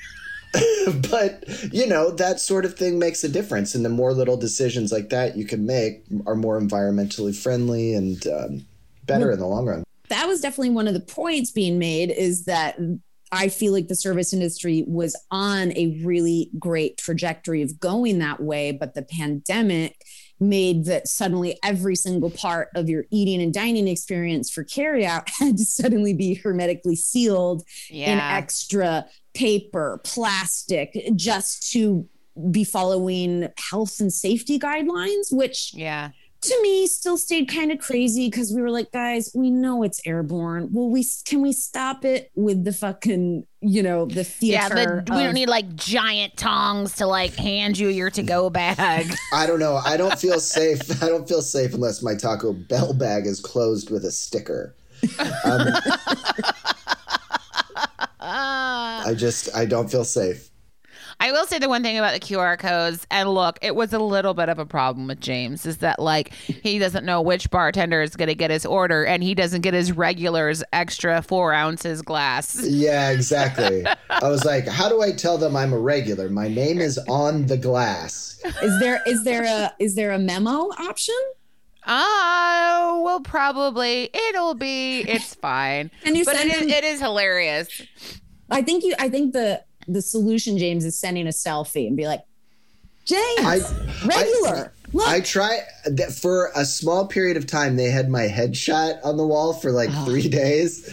but 1.10 1.44
you 1.72 1.86
know 1.86 2.10
that 2.10 2.40
sort 2.40 2.64
of 2.64 2.76
thing 2.76 2.98
makes 2.98 3.24
a 3.24 3.28
difference. 3.28 3.74
And 3.74 3.84
the 3.84 3.90
more 3.90 4.12
little 4.12 4.36
decisions 4.36 4.92
like 4.92 5.10
that 5.10 5.36
you 5.36 5.44
can 5.44 5.66
make 5.66 6.04
are 6.26 6.36
more 6.36 6.60
environmentally 6.60 7.34
friendly 7.34 7.94
and 7.94 8.26
um, 8.26 8.66
better 9.04 9.30
in 9.30 9.38
the 9.38 9.46
long 9.46 9.66
run. 9.66 9.84
That 10.08 10.26
was 10.26 10.40
definitely 10.40 10.70
one 10.70 10.86
of 10.86 10.94
the 10.94 11.00
points 11.00 11.50
being 11.50 11.78
made 11.78 12.10
is 12.10 12.44
that 12.44 12.78
I 13.32 13.48
feel 13.48 13.72
like 13.72 13.88
the 13.88 13.96
service 13.96 14.32
industry 14.32 14.84
was 14.86 15.20
on 15.30 15.72
a 15.76 16.00
really 16.04 16.50
great 16.58 16.96
trajectory 16.96 17.62
of 17.62 17.80
going 17.80 18.20
that 18.20 18.40
way, 18.40 18.70
but 18.72 18.94
the 18.94 19.02
pandemic 19.02 19.96
made 20.38 20.84
that 20.84 21.08
suddenly 21.08 21.58
every 21.64 21.96
single 21.96 22.30
part 22.30 22.68
of 22.74 22.88
your 22.88 23.04
eating 23.10 23.40
and 23.42 23.52
dining 23.52 23.88
experience 23.88 24.50
for 24.50 24.64
carryout 24.64 25.28
had 25.40 25.56
to 25.56 25.64
suddenly 25.64 26.14
be 26.14 26.34
hermetically 26.34 26.96
sealed 26.96 27.62
in 27.90 28.18
extra 28.18 29.06
paper, 29.36 30.00
plastic, 30.04 30.96
just 31.14 31.70
to 31.72 32.08
be 32.50 32.64
following 32.64 33.48
health 33.70 34.00
and 34.00 34.12
safety 34.12 34.58
guidelines, 34.58 35.32
which 35.32 35.72
Yeah. 35.74 36.10
to 36.42 36.62
me 36.62 36.86
still 36.86 37.16
stayed 37.16 37.48
kind 37.48 37.72
of 37.72 37.78
crazy 37.78 38.28
because 38.28 38.52
we 38.52 38.60
were 38.60 38.70
like 38.70 38.92
guys 38.92 39.30
we 39.34 39.50
know 39.50 39.82
it's 39.82 40.00
airborne 40.06 40.68
well 40.70 40.88
we 40.90 41.02
can 41.24 41.40
we 41.40 41.50
stop 41.50 42.04
it 42.04 42.30
with 42.36 42.62
the 42.62 42.72
fucking 42.74 43.46
you 43.62 43.82
know 43.82 44.04
the 44.04 44.26
Yeah, 44.40 44.68
theater 44.68 45.02
but 45.06 45.16
we 45.16 45.24
don't 45.24 45.34
need 45.34 45.48
like 45.48 45.74
giant 45.74 46.36
tongs 46.36 46.94
to 46.96 47.06
like 47.06 47.34
hand 47.34 47.78
you 47.78 47.88
your 47.88 48.10
to 48.10 48.22
go 48.22 48.50
bag. 48.50 49.06
i 49.32 49.46
don't 49.46 49.58
know 49.58 49.80
i 49.84 49.96
don't 49.96 50.18
feel 50.18 50.38
safe 50.38 51.02
i 51.02 51.08
don't 51.08 51.26
feel 51.26 51.40
safe 51.42 51.72
unless 51.72 52.02
my 52.02 52.14
taco 52.14 52.52
bell 52.52 52.92
bag 52.92 53.26
is 53.26 53.40
closed 53.40 53.90
with 53.90 54.04
a 54.04 54.10
sticker 54.12 54.74
um, 55.44 55.68
Ah. 58.28 59.04
i 59.06 59.14
just 59.14 59.54
i 59.54 59.64
don't 59.64 59.90
feel 59.90 60.04
safe. 60.04 60.50
I 61.18 61.32
will 61.32 61.46
say 61.46 61.58
the 61.58 61.68
one 61.68 61.82
thing 61.82 61.96
about 61.96 62.12
the 62.12 62.20
QR 62.20 62.58
codes, 62.58 63.06
and 63.10 63.32
look, 63.32 63.58
it 63.62 63.74
was 63.74 63.94
a 63.94 63.98
little 63.98 64.34
bit 64.34 64.50
of 64.50 64.58
a 64.58 64.66
problem 64.66 65.06
with 65.06 65.18
James, 65.18 65.64
is 65.64 65.78
that 65.78 65.98
like 65.98 66.34
he 66.34 66.78
doesn't 66.78 67.06
know 67.06 67.22
which 67.22 67.48
bartender 67.50 68.02
is 68.02 68.16
going 68.16 68.28
to 68.28 68.34
get 68.34 68.50
his 68.50 68.66
order, 68.66 69.04
and 69.06 69.22
he 69.22 69.34
doesn't 69.34 69.62
get 69.62 69.72
his 69.72 69.92
regulars 69.92 70.62
extra 70.74 71.22
four 71.22 71.54
ounces 71.54 72.02
glass. 72.02 72.62
yeah 72.66 73.10
exactly. 73.18 73.86
I 74.10 74.28
was 74.28 74.44
like 74.44 74.66
how 74.66 74.88
do 74.90 75.00
i 75.00 75.10
tell 75.12 75.38
them 75.38 75.56
i'm 75.56 75.72
a 75.72 75.78
regular? 75.78 76.28
My 76.28 76.48
name 76.48 76.80
is 76.80 76.98
on 77.08 77.46
the 77.46 77.56
glass. 77.56 78.38
Is 78.62 78.78
there 78.80 79.00
is 79.06 79.24
there 79.24 79.44
a 79.44 79.72
is 79.78 79.94
there 79.94 80.10
a 80.12 80.18
memo 80.18 80.68
option 80.78 81.14
Oh, 81.86 83.02
well, 83.04 83.20
probably 83.20 84.10
it'll 84.28 84.54
be. 84.54 85.00
It's 85.00 85.34
fine. 85.48 85.90
Can 86.02 86.14
you 86.16 86.24
but 86.24 86.34
it 86.34 86.38
send 86.38 86.50
is, 86.52 86.58
him- 86.60 86.68
it 86.70 86.84
is 86.84 87.00
hilarious. 87.00 87.82
i 88.50 88.62
think 88.62 88.84
you 88.84 88.94
i 88.98 89.08
think 89.08 89.32
the 89.32 89.60
the 89.88 90.00
solution 90.00 90.56
james 90.56 90.84
is 90.84 90.96
sending 90.96 91.26
a 91.26 91.30
selfie 91.30 91.86
and 91.88 91.96
be 91.96 92.06
like 92.06 92.22
james 93.04 93.40
I- 93.40 94.04
regular 94.04 94.72
look 94.96 95.08
I 95.08 95.20
try 95.20 95.60
that 95.84 96.12
for 96.12 96.50
a 96.54 96.64
small 96.64 97.06
period 97.06 97.36
of 97.36 97.46
time. 97.46 97.76
They 97.76 97.90
had 97.90 98.08
my 98.08 98.26
headshot 98.26 98.98
on 99.04 99.16
the 99.16 99.26
wall 99.26 99.52
for 99.52 99.70
like 99.72 99.90
three 100.04 100.28
days, 100.28 100.88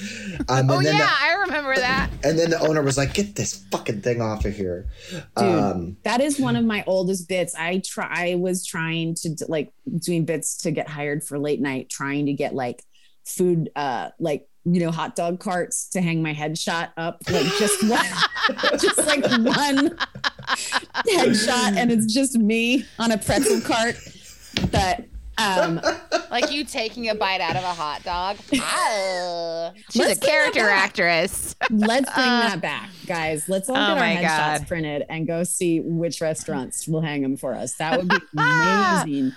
um, 0.49 0.69
and 0.69 0.71
Oh 0.71 0.79
yeah, 0.79 0.97
the, 0.97 1.03
I 1.03 1.33
remember 1.45 1.75
that. 1.75 2.09
and 2.23 2.37
then 2.37 2.49
the 2.51 2.59
owner 2.59 2.81
was 2.81 2.97
like, 2.97 3.13
"Get 3.13 3.35
this 3.35 3.63
fucking 3.71 4.01
thing 4.01 4.21
off 4.21 4.45
of 4.45 4.55
here." 4.55 4.87
Dude, 5.09 5.23
Um, 5.37 5.97
that 6.03 6.21
is 6.21 6.39
one 6.39 6.55
of 6.55 6.65
my 6.65 6.83
oldest 6.87 7.27
bits. 7.27 7.55
I 7.55 7.79
try. 7.85 8.07
I 8.31 8.35
was 8.35 8.65
trying 8.65 9.15
to 9.15 9.35
like 9.47 9.71
doing 9.99 10.25
bits 10.25 10.57
to 10.59 10.71
get 10.71 10.87
hired 10.87 11.23
for 11.23 11.39
late 11.39 11.61
night, 11.61 11.89
trying 11.89 12.27
to 12.27 12.33
get 12.33 12.53
like 12.53 12.83
food, 13.25 13.69
uh, 13.75 14.09
like 14.19 14.47
you 14.65 14.79
know, 14.79 14.91
hot 14.91 15.13
dog 15.13 15.41
carts 15.41 15.89
to 15.89 16.01
hang 16.01 16.23
my 16.23 16.33
headshot 16.33 16.91
up, 16.95 17.21
like 17.29 17.45
just 17.59 17.83
one, 17.89 18.05
just 18.79 19.05
like 19.05 19.21
one 19.45 19.97
headshot, 20.57 21.75
and 21.77 21.91
it's 21.91 22.11
just 22.13 22.37
me 22.37 22.85
on 22.99 23.11
a 23.11 23.17
pretzel 23.17 23.61
cart. 23.61 23.95
But 24.71 25.05
um, 25.37 25.81
Like 26.29 26.51
you 26.51 26.63
taking 26.63 27.09
a 27.09 27.15
bite 27.15 27.41
out 27.41 27.55
of 27.55 27.63
a 27.63 27.73
hot 27.73 28.03
dog. 28.03 28.37
Ah. 28.61 29.71
She's 29.91 30.17
a 30.17 30.19
character 30.19 30.69
actress. 30.69 31.55
let's 31.69 32.11
bring 32.13 32.25
that 32.25 32.61
back, 32.61 32.89
guys. 33.05 33.47
Let's 33.49 33.69
all 33.69 33.75
Oh 33.77 33.95
get 33.95 33.97
our 33.97 34.03
headshots 34.23 34.59
God. 34.59 34.67
printed 34.67 35.05
and 35.09 35.25
go 35.27 35.43
see 35.43 35.79
which 35.81 36.21
restaurants 36.21 36.87
will 36.87 37.01
hang 37.01 37.21
them 37.21 37.37
for 37.37 37.53
us. 37.53 37.75
That 37.75 37.97
would 37.99 38.09
be 38.09 38.17
amazing. 38.37 39.31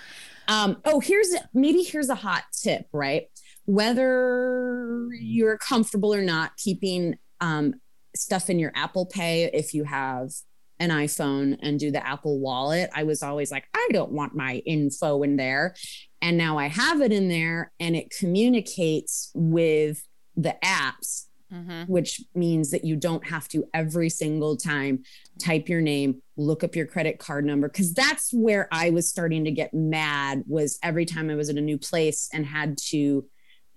Um, 0.47 0.77
oh, 0.85 0.99
here's 0.99 1.33
maybe 1.53 1.81
here's 1.83 2.09
a 2.09 2.15
hot 2.15 2.43
tip, 2.51 2.87
right? 2.93 3.27
Whether 3.65 5.07
you're 5.19 5.57
comfortable 5.57 6.13
or 6.13 6.21
not 6.21 6.55
keeping 6.57 7.17
um, 7.41 7.75
stuff 8.15 8.49
in 8.49 8.59
your 8.59 8.71
Apple 8.75 9.05
Pay 9.05 9.45
if 9.53 9.73
you 9.73 9.83
have 9.83 10.31
an 10.79 10.89
iPhone 10.89 11.57
and 11.61 11.79
do 11.79 11.91
the 11.91 12.05
Apple 12.05 12.39
Wallet. 12.39 12.89
I 12.95 13.03
was 13.03 13.23
always 13.23 13.51
like, 13.51 13.65
I 13.73 13.89
don't 13.91 14.11
want 14.11 14.35
my 14.35 14.57
info 14.65 15.23
in 15.23 15.35
there. 15.37 15.75
And 16.21 16.37
now 16.37 16.57
I 16.57 16.67
have 16.67 17.01
it 17.01 17.11
in 17.11 17.27
there 17.29 17.71
and 17.79 17.95
it 17.95 18.13
communicates 18.17 19.31
with 19.33 20.05
the 20.35 20.55
apps 20.63 21.25
Mhm. 21.51 21.87
which 21.87 22.19
means 22.35 22.71
that 22.71 22.83
you 22.83 22.97
don't 22.97 23.25
have 23.25 23.47
to 23.47 23.63
every 23.73 24.09
single 24.09 24.57
time 24.57 25.03
type 25.39 25.69
your 25.69 25.79
name, 25.79 26.21
look 26.35 26.61
up 26.61 26.75
your 26.75 26.85
credit 26.85 27.19
card 27.19 27.45
number. 27.45 27.69
Cause 27.69 27.93
that's 27.93 28.33
where 28.33 28.67
I 28.69 28.89
was 28.89 29.07
starting 29.07 29.45
to 29.45 29.51
get 29.51 29.73
mad 29.73 30.43
was 30.45 30.77
every 30.83 31.05
time 31.05 31.29
I 31.29 31.35
was 31.35 31.47
at 31.49 31.55
a 31.55 31.61
new 31.61 31.77
place 31.77 32.27
and 32.33 32.45
had 32.45 32.77
to 32.89 33.25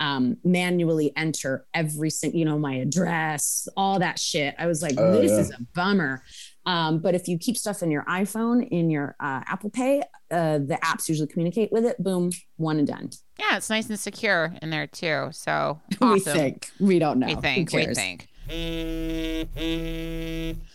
um, 0.01 0.38
manually 0.42 1.12
enter 1.14 1.64
every 1.72 2.11
single, 2.11 2.38
you 2.40 2.44
know, 2.44 2.59
my 2.59 2.74
address, 2.76 3.68
all 3.76 4.01
that 4.01 4.18
shit. 4.18 4.55
I 4.59 4.66
was 4.66 4.82
like, 4.82 4.94
Oh, 4.98 5.20
this 5.20 5.30
yeah. 5.30 5.38
is 5.38 5.51
a 5.51 5.59
bummer. 5.72 6.24
Um, 6.67 6.99
but 6.99 7.15
if 7.15 7.27
you 7.27 7.39
keep 7.39 7.57
stuff 7.57 7.83
in 7.83 7.91
your 7.91 8.05
iPhone, 8.05 8.69
in 8.69 8.91
your 8.91 9.17
uh, 9.19 9.41
Apple 9.47 9.71
Pay, 9.71 10.03
uh, 10.31 10.59
the 10.59 10.79
apps 10.85 11.09
usually 11.09 11.27
communicate 11.27 11.73
with 11.73 11.85
it. 11.85 12.03
Boom, 12.03 12.31
one 12.57 12.79
and 12.79 12.87
done. 12.87 13.11
Yeah, 13.39 13.57
it's 13.57 13.71
nice 13.71 13.89
and 13.89 13.99
secure 13.99 14.55
in 14.61 14.71
there 14.71 14.87
too. 14.87 15.29
So 15.33 15.81
We 16.01 16.21
think 16.21 16.71
we 16.79 16.99
don't 16.99 17.19
know. 17.19 17.29
We 17.29 17.35
think. 17.37 17.73
We 17.73 17.87
think. 17.87 18.29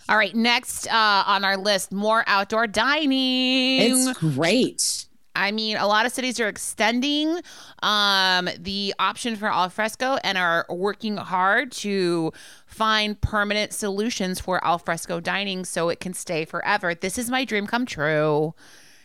All 0.10 0.18
right, 0.18 0.34
next 0.34 0.88
uh, 0.88 1.24
on 1.28 1.44
our 1.44 1.58
list, 1.58 1.92
more 1.92 2.24
outdoor 2.28 2.68
dining. 2.68 3.82
It's 3.82 4.18
great. 4.18 5.06
I 5.36 5.52
mean, 5.52 5.78
a 5.78 5.88
lot 5.88 6.06
of 6.06 6.12
cities 6.12 6.40
are 6.40 6.48
extending 6.48 7.40
um, 7.84 8.50
the 8.58 8.94
option 9.00 9.36
for 9.36 9.48
al 9.48 9.70
fresco 9.70 10.18
and 10.24 10.38
are 10.38 10.66
working 10.70 11.18
hard 11.18 11.72
to 11.74 12.32
find 12.66 13.20
permanent 13.20 13.74
solutions 13.74 14.40
for 14.40 14.64
al 14.66 14.80
fresco 14.80 15.20
dining 15.20 15.66
so 15.66 15.90
it 15.90 16.00
can 16.00 16.14
stay 16.14 16.46
forever. 16.46 16.96
This 16.96 17.18
is 17.18 17.30
my 17.30 17.46
dream 17.46 17.68
come 17.68 17.86
true, 17.86 18.54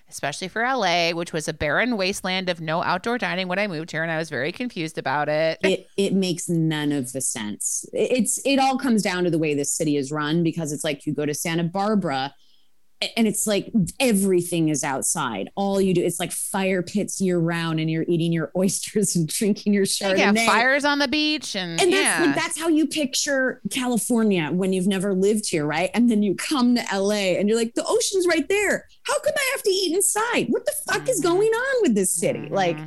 especially 0.09 0.49
for 0.49 0.63
LA, 0.63 1.11
which 1.11 1.33
was 1.33 1.49
a 1.49 1.53
barren 1.53 1.97
wasteland 1.97 2.49
of 2.49 2.61
no 2.61 2.83
outdoor 2.83 3.19
dining 3.19 3.49
when 3.49 3.59
I 3.59 3.67
moved 3.67 3.91
here, 3.91 4.03
and 4.03 4.11
I 4.11 4.19
was 4.19 4.31
very 4.31 4.53
confused 4.53 4.99
about 4.99 5.29
it. 5.29 5.59
It 5.63 5.89
it 5.97 6.15
makes 6.15 6.49
none 6.49 6.93
of 6.93 7.13
the 7.13 7.21
sense. 7.21 7.85
It's 7.93 8.41
it 8.45 8.59
all 8.59 8.79
comes 8.79 9.03
down 9.03 9.25
to 9.25 9.31
the 9.31 9.39
way 9.39 9.55
this 9.55 9.73
city 9.73 9.97
is 9.97 10.13
run 10.13 10.43
because 10.43 10.73
it's 10.73 10.85
like 10.85 11.07
you 11.07 11.15
go 11.15 11.27
to 11.27 11.35
Santa 11.35 11.65
Barbara 11.65 12.35
and 13.17 13.27
it's 13.27 13.47
like 13.47 13.73
everything 13.99 14.69
is 14.69 14.85
outside. 14.85 15.51
All 15.55 15.81
you 15.81 15.95
do, 15.95 16.03
it's 16.03 16.21
like 16.21 16.33
fire 16.33 16.83
pits 16.83 17.21
year 17.21 17.39
round, 17.39 17.81
and 17.81 17.91
you're 17.91 18.05
eating 18.07 18.33
your 18.33 18.53
oysters 18.57 19.17
and 19.17 19.27
drinking 19.27 19.73
your 19.73 19.85
Chardonnay. 19.85 20.37
Yeah, 20.37 20.47
fires 20.47 20.85
on 20.85 20.99
the 20.99 21.09
beach, 21.09 21.57
and, 21.57 21.81
and 21.81 21.93
that's 21.93 22.21
yeah. 22.21 22.27
like 22.27 22.35
that's 22.35 22.59
how 22.59 22.69
you 22.69 22.87
picture 22.87 23.61
California 23.71 24.51
when 24.51 24.73
you've 24.73 24.87
never 24.87 25.15
lived 25.15 25.49
here, 25.49 25.67
right? 25.67 25.91
And 25.95 26.11
then 26.11 26.23
you 26.23 26.35
come 26.35 26.75
to 26.77 26.85
LA, 26.93 27.39
and 27.39 27.49
you're 27.49 27.59
like, 27.59 27.75
the 27.75 27.85
ocean's 27.87 28.27
right 28.27 28.49
there. 28.49 28.87
How 29.05 29.19
come 29.21 29.35
I 29.37 29.51
have 29.53 29.63
to 29.63 29.71
eat 29.71 29.95
inside? 29.95 30.47
What 30.49 30.67
the 30.67 30.75
fuck 30.87 31.09
is 31.09 31.21
going 31.21 31.49
on 31.49 31.83
with 31.83 31.95
this 31.95 32.15
city? 32.15 32.41
Mm-hmm. 32.41 32.55
Like, 32.55 32.79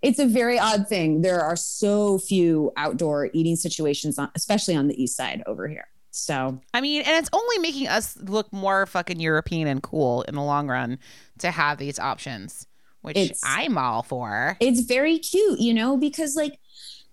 it's 0.00 0.18
a 0.18 0.26
very 0.26 0.58
odd 0.58 0.88
thing. 0.88 1.22
There 1.22 1.40
are 1.40 1.56
so 1.56 2.18
few 2.18 2.72
outdoor 2.76 3.30
eating 3.32 3.56
situations, 3.56 4.18
on, 4.18 4.30
especially 4.34 4.76
on 4.76 4.88
the 4.88 5.02
east 5.02 5.16
side 5.16 5.42
over 5.46 5.68
here. 5.68 5.88
So 6.10 6.60
I 6.74 6.80
mean, 6.80 7.02
and 7.02 7.16
it's 7.16 7.30
only 7.32 7.58
making 7.58 7.88
us 7.88 8.16
look 8.16 8.52
more 8.52 8.86
fucking 8.86 9.20
European 9.20 9.68
and 9.68 9.82
cool 9.82 10.22
in 10.22 10.34
the 10.34 10.42
long 10.42 10.68
run 10.68 10.98
to 11.38 11.50
have 11.50 11.78
these 11.78 11.98
options, 11.98 12.66
which 13.02 13.16
It's- 13.16 13.40
I'm 13.44 13.78
all 13.78 14.02
for. 14.02 14.56
it's 14.60 14.80
very 14.80 15.18
cute, 15.18 15.60
you 15.60 15.72
know, 15.74 15.96
because 15.96 16.34
like, 16.36 16.58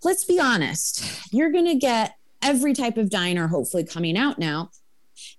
let's 0.03 0.23
be 0.25 0.39
honest, 0.39 1.03
you're 1.31 1.51
gonna 1.51 1.75
get 1.75 2.15
every 2.41 2.73
type 2.73 2.97
of 2.97 3.09
diner 3.09 3.47
hopefully 3.47 3.83
coming 3.83 4.17
out 4.17 4.39
now. 4.39 4.69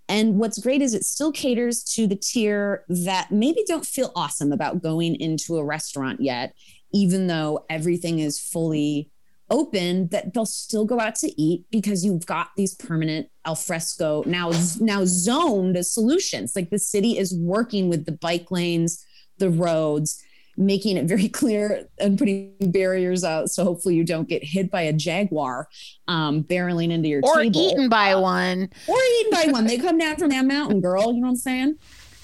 And 0.09 0.39
what's 0.39 0.59
great 0.59 0.81
is 0.83 0.95
it 0.95 1.05
still 1.05 1.33
caters 1.33 1.83
to 1.95 2.07
the 2.07 2.17
tier 2.17 2.85
that 2.89 3.31
maybe 3.31 3.63
don't 3.67 3.85
feel 3.87 4.11
awesome 4.17 4.53
about 4.53 4.83
going 4.83 5.15
into 5.17 5.57
a 5.59 5.65
restaurant 5.65 6.21
yet, 6.21 6.55
even 6.93 7.27
though 7.27 7.65
everything 7.69 8.19
is 8.21 8.41
fully 8.41 9.11
open, 9.51 10.09
that 10.09 10.35
they'll 10.35 10.47
still 10.47 10.85
go 10.85 11.01
out 11.01 11.15
to 11.17 11.41
eat 11.41 11.65
because 11.71 12.05
you've 12.05 12.27
got 12.27 12.49
these 12.57 12.75
permanent 12.75 13.29
alfresco 13.47 14.23
now 14.27 14.51
now 14.81 15.05
zoned 15.05 15.85
solutions. 15.87 16.55
Like 16.57 16.71
the 16.71 16.79
city 16.79 17.19
is 17.19 17.35
working 17.37 17.89
with 17.89 18.07
the 18.07 18.13
bike 18.13 18.51
lanes, 18.51 19.05
the 19.39 19.51
roads, 19.51 20.23
making 20.57 20.97
it 20.97 21.05
very 21.07 21.29
clear 21.41 21.87
and 21.99 22.19
putting 22.19 22.55
barriers 22.61 23.25
out 23.25 23.51
so 23.51 23.63
hopefully 23.63 23.95
you 23.95 24.05
don't 24.05 24.29
get 24.29 24.43
hit 24.43 24.71
by 24.71 24.83
a 24.83 24.93
jaguar 24.93 25.69
um, 26.09 26.43
barreling 26.45 26.91
into 26.91 27.09
your 27.09 27.21
Or 27.23 27.43
table 27.43 27.61
eaten 27.61 27.89
by 27.89 28.15
one. 28.15 28.69
or 28.89 28.97
eaten 29.21 29.31
by 29.31 29.53
one. 29.53 29.67
They 29.67 29.79
come 29.79 29.99
down 29.99 30.17
from 30.17 30.31
that 30.31 30.45
mountain, 30.45 30.81
girl. 30.81 31.13
You 31.13 31.21
know 31.21 31.27
what 31.27 31.29
I'm 31.29 31.37
saying? 31.37 31.77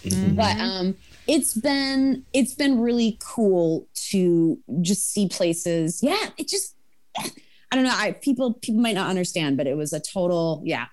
Mm-hmm. 0.04 0.34
But 0.34 0.58
um, 0.58 0.96
it's 1.28 1.54
been 1.54 2.24
it's 2.32 2.54
been 2.54 2.80
really 2.80 3.18
cool 3.22 3.86
to 4.10 4.58
just 4.80 5.12
see 5.12 5.28
places. 5.28 6.00
Yeah, 6.02 6.30
it 6.36 6.48
just 6.48 6.74
I 7.18 7.74
don't 7.76 7.84
know. 7.84 7.94
I 7.94 8.12
people 8.12 8.54
people 8.54 8.80
might 8.80 8.94
not 8.94 9.08
understand, 9.08 9.56
but 9.56 9.66
it 9.66 9.76
was 9.76 9.92
a 9.92 10.00
total 10.00 10.62
yeah. 10.64 10.86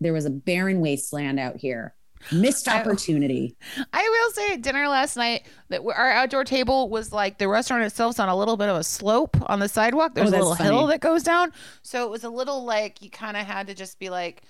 There 0.00 0.12
was 0.12 0.24
a 0.24 0.30
barren 0.30 0.80
wasteland 0.80 1.38
out 1.38 1.56
here. 1.56 1.94
Missed 2.32 2.68
opportunity. 2.68 3.56
I 3.94 4.02
will 4.02 4.32
say 4.32 4.52
at 4.52 4.62
dinner 4.62 4.88
last 4.88 5.16
night 5.16 5.46
that 5.70 5.80
our 5.82 6.10
outdoor 6.10 6.44
table 6.44 6.90
was 6.90 7.12
like 7.12 7.38
the 7.38 7.48
restaurant 7.48 7.82
itself's 7.82 8.18
on 8.18 8.28
a 8.28 8.36
little 8.36 8.58
bit 8.58 8.68
of 8.68 8.76
a 8.76 8.84
slope 8.84 9.36
on 9.48 9.58
the 9.58 9.68
sidewalk. 9.68 10.14
There's 10.14 10.32
Oh, 10.32 10.36
a 10.36 10.38
little 10.38 10.54
hill 10.54 10.86
that 10.88 11.00
goes 11.00 11.22
down. 11.22 11.52
So 11.82 12.04
it 12.04 12.10
was 12.10 12.24
a 12.24 12.28
little 12.28 12.64
like 12.64 13.00
you 13.02 13.08
kind 13.08 13.38
of 13.38 13.46
had 13.46 13.66
to 13.68 13.74
just 13.74 13.98
be 13.98 14.10
like, 14.10 14.42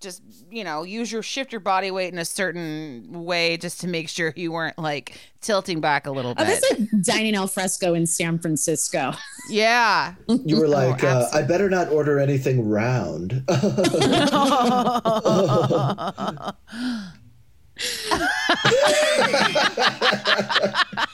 just, 0.00 0.22
you 0.50 0.64
know, 0.64 0.82
use 0.82 1.10
your 1.10 1.22
shift 1.22 1.52
your 1.52 1.60
body 1.60 1.90
weight 1.90 2.12
in 2.12 2.18
a 2.18 2.24
certain 2.24 3.24
way 3.24 3.56
just 3.56 3.80
to 3.80 3.88
make 3.88 4.08
sure 4.08 4.32
you 4.36 4.52
weren't 4.52 4.78
like 4.78 5.18
tilting 5.40 5.80
back 5.80 6.06
a 6.06 6.10
little 6.10 6.32
Oh, 6.36 6.44
bit. 6.44 6.60
that's 6.60 6.80
like 6.80 6.88
dining 7.02 7.34
al 7.34 7.46
fresco 7.46 7.94
in 7.94 8.06
San 8.06 8.38
Francisco. 8.38 9.12
yeah. 9.48 10.14
You 10.28 10.60
were 10.60 10.68
like, 10.68 11.02
uh, 11.04 11.26
I 11.32 11.42
better 11.42 11.70
not 11.70 11.88
order 11.90 12.18
anything 12.20 12.68
round. 12.68 13.44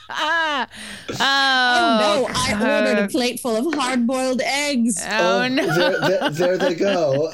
Ah. 0.09 0.67
Oh, 1.19 2.25
no, 2.27 2.27
I 2.33 2.53
ordered 2.53 3.03
a 3.03 3.07
plate 3.07 3.39
full 3.39 3.55
of 3.55 3.73
hard 3.75 4.07
boiled 4.07 4.41
eggs. 4.41 4.97
Oh, 5.09 5.47
no. 5.47 5.65
there, 5.75 5.99
there, 5.99 6.29
there 6.29 6.57
they 6.57 6.75
go. 6.75 7.29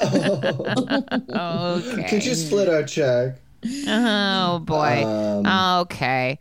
Okay. 1.32 2.08
Could 2.08 2.24
you 2.24 2.34
split 2.34 2.68
our 2.68 2.82
check? 2.82 3.36
Oh 3.86 4.58
boy. 4.60 5.04
Um, 5.04 5.80
okay. 5.82 6.38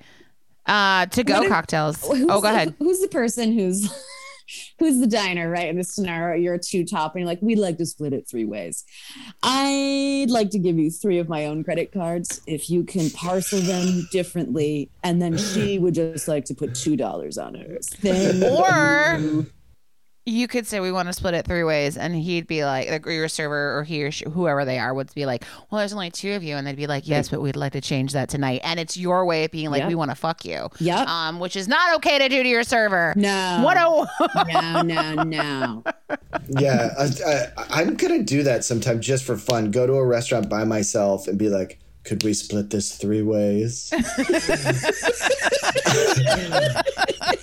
Uh 0.65 1.05
to 1.07 1.23
go 1.23 1.47
cocktails. 1.47 2.03
Oh, 2.03 2.25
go 2.27 2.41
the- 2.41 2.47
ahead. 2.49 2.75
Who's 2.79 2.99
the 3.01 3.07
person 3.07 3.51
who's 3.53 3.89
who's 4.79 4.99
the 4.99 5.07
diner, 5.07 5.49
right? 5.49 5.67
In 5.69 5.77
this 5.77 5.93
scenario, 5.93 6.41
you're 6.41 6.55
a 6.55 6.59
two 6.59 6.85
top 6.85 7.13
and 7.13 7.21
you're 7.21 7.27
like, 7.27 7.41
we'd 7.41 7.59
like 7.59 7.77
to 7.77 7.85
split 7.85 8.13
it 8.13 8.27
three 8.27 8.45
ways. 8.45 8.85
I'd 9.43 10.29
like 10.29 10.49
to 10.51 10.59
give 10.59 10.77
you 10.77 10.89
three 10.89 11.19
of 11.19 11.29
my 11.29 11.45
own 11.45 11.63
credit 11.63 11.91
cards 11.91 12.41
if 12.47 12.69
you 12.69 12.83
can 12.83 13.09
parcel 13.11 13.59
them 13.59 14.07
differently. 14.11 14.89
And 15.03 15.21
then 15.21 15.37
she 15.37 15.79
would 15.79 15.93
just 15.93 16.27
like 16.27 16.45
to 16.45 16.53
put 16.53 16.75
two 16.75 16.95
dollars 16.95 17.37
on 17.37 17.55
hers. 17.55 17.89
Then 18.01 18.43
Or 18.43 19.19
you 19.19 19.47
could 20.47 20.67
say 20.67 20.79
we 20.79 20.91
want 20.91 21.07
to 21.07 21.13
split 21.13 21.33
it 21.33 21.45
three 21.45 21.63
ways, 21.63 21.97
and 21.97 22.15
he'd 22.15 22.47
be 22.47 22.63
like, 22.65 22.89
like 22.89 23.05
your 23.05 23.27
server 23.27 23.77
or 23.77 23.83
he 23.83 24.03
or 24.03 24.11
she, 24.11 24.25
whoever 24.25 24.65
they 24.65 24.77
are 24.79 24.93
would 24.93 25.13
be 25.15 25.25
like, 25.25 25.43
"Well, 25.69 25.79
there's 25.79 25.93
only 25.93 26.11
two 26.11 26.33
of 26.33 26.43
you," 26.43 26.55
and 26.55 26.65
they'd 26.67 26.75
be 26.75 26.87
like, 26.87 27.07
"Yes, 27.07 27.29
but 27.29 27.41
we'd 27.41 27.55
like 27.55 27.73
to 27.73 27.81
change 27.81 28.13
that 28.13 28.29
tonight." 28.29 28.61
And 28.63 28.79
it's 28.79 28.95
your 28.97 29.25
way 29.25 29.45
of 29.45 29.51
being 29.51 29.69
like, 29.71 29.79
Yep. 29.79 29.89
"We 29.89 29.95
want 29.95 30.11
to 30.11 30.15
fuck 30.15 30.45
you," 30.45 30.69
yeah, 30.79 31.05
um, 31.07 31.39
which 31.39 31.55
is 31.55 31.67
not 31.67 31.95
okay 31.97 32.19
to 32.19 32.29
do 32.29 32.43
to 32.43 32.49
your 32.49 32.63
server. 32.63 33.13
no. 33.15 33.61
What 33.63 33.77
a 33.77 34.53
no, 34.53 34.81
no, 34.81 35.23
no. 35.23 35.83
yeah, 36.59 36.89
I, 36.97 37.09
I, 37.57 37.81
I'm 37.81 37.95
gonna 37.95 38.23
do 38.23 38.43
that 38.43 38.63
sometime 38.63 38.99
just 39.01 39.23
for 39.23 39.37
fun. 39.37 39.71
Go 39.71 39.87
to 39.87 39.93
a 39.93 40.05
restaurant 40.05 40.49
by 40.49 40.63
myself 40.63 41.27
and 41.27 41.37
be 41.37 41.49
like, 41.49 41.79
"Could 42.09 42.23
we 42.23 42.33
split 42.33 42.71
this 42.71 42.95
three 42.97 43.21
ways?" 43.21 43.93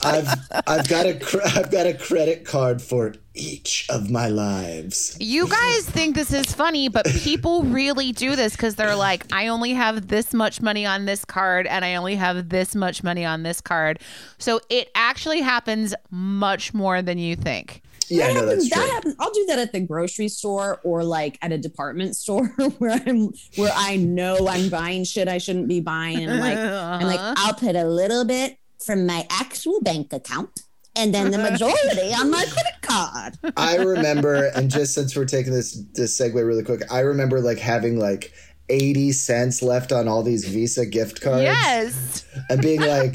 I've 0.03 0.29
I've 0.67 0.89
got 0.89 1.07
a 1.07 1.41
I've 1.55 1.71
got 1.71 1.87
a 1.87 1.95
credit 1.95 2.45
card 2.45 2.83
for 2.83 3.15
each 3.35 3.87
of 3.91 4.11
my 4.11 4.29
lives. 4.29 5.17
You 5.21 5.47
guys 5.49 5.89
think 5.89 6.17
this 6.17 6.33
is 6.33 6.53
funny, 6.53 6.89
but 6.89 7.07
people 7.07 7.63
really 7.63 8.11
do 8.11 8.35
this 8.35 8.53
because 8.53 8.75
they're 8.75 8.97
like, 8.97 9.33
I 9.33 9.49
only 9.49 9.73
have 9.75 10.09
this 10.09 10.35
much 10.35 10.61
money 10.61 10.85
on 10.85 11.05
this 11.05 11.25
card 11.25 11.67
and 11.67 11.85
I 11.85 11.95
only 11.95 12.17
have 12.17 12.49
this 12.49 12.75
much 12.75 13.05
money 13.05 13.25
on 13.25 13.43
this 13.43 13.61
card. 13.61 14.01
So 14.39 14.61
it 14.71 14.91
actually 14.95 15.43
happens 15.43 15.95
much 16.11 16.75
more 16.75 17.03
than 17.03 17.19
you 17.19 17.37
think. 17.37 17.83
Yeah, 18.09 18.29
that 18.29 18.35
no, 18.35 18.41
happens, 18.41 18.69
that's 18.69 18.75
true. 18.75 18.87
that 18.87 18.95
happens. 18.95 19.17
I'll 19.19 19.33
do 19.33 19.47
that 19.47 19.59
at 19.59 19.73
the 19.73 19.81
grocery 19.81 20.29
store 20.29 20.81
or 20.85 21.05
like 21.05 21.39
at 21.43 21.53
a 21.53 21.59
department 21.59 22.17
store 22.17 22.47
where 22.79 23.01
I'm 23.07 23.33
where 23.57 23.73
I 23.75 23.97
know 23.97 24.49
I'm 24.49 24.69
buying 24.69 25.05
shit 25.05 25.29
I 25.29 25.39
shouldn't 25.39 25.69
be 25.69 25.81
buying. 25.81 26.23
And 26.23 26.33
I'm 26.33 26.41
like, 26.41 26.59
I'm 26.59 27.07
like, 27.07 27.39
I'll 27.39 27.55
put 27.55 27.77
a 27.77 27.85
little 27.85 28.25
bit 28.25 28.59
from 28.85 29.07
my 29.07 29.27
actual 29.31 29.81
bank 29.81 30.13
account 30.13 30.61
and 30.95 31.15
then 31.15 31.31
the 31.31 31.39
majority 31.51 32.13
on 32.15 32.31
my 32.31 32.45
credit 32.45 32.83
card. 32.83 33.39
I 33.57 33.77
remember, 33.77 34.47
and 34.55 34.71
just 34.71 34.95
since 34.95 35.17
we're 35.17 35.25
taking 35.25 35.53
this 35.53 35.83
this 35.95 36.19
segue 36.19 36.35
really 36.35 36.63
quick, 36.63 36.83
I 36.91 37.01
remember 37.01 37.41
like 37.41 37.59
having 37.59 37.99
like. 37.99 38.33
80 38.69 39.13
cents 39.13 39.63
left 39.63 39.93
on 39.93 40.09
all 40.09 40.25
these 40.25 40.45
Visa 40.45 40.85
gift 40.85 41.21
cards. 41.21 41.45
Yes. 41.45 42.25
And 42.51 42.61
being 42.61 42.81
like, 42.81 43.15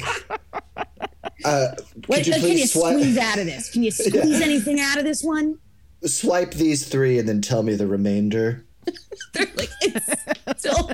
uh, 1.44 1.68
Wait, 2.08 2.26
you 2.26 2.32
can 2.34 2.42
you 2.42 2.64
swi- 2.64 2.92
squeeze 2.92 3.18
out 3.18 3.38
of 3.38 3.46
this? 3.46 3.70
Can 3.70 3.82
you 3.82 3.90
squeeze 3.92 4.40
anything 4.40 4.80
out 4.80 4.98
of 4.98 5.04
this 5.04 5.22
one? 5.22 5.58
swipe 6.04 6.50
these 6.54 6.88
three 6.88 7.16
and 7.18 7.28
then 7.28 7.40
tell 7.40 7.62
me 7.62 7.74
the 7.76 7.86
remainder? 7.86 8.64
They're 9.34 9.46
like 9.54 9.70
it's 9.82 10.60
still 10.60 10.90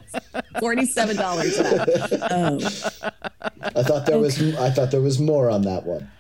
forty-seven 0.61 1.17
dollars. 1.17 1.55
Oh. 1.59 2.59
I 3.63 3.83
thought 3.83 4.05
there 4.07 4.19
was 4.19 4.39
I 4.57 4.71
thought 4.71 4.91
there 4.91 5.01
was 5.01 5.19
more 5.19 5.49
on 5.51 5.63
that 5.63 5.87
one. 5.87 6.11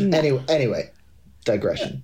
Anyway, 0.00 0.42
anyway, 0.48 0.90
digression. 1.44 2.02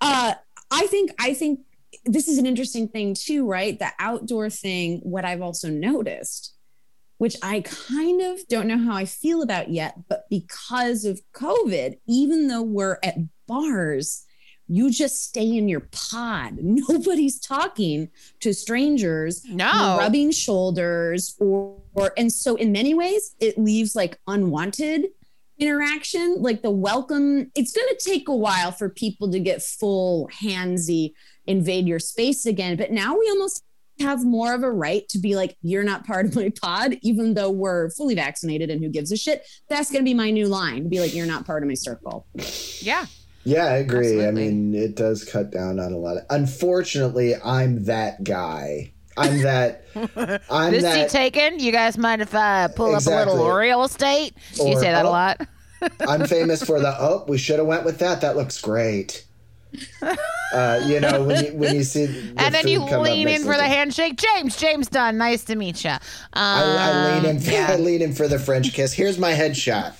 uh 0.00 0.32
i 0.70 0.86
think 0.88 1.10
i 1.20 1.32
think 1.34 1.60
this 2.06 2.26
is 2.26 2.38
an 2.38 2.46
interesting 2.46 2.88
thing 2.88 3.14
too 3.14 3.46
right 3.46 3.78
the 3.78 3.90
outdoor 4.00 4.48
thing 4.50 4.98
what 5.04 5.24
i've 5.24 5.42
also 5.42 5.68
noticed 5.68 6.54
which 7.18 7.36
i 7.42 7.60
kind 7.60 8.20
of 8.20 8.46
don't 8.48 8.66
know 8.66 8.78
how 8.78 8.94
i 8.94 9.04
feel 9.04 9.42
about 9.42 9.70
yet 9.70 9.96
but 10.08 10.24
because 10.30 11.04
of 11.04 11.20
covid 11.32 11.98
even 12.06 12.48
though 12.48 12.62
we're 12.62 12.98
at 13.02 13.16
bars 13.46 14.26
you 14.68 14.90
just 14.90 15.22
stay 15.24 15.56
in 15.56 15.68
your 15.68 15.88
pod. 15.92 16.56
Nobody's 16.60 17.38
talking 17.38 18.08
to 18.40 18.52
strangers, 18.52 19.44
No. 19.44 19.96
Rubbing 19.98 20.32
shoulders, 20.32 21.36
or, 21.38 21.80
or 21.94 22.12
and 22.16 22.32
so 22.32 22.56
in 22.56 22.72
many 22.72 22.94
ways, 22.94 23.34
it 23.40 23.58
leaves 23.58 23.94
like 23.94 24.18
unwanted 24.26 25.06
interaction. 25.58 26.36
Like 26.42 26.62
the 26.62 26.70
welcome, 26.70 27.50
it's 27.54 27.72
going 27.72 27.88
to 27.88 28.04
take 28.04 28.28
a 28.28 28.34
while 28.34 28.72
for 28.72 28.88
people 28.88 29.30
to 29.30 29.38
get 29.38 29.62
full 29.62 30.28
handsy, 30.28 31.12
invade 31.46 31.86
your 31.86 32.00
space 32.00 32.46
again. 32.46 32.76
But 32.76 32.90
now 32.90 33.16
we 33.16 33.28
almost 33.30 33.62
have 34.00 34.24
more 34.24 34.54
of 34.54 34.62
a 34.62 34.70
right 34.70 35.08
to 35.10 35.18
be 35.18 35.36
like, 35.36 35.56
you're 35.62 35.84
not 35.84 36.06
part 36.06 36.26
of 36.26 36.34
my 36.36 36.52
pod, 36.62 36.96
even 37.02 37.34
though 37.34 37.50
we're 37.50 37.90
fully 37.90 38.14
vaccinated 38.14 38.70
and 38.70 38.82
who 38.82 38.90
gives 38.90 39.12
a 39.12 39.16
shit. 39.16 39.46
That's 39.68 39.90
going 39.90 40.02
to 40.02 40.08
be 40.08 40.14
my 40.14 40.30
new 40.30 40.46
line 40.46 40.84
to 40.84 40.88
be 40.88 41.00
like, 41.00 41.14
you're 41.14 41.26
not 41.26 41.46
part 41.46 41.62
of 41.62 41.68
my 41.68 41.74
circle. 41.74 42.26
Yeah. 42.80 43.06
Yeah, 43.44 43.66
I 43.66 43.76
agree. 43.76 44.18
Absolutely. 44.20 44.26
I 44.26 44.30
mean, 44.32 44.74
it 44.74 44.96
does 44.96 45.24
cut 45.24 45.52
down 45.52 45.78
on 45.78 45.92
a 45.92 45.98
lot 45.98 46.16
of. 46.16 46.24
Unfortunately, 46.30 47.34
I'm 47.36 47.84
that 47.84 48.24
guy. 48.24 48.92
I'm 49.16 49.42
that. 49.42 49.84
I'm 50.50 50.72
this 50.72 50.82
that. 50.82 51.10
taken. 51.10 51.60
You 51.60 51.70
guys 51.72 51.96
mind 51.96 52.22
if 52.22 52.34
I 52.34 52.68
pull 52.74 52.94
up 52.94 53.06
a 53.06 53.10
little 53.10 53.34
Exactly. 53.34 53.50
real 53.60 53.84
estate? 53.84 54.34
you 54.56 54.74
say 54.74 54.90
that 54.90 55.04
a 55.04 55.08
oh, 55.08 55.12
lot. 55.12 55.46
I'm 56.00 56.26
famous 56.26 56.62
for 56.62 56.80
the. 56.80 56.94
Oh, 56.98 57.24
we 57.28 57.38
should 57.38 57.58
have 57.58 57.68
went 57.68 57.84
with 57.84 57.98
that. 57.98 58.20
That 58.20 58.36
looks 58.36 58.60
great. 58.60 59.25
Uh, 60.52 60.80
you 60.86 61.00
know 61.00 61.22
when 61.22 61.44
you 61.44 61.52
when 61.54 61.74
you 61.74 61.82
see 61.82 62.06
the 62.06 62.32
and 62.38 62.54
then 62.54 62.66
you 62.68 62.78
come 62.86 63.02
lean 63.02 63.28
in 63.28 63.42
for 63.42 63.56
the 63.56 63.64
handshake. 63.64 64.16
James, 64.16 64.56
James 64.56 64.88
Dunn, 64.88 65.18
nice 65.18 65.44
to 65.44 65.56
meet 65.56 65.84
you. 65.84 65.90
Um, 65.90 66.00
I, 66.34 66.90
I 66.90 67.14
lean 67.14 67.30
in. 67.30 67.40
For, 67.40 67.50
yeah. 67.50 67.66
I 67.70 67.76
lean 67.76 68.02
in 68.02 68.14
for 68.14 68.28
the 68.28 68.38
French 68.38 68.72
kiss. 68.72 68.92
Here's 68.92 69.18
my 69.18 69.32
headshot. 69.32 69.94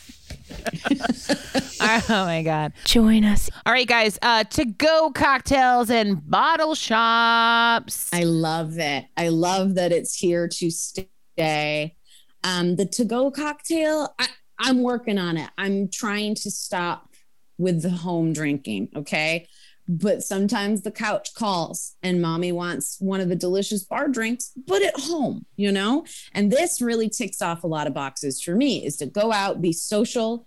oh 1.81 2.25
my 2.25 2.43
god. 2.43 2.73
Join 2.85 3.25
us. 3.25 3.51
All 3.67 3.73
right, 3.73 3.87
guys. 3.87 4.19
Uh 4.23 4.45
to 4.45 4.65
go 4.65 5.11
cocktails 5.11 5.91
and 5.91 6.29
bottle 6.29 6.75
shops. 6.75 8.09
I 8.13 8.23
love 8.23 8.79
it. 8.79 9.07
I 9.17 9.29
love 9.29 9.75
that 9.75 9.93
it's 9.93 10.17
here 10.17 10.49
to 10.49 10.71
stay. 10.71 11.97
Um, 12.45 12.77
the 12.77 12.87
to 12.87 13.05
go 13.05 13.31
cocktail, 13.31 14.15
I, 14.19 14.29
I'm 14.59 14.83
working 14.83 15.19
on 15.19 15.37
it. 15.37 15.51
I'm 15.59 15.89
trying 15.89 16.37
to 16.37 16.51
stop 16.51 17.11
with 17.59 17.83
the 17.83 17.91
home 17.91 18.33
drinking. 18.33 18.91
Okay. 18.95 19.49
But 19.89 20.23
sometimes 20.23 20.83
the 20.83 20.91
couch 20.91 21.35
calls 21.35 21.95
and 22.03 22.21
mommy 22.21 22.51
wants 22.51 22.97
one 23.01 23.21
of 23.21 23.29
the 23.29 23.37
delicious 23.37 23.85
bar 23.85 24.09
drinks, 24.09 24.53
but 24.67 24.83
at 24.83 24.99
home, 24.99 25.47
you 25.57 25.71
know? 25.71 26.05
And 26.33 26.51
this 26.51 26.81
really 26.81 27.09
ticks 27.09 27.41
off 27.41 27.63
a 27.63 27.69
lot 27.69 27.87
of 27.87 27.95
boxes 27.95 28.43
for 28.43 28.57
me 28.57 28.85
is 28.85 28.97
to 28.97 29.07
go 29.07 29.33
out, 29.33 29.63
be 29.63 29.73
social 29.73 30.47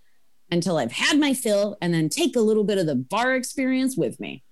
until 0.50 0.76
I've 0.76 0.92
had 0.92 1.18
my 1.18 1.32
fill, 1.32 1.78
and 1.80 1.94
then 1.94 2.08
take 2.08 2.36
a 2.36 2.40
little 2.40 2.64
bit 2.64 2.76
of 2.76 2.86
the 2.86 2.96
bar 2.96 3.34
experience 3.34 3.96
with 3.96 4.20
me. 4.20 4.42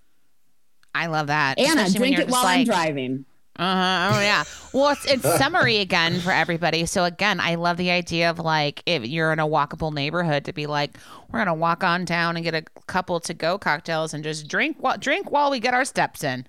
I 0.95 1.07
love 1.07 1.27
that. 1.27 1.59
Anna, 1.59 1.91
drink 1.91 2.19
it 2.19 2.29
while 2.29 2.47
I'm 2.47 2.65
driving. 2.65 3.25
Uh-huh. 3.59 4.17
Oh 4.17 4.21
yeah. 4.21 4.45
Well, 4.73 4.91
it's, 4.91 5.05
it's 5.05 5.23
summary 5.37 5.79
again 5.79 6.21
for 6.21 6.31
everybody. 6.31 6.87
So 6.87 7.03
again, 7.05 7.41
I 7.41 7.57
love 7.57 7.77
the 7.77 7.91
idea 7.91 8.31
of 8.31 8.39
like 8.39 8.83
if 8.87 9.05
you're 9.05 9.33
in 9.33 9.41
a 9.41 9.49
walkable 9.49 9.93
neighborhood 9.93 10.45
to 10.45 10.53
be 10.53 10.67
like, 10.67 10.97
we're 11.31 11.41
gonna 11.41 11.55
walk 11.55 11.83
on 11.83 12.05
down 12.05 12.37
and 12.37 12.45
get 12.45 12.55
a 12.55 12.63
couple 12.87 13.19
to 13.21 13.35
go 13.35 13.59
cocktails 13.59 14.15
and 14.15 14.23
just 14.23 14.47
drink 14.47 14.77
while 14.79 14.97
drink 14.97 15.33
while 15.33 15.51
we 15.51 15.59
get 15.59 15.75
our 15.75 15.85
steps 15.85 16.23
in. 16.23 16.47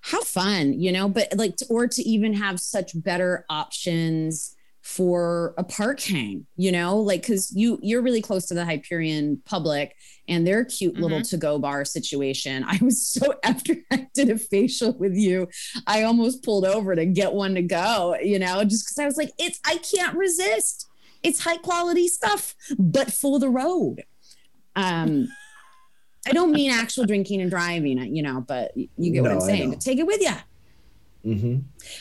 how 0.00 0.20
fun 0.22 0.72
you 0.80 0.90
know 0.92 1.08
but 1.08 1.28
like 1.36 1.54
or 1.70 1.86
to 1.86 2.02
even 2.02 2.32
have 2.34 2.58
such 2.60 2.92
better 3.02 3.44
options 3.48 4.56
for 4.80 5.54
a 5.58 5.62
park 5.64 6.00
hang 6.00 6.44
you 6.56 6.72
know 6.72 6.98
like 6.98 7.22
because 7.22 7.52
you 7.54 7.78
you're 7.82 8.02
really 8.02 8.22
close 8.22 8.46
to 8.46 8.54
the 8.54 8.64
hyperion 8.64 9.40
public 9.44 9.94
and 10.28 10.46
their 10.46 10.64
cute 10.64 10.94
little 10.94 11.20
to-go 11.20 11.58
bar 11.58 11.84
situation 11.84 12.64
i 12.68 12.78
was 12.82 13.06
so 13.06 13.34
after 13.44 13.76
i 13.90 14.06
did 14.14 14.30
a 14.30 14.38
facial 14.38 14.92
with 14.94 15.14
you 15.14 15.48
i 15.86 16.02
almost 16.02 16.42
pulled 16.42 16.64
over 16.64 16.94
to 16.94 17.06
get 17.06 17.32
one 17.32 17.54
to 17.54 17.62
go 17.62 18.16
you 18.22 18.38
know 18.38 18.64
just 18.64 18.86
because 18.86 18.98
i 18.98 19.04
was 19.04 19.16
like 19.16 19.32
it's 19.38 19.60
i 19.66 19.76
can't 19.78 20.16
resist 20.16 20.88
it's 21.22 21.40
high 21.40 21.58
quality 21.58 22.08
stuff 22.08 22.54
but 22.78 23.12
for 23.12 23.38
the 23.38 23.48
road 23.48 24.04
um 24.76 25.28
I 26.26 26.32
don't 26.32 26.52
mean 26.52 26.70
actual 26.70 27.04
drinking 27.04 27.40
and 27.40 27.50
driving, 27.50 27.98
you 28.14 28.22
know, 28.22 28.44
but 28.46 28.72
you 28.76 29.12
get 29.12 29.22
what 29.22 29.32
I'm 29.32 29.40
saying. 29.40 29.70
But 29.70 29.80
take 29.80 29.98
it 29.98 30.06
with 30.06 30.20
you. 30.20 30.34
Mm-hmm. 31.24 31.58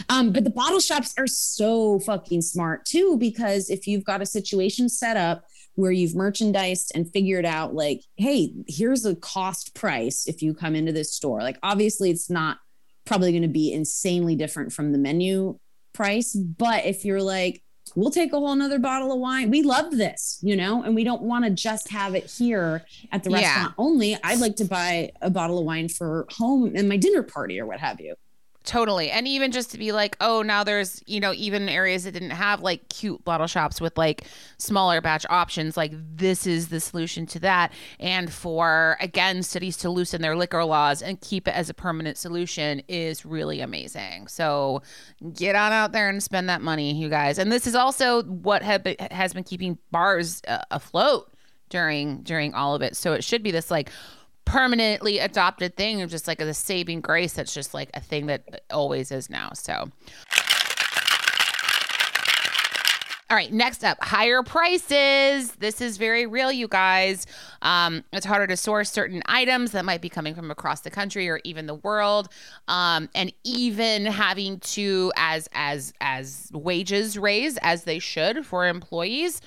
Um, 0.10 0.32
but 0.32 0.44
the 0.44 0.50
bottle 0.50 0.80
shops 0.80 1.14
are 1.18 1.28
so 1.28 2.00
fucking 2.00 2.42
smart 2.42 2.86
too, 2.86 3.18
because 3.18 3.70
if 3.70 3.88
you've 3.88 4.04
got 4.04 4.22
a 4.22 4.26
situation 4.26 4.90
set 4.90 5.18
up 5.18 5.46
where 5.76 5.92
you've 5.92 6.16
merchandised 6.16 6.92
and 6.96 7.12
figured 7.12 7.46
out, 7.46 7.74
like, 7.74 8.02
hey, 8.18 8.54
here's 8.68 9.06
a 9.06 9.16
cost 9.16 9.74
price 9.74 10.28
if 10.28 10.42
you 10.42 10.54
come 10.54 10.76
into 10.76 10.92
this 10.92 11.14
store. 11.14 11.42
Like, 11.42 11.58
obviously, 11.64 12.10
it's 12.12 12.30
not 12.30 12.58
probably 13.06 13.32
going 13.32 13.42
to 13.42 13.48
be 13.48 13.72
insanely 13.74 14.36
different 14.36 14.74
from 14.74 14.92
the 14.92 14.98
menu 14.98 15.58
price, 15.94 16.36
but 16.36 16.86
if 16.86 17.04
you're 17.06 17.22
like, 17.22 17.64
we'll 17.96 18.12
take 18.12 18.32
a 18.32 18.38
whole 18.38 18.56
nother 18.56 18.80
bottle 18.80 19.12
of 19.12 19.20
wine. 19.20 19.50
We 19.50 19.64
love 19.64 19.98
this, 19.98 20.40
you 20.42 20.56
know, 20.56 20.84
and 20.84 20.96
we 20.96 21.04
don't 21.04 21.24
want 21.24 21.44
to 21.46 21.52
just 21.52 21.90
have 21.90 22.16
it 22.16 22.32
here 22.32 22.86
at 23.12 23.24
the 23.24 23.32
Yeah. 23.32 23.38
restaurant 23.38 23.74
only. 23.78 24.18
I'd 24.24 24.40
like 24.40 24.56
to 24.58 24.66
buy 24.66 25.12
a 25.22 25.30
bottle 25.30 25.60
of 25.60 25.66
wine 25.66 25.90
for 25.90 26.26
home 26.30 26.74
and 26.76 26.88
my 26.88 26.98
dinner 26.98 27.24
party 27.24 27.60
or 27.60 27.66
what 27.66 27.80
have 27.80 28.00
you. 28.00 28.16
Totally. 28.64 29.10
And 29.10 29.28
even 29.28 29.52
just 29.52 29.72
to 29.72 29.80
be 29.80 29.92
like, 29.92 30.16
oh, 30.22 30.44
now 30.44 30.64
there's, 30.64 31.02
you 31.08 31.20
know, 31.20 31.34
even 31.34 31.68
areas 31.68 32.04
that 32.04 32.12
didn't 32.12 32.30
have 32.30 32.62
like 32.62 32.90
cute 32.90 33.24
bottle 33.26 33.48
shops 33.48 33.82
with 33.82 33.98
like 33.98 34.26
smaller 34.60 35.02
batch 35.02 35.26
options, 35.32 35.76
like 35.76 35.92
this 35.96 36.46
is 36.46 36.68
the 36.68 36.80
solution 36.80 37.26
to 37.28 37.40
that. 37.40 37.74
And 38.00 38.32
for, 38.32 38.98
again, 39.00 39.42
cities 39.42 39.78
to 39.78 39.90
loosen 39.90 40.22
their 40.22 40.36
liquor 40.36 40.64
laws 40.64 41.02
and 41.02 41.20
keep 41.22 41.48
it 41.48 41.56
as 41.56 41.72
a 41.72 41.74
permanent 41.74 42.20
solution 42.20 42.84
is 42.88 43.26
really 43.26 43.62
amazing. 43.62 44.28
So 44.28 44.84
get 45.34 45.56
on 45.56 45.72
out 45.72 45.92
there 45.92 46.08
and 46.08 46.22
spend 46.22 46.48
that 46.50 46.62
money, 46.62 46.94
you 46.94 47.10
guys. 47.10 47.40
And 47.40 47.52
this 47.52 47.66
is 47.66 47.74
also 47.74 48.22
what 48.22 48.62
have 48.62 48.86
has 49.10 49.34
been 49.34 49.44
keeping 49.44 49.80
bars 49.90 50.40
uh, 50.48 50.60
afloat 50.70 51.34
during 51.70 52.22
during 52.22 52.54
all 52.54 52.76
of 52.76 52.84
it. 52.84 52.96
So 52.96 53.14
it 53.14 53.24
should 53.24 53.42
be 53.42 53.50
this 53.50 53.72
like 53.72 53.90
permanently 54.52 55.18
adopted 55.20 55.78
thing 55.78 56.02
of 56.02 56.10
just 56.10 56.28
like 56.28 56.42
a 56.42 56.54
saving 56.54 57.00
grace 57.00 57.32
that's 57.32 57.54
just 57.54 57.74
like 57.74 57.90
a 57.94 58.02
thing 58.02 58.26
that 58.26 58.66
always 58.70 59.10
is 59.10 59.30
now. 59.30 59.52
So 59.54 59.90
all 63.30 63.38
right, 63.38 63.54
next 63.54 63.86
up, 63.86 64.04
higher 64.04 64.44
prices. 64.44 65.54
This 65.54 65.80
is 65.80 65.96
very 65.96 66.26
real, 66.26 66.52
you 66.52 66.68
guys. 66.68 67.26
Um, 67.62 68.04
it's 68.12 68.26
harder 68.26 68.46
to 68.48 68.58
source 68.58 68.92
certain 68.92 69.24
items 69.26 69.72
that 69.72 69.86
might 69.86 70.02
be 70.02 70.10
coming 70.10 70.36
from 70.36 70.52
across 70.52 70.82
the 70.82 70.92
country 70.92 71.30
or 71.30 71.40
even 71.46 71.66
the 71.66 71.76
world, 71.76 72.28
um, 72.68 73.08
and 73.16 73.32
even 73.46 74.06
having 74.06 74.60
to, 74.60 75.14
as 75.16 75.48
as 75.54 75.94
as 76.02 76.52
wages 76.54 77.18
raise 77.18 77.56
as 77.62 77.86
they 77.86 78.00
should 78.00 78.46
for 78.46 78.68
employees, 78.68 79.40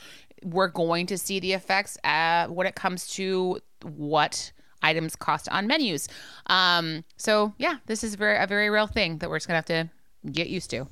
we're 0.43 0.69
going 0.69 1.05
to 1.09 1.19
see 1.19 1.39
the 1.39 1.53
effects 1.53 1.99
uh, 2.05 2.47
when 2.47 2.67
it 2.67 2.75
comes 2.75 3.07
to 3.09 3.61
what 3.83 4.51
items 4.85 5.17
cost 5.17 5.49
on 5.51 5.67
menus. 5.67 6.09
Um, 6.47 7.05
so 7.17 7.55
yeah, 7.59 7.77
this 7.87 8.05
is 8.05 8.15
very 8.15 8.37
a 8.39 8.47
very 8.47 8.71
real 8.71 8.87
thing 8.87 9.19
that 9.19 9.29
we're 9.31 9.37
just 9.37 9.49
gonna 9.49 9.57
have 9.59 9.65
to 9.67 9.91
get 10.31 10.49
used 10.49 10.71
to. 10.71 10.87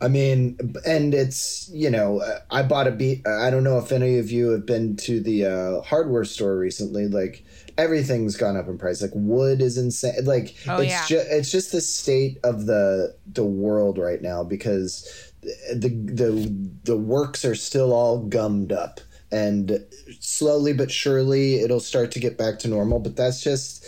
I 0.00 0.08
mean, 0.08 0.58
and 0.84 1.14
it's 1.14 1.70
you 1.72 1.88
know, 1.88 2.20
I 2.50 2.62
bought 2.62 2.88
a 2.88 2.90
beat. 2.90 3.26
I 3.26 3.48
don't 3.50 3.64
know 3.64 3.78
if 3.78 3.92
any 3.92 4.18
of 4.18 4.30
you 4.30 4.50
have 4.50 4.66
been 4.66 4.96
to 4.96 5.20
the 5.20 5.46
uh, 5.46 5.82
hardware 5.82 6.24
store 6.24 6.58
recently. 6.58 7.06
Like 7.06 7.44
everything's 7.78 8.36
gone 8.36 8.56
up 8.56 8.66
in 8.68 8.76
price. 8.76 9.00
Like 9.00 9.12
wood 9.14 9.62
is 9.62 9.78
insane. 9.78 10.24
Like 10.24 10.56
Oh, 10.68 10.78
it's 10.78 10.90
yeah. 10.90 11.06
just 11.06 11.26
it's 11.30 11.50
just 11.50 11.72
the 11.72 11.80
state 11.80 12.38
of 12.44 12.66
the 12.66 13.14
the 13.32 13.44
world 13.44 13.96
right 13.98 14.20
now 14.20 14.42
because 14.44 15.32
the 15.72 15.88
the 15.88 16.54
the 16.84 16.96
works 16.96 17.44
are 17.44 17.54
still 17.54 17.92
all 17.92 18.18
gummed 18.18 18.72
up. 18.72 19.00
And 19.34 19.84
slowly 20.20 20.72
but 20.72 20.92
surely, 20.92 21.60
it'll 21.60 21.80
start 21.80 22.12
to 22.12 22.20
get 22.20 22.38
back 22.38 22.60
to 22.60 22.68
normal. 22.68 23.00
But 23.00 23.16
that's 23.16 23.42
just 23.42 23.84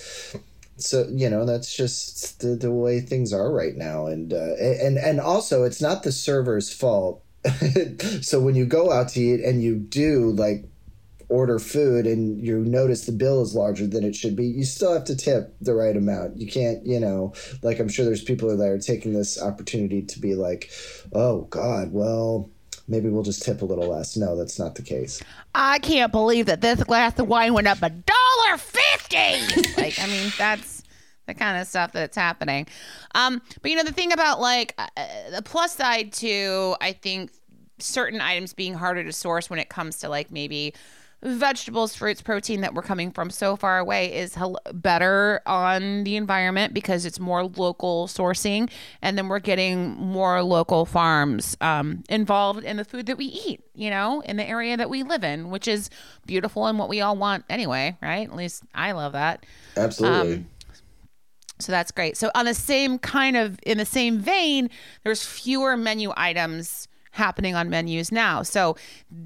so 0.77 1.09
you 1.11 1.31
know 1.31 1.47
that's 1.47 1.75
just 1.75 2.41
the, 2.41 2.49
the 2.49 2.73
way 2.73 3.01
things 3.01 3.33
are 3.33 3.53
right 3.53 3.77
now. 3.77 4.07
And 4.07 4.33
uh, 4.33 4.55
and 4.59 4.99
and 4.99 5.21
also 5.21 5.63
it's 5.63 5.81
not 5.81 6.03
the 6.03 6.13
server's 6.13 6.73
fault. 6.73 7.23
So 8.23 8.41
when 8.41 8.57
you 8.57 8.67
go 8.67 8.91
out 8.91 9.11
to 9.11 9.21
eat 9.21 9.41
and 9.41 9.63
you 9.63 9.77
do 9.77 10.33
like 10.33 10.65
order 11.29 11.59
food 11.59 12.07
and 12.07 12.45
you 12.45 12.59
notice 12.59 13.07
the 13.07 13.13
bill 13.13 13.43
is 13.43 13.55
larger 13.55 13.87
than 13.87 14.05
it 14.05 14.15
should 14.15 14.37
be 14.37 14.47
you 14.47 14.65
still 14.65 14.93
have 14.93 15.05
to 15.05 15.17
tip 15.17 15.55
the 15.61 15.75
right 15.75 15.97
amount. 15.97 16.37
You 16.37 16.51
can't 16.51 16.85
you 16.87 17.01
know 17.01 17.35
like 17.63 17.79
i'm 17.79 17.89
sure 17.89 18.05
there's 18.05 18.23
people 18.23 18.57
that 18.57 18.69
are 18.69 18.79
taking 18.79 19.13
this 19.13 19.41
opportunity 19.41 20.03
to 20.03 20.21
be 20.21 20.35
like 20.35 20.71
oh 21.13 21.43
god 21.51 21.93
well 21.93 22.51
maybe 22.89 23.09
we'll 23.09 23.23
just 23.23 23.43
tip 23.43 23.63
a 23.63 23.65
little 23.65 23.89
less 23.89 24.17
no 24.17 24.37
that's 24.37 24.59
not 24.59 24.75
the 24.75 24.83
case 24.83 25.23
I 25.55 25.79
can't 25.79 26.13
believe 26.13 26.47
that 26.47 26.61
this 26.61 26.85
glass 26.85 27.19
of 27.19 27.29
wine 27.29 27.55
went 27.55 27.67
up 27.67 27.79
a 27.83 27.89
dollar 27.89 28.59
fifty. 28.59 29.73
like, 29.81 29.99
I 29.99 30.07
mean, 30.07 30.31
that's 30.37 30.83
the 31.25 31.33
kind 31.33 31.59
of 31.59 31.67
stuff 31.67 31.93
that's 31.93 32.17
happening. 32.17 32.67
Um, 33.15 33.41
but 33.63 33.71
you 33.71 33.77
know, 33.77 33.83
the 33.83 33.93
thing 33.93 34.13
about 34.13 34.39
like 34.39 34.75
uh, 34.77 34.87
the 35.35 35.41
plus 35.43 35.75
side 35.75 36.13
to, 36.15 36.77
I 36.83 36.93
think 36.93 37.31
certain 37.79 38.21
items 38.21 38.53
being 38.53 38.75
harder 38.75 39.03
to 39.03 39.13
source 39.13 39.49
when 39.49 39.59
it 39.59 39.71
comes 39.71 39.99
to 40.01 40.11
like 40.11 40.31
maybe 40.31 40.75
vegetables, 41.23 41.95
fruits, 41.95 42.23
protein 42.23 42.61
that 42.61 42.75
we're 42.75 42.83
coming 42.83 43.11
from 43.11 43.31
so 43.31 43.57
far 43.57 43.79
away 43.79 44.15
is 44.15 44.35
hel- 44.35 44.59
better 44.73 45.41
on 45.47 46.05
the 46.05 46.17
environment 46.17 46.75
because 46.75 47.05
it's 47.05 47.19
more 47.19 47.45
local 47.45 48.07
sourcing. 48.07 48.71
And 49.03 49.17
then 49.17 49.29
we're 49.29 49.39
getting 49.39 49.95
more 49.97 50.43
local 50.43 50.85
farms 50.85 51.57
um, 51.61 52.05
involved 52.09 52.65
in 52.65 52.77
the 52.77 52.85
food 52.85 53.07
that 53.07 53.17
we 53.17 53.27
eat, 53.27 53.63
you 53.75 53.91
know, 53.91 54.21
in 54.21 54.37
the 54.37 54.49
area 54.49 54.77
that 54.77 54.91
we 54.91 55.03
live 55.03 55.25
in, 55.25 55.51
which 55.51 55.67
is 55.67 55.91
beautiful 56.27 56.67
and 56.67 56.79
what 56.79 56.89
we 56.89 57.01
all 57.01 57.17
want 57.17 57.45
anyway, 57.49 57.97
right? 58.03 58.29
At 58.29 58.37
least 58.37 58.65
I 58.75 58.93
love 58.93 59.13
that. 59.13 59.45
Absolutely. 59.77 60.35
Um, 60.35 60.47
so 61.59 61.73
that's 61.73 61.91
great. 61.91 62.17
So 62.17 62.31
on 62.35 62.45
the 62.45 62.55
same 62.55 62.99
kind 62.99 63.37
of 63.37 63.59
in 63.63 63.79
the 63.79 63.87
same 63.87 64.19
vein, 64.19 64.69
there's 65.05 65.25
fewer 65.25 65.77
menu 65.77 66.13
items 66.17 66.89
happening 67.17 67.55
on 67.55 67.71
menus 67.71 68.13
now. 68.13 68.43
So 68.43 68.77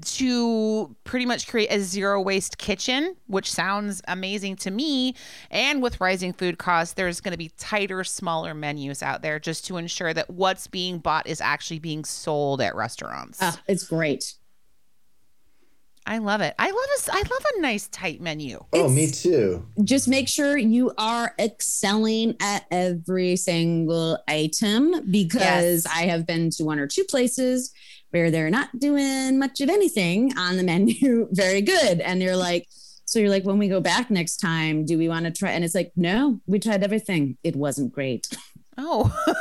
to 0.01 0.95
pretty 1.03 1.25
much 1.25 1.47
create 1.47 1.67
a 1.69 1.81
zero 1.81 2.21
waste 2.21 2.57
kitchen, 2.57 3.15
which 3.27 3.51
sounds 3.51 4.01
amazing 4.07 4.55
to 4.57 4.71
me, 4.71 5.13
and 5.51 5.83
with 5.83 5.99
rising 5.99 6.31
food 6.33 6.57
costs, 6.57 6.93
there's 6.93 7.19
going 7.19 7.33
to 7.33 7.37
be 7.37 7.51
tighter, 7.57 8.03
smaller 8.03 8.53
menus 8.53 9.03
out 9.03 9.21
there 9.21 9.39
just 9.39 9.65
to 9.67 9.77
ensure 9.77 10.13
that 10.13 10.29
what's 10.29 10.67
being 10.67 10.99
bought 10.99 11.27
is 11.27 11.41
actually 11.41 11.79
being 11.79 12.05
sold 12.05 12.61
at 12.61 12.75
restaurants. 12.75 13.41
Uh, 13.41 13.51
it's 13.67 13.83
great. 13.83 14.35
I 16.05 16.17
love 16.17 16.41
it. 16.41 16.55
I 16.57 16.65
love 16.65 16.75
a, 16.75 17.11
I 17.13 17.19
love 17.19 17.45
a 17.57 17.61
nice 17.61 17.87
tight 17.87 18.21
menu. 18.21 18.59
oh, 18.73 18.89
me 18.89 19.09
too. 19.11 19.65
Just 19.83 20.07
make 20.07 20.27
sure 20.27 20.57
you 20.57 20.91
are 20.97 21.33
excelling 21.39 22.35
at 22.41 22.65
every 22.71 23.35
single 23.35 24.17
item 24.27 25.09
because 25.11 25.85
Yes. 25.85 25.85
I 25.85 26.07
have 26.07 26.25
been 26.25 26.49
to 26.51 26.63
one 26.63 26.79
or 26.79 26.87
two 26.87 27.03
places 27.03 27.71
where 28.09 28.31
they're 28.31 28.49
not 28.49 28.77
doing 28.79 29.37
much 29.39 29.61
of 29.61 29.69
anything 29.69 30.37
on 30.37 30.57
the 30.57 30.63
menu 30.71 31.27
very 31.31 31.61
good. 31.61 32.01
And 32.01 32.21
you're 32.21 32.35
like, 32.35 32.67
so 33.05 33.19
you're 33.19 33.29
like, 33.29 33.45
when 33.45 33.57
we 33.59 33.67
go 33.67 33.79
back 33.79 34.09
next 34.09 34.37
time, 34.37 34.85
do 34.85 34.97
we 34.97 35.07
want 35.07 35.25
to 35.25 35.31
try? 35.31 35.51
And 35.51 35.63
it's 35.63 35.75
like, 35.75 35.91
no, 35.95 36.39
we 36.47 36.59
tried 36.59 36.83
everything. 36.83 37.37
It 37.43 37.55
wasn't 37.55 37.93
great. 37.93 38.27
Oh. 38.77 39.15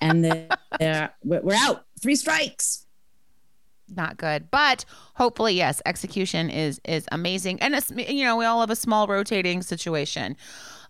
And 0.00 0.24
then 0.24 0.48
uh, 0.80 1.08
we're 1.22 1.54
out. 1.54 1.84
Three 2.02 2.16
strikes. 2.16 2.86
Not 3.96 4.16
good. 4.16 4.50
But 4.50 4.84
hopefully 5.14 5.54
yes 5.54 5.80
execution 5.86 6.50
is 6.50 6.80
is 6.84 7.06
amazing. 7.12 7.60
And 7.60 7.74
it's 7.74 7.90
you 7.90 8.24
know 8.24 8.36
we 8.36 8.44
all 8.44 8.60
have 8.60 8.70
a 8.70 8.76
small 8.76 9.06
rotating 9.06 9.62
situation. 9.62 10.36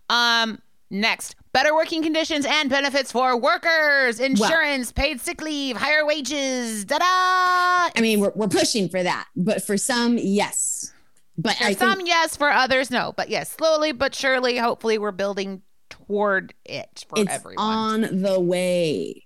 Um 0.09 0.59
next 0.89 1.35
better 1.53 1.73
working 1.73 2.03
conditions 2.03 2.45
and 2.47 2.69
benefits 2.69 3.11
for 3.11 3.35
workers 3.35 4.19
insurance 4.19 4.91
paid 4.91 5.19
sick 5.19 5.41
leave 5.41 5.75
higher 5.75 6.05
wages 6.05 6.85
da-da! 6.85 7.03
I 7.03 7.91
mean, 7.99 8.19
we're, 8.19 8.31
we're 8.35 8.47
pushing 8.47 8.89
for 8.89 9.01
that, 9.01 9.27
but 9.35 9.63
for 9.63 9.75
some, 9.75 10.19
yes. 10.19 10.93
But 11.35 11.55
for 11.55 11.63
I 11.63 11.73
some 11.73 11.97
think, 11.97 12.09
yes 12.09 12.37
for 12.37 12.49
others 12.51 12.91
no. 12.91 13.13
But 13.17 13.29
yes 13.29 13.49
slowly 13.51 13.91
but 13.91 14.13
surely 14.13 14.57
hopefully 14.57 14.99
we're 14.99 15.11
building 15.11 15.63
toward 15.89 16.53
it 16.65 17.05
for 17.09 17.19
it's 17.19 17.31
everyone. 17.31 17.65
on 17.65 18.21
the 18.21 18.39
way. 18.39 19.25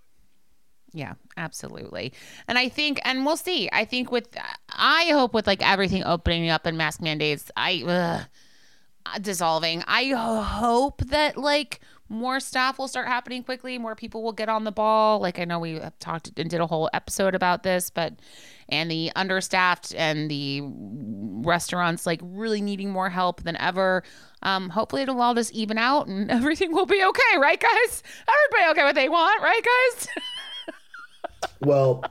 Yeah, 0.94 1.14
absolutely. 1.38 2.14
And 2.48 2.58
I 2.58 2.70
think, 2.70 3.00
and 3.06 3.26
we'll 3.26 3.38
see. 3.38 3.70
I 3.72 3.86
think 3.86 4.12
with, 4.12 4.28
I 4.70 5.06
hope 5.12 5.34
with 5.34 5.48
like 5.48 5.68
everything 5.68 6.04
opening 6.04 6.50
up 6.50 6.66
and 6.66 6.78
mask 6.78 7.02
mandates, 7.02 7.52
I 7.56 7.84
ugh, 7.88 9.22
dissolving. 9.22 9.84
I 9.88 10.10
hope 10.10 11.02
that 11.06 11.38
like 11.38 11.80
more 12.10 12.40
stuff 12.40 12.80
will 12.80 12.88
start 12.88 13.08
happening 13.08 13.44
quickly. 13.44 13.78
More 13.78 13.96
people 13.96 14.24
will 14.24 14.34
get 14.34 14.50
on 14.50 14.64
the 14.64 14.72
ball. 14.72 15.20
Like 15.20 15.40
I 15.40 15.46
know 15.46 15.60
we 15.60 15.80
talked 16.00 16.32
and 16.38 16.50
did 16.50 16.62
a 16.62 16.68
whole 16.68 16.90
episode 16.94 17.36
about 17.36 17.64
this, 17.64 17.90
but 17.90 18.14
and 18.70 18.90
the 18.92 19.12
understaffed 19.16 19.94
and 19.96 20.30
the 20.30 20.62
restaurants 20.64 22.06
like 22.06 22.20
really 22.24 22.62
needing 22.62 22.90
more 22.90 23.10
help 23.10 23.44
than 23.44 23.58
ever. 23.58 24.04
Um, 24.42 24.70
hopefully 24.70 25.02
it'll 25.02 25.22
all 25.22 25.34
just 25.34 25.54
even 25.54 25.78
out 25.78 26.08
and 26.08 26.30
everything 26.38 26.72
will 26.72 26.86
be 26.86 27.04
okay, 27.04 27.38
right, 27.40 27.60
guys? 27.60 28.04
Everybody 28.28 28.72
okay 28.72 28.84
what 28.84 28.96
they 28.96 29.10
want, 29.10 29.42
right, 29.42 29.62
guys? 29.64 30.08
Well, 31.62 32.04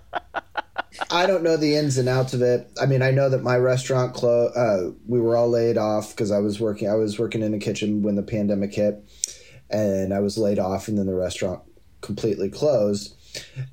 I 1.11 1.27
don't 1.27 1.43
know 1.43 1.57
the 1.57 1.77
ins 1.77 1.99
and 1.99 2.09
outs 2.09 2.35
of 2.35 2.43
it. 2.43 2.70
I 2.81 2.87
mean, 2.87 3.03
I 3.03 3.11
know 3.11 3.29
that 3.29 3.43
my 3.43 3.57
restaurant 3.57 4.14
closed. 4.14 4.57
Uh, 4.57 4.93
we 5.07 5.20
were 5.20 5.37
all 5.37 5.49
laid 5.49 5.77
off 5.77 6.11
because 6.11 6.31
I 6.31 6.39
was 6.39 6.61
working. 6.61 6.89
I 6.89 6.95
was 6.95 7.18
working 7.18 7.43
in 7.43 7.53
the 7.53 7.59
kitchen 7.59 8.03
when 8.03 8.16
the 8.16 8.22
pandemic 8.22 8.74
hit, 8.74 9.03
and 9.70 10.12
I 10.12 10.20
was 10.20 10.39
laid 10.39 10.59
off, 10.59 10.89
and 10.89 10.99
then 10.99 11.07
the 11.07 11.14
restaurant 11.14 11.62
completely 12.01 12.51
closed. 12.51 13.14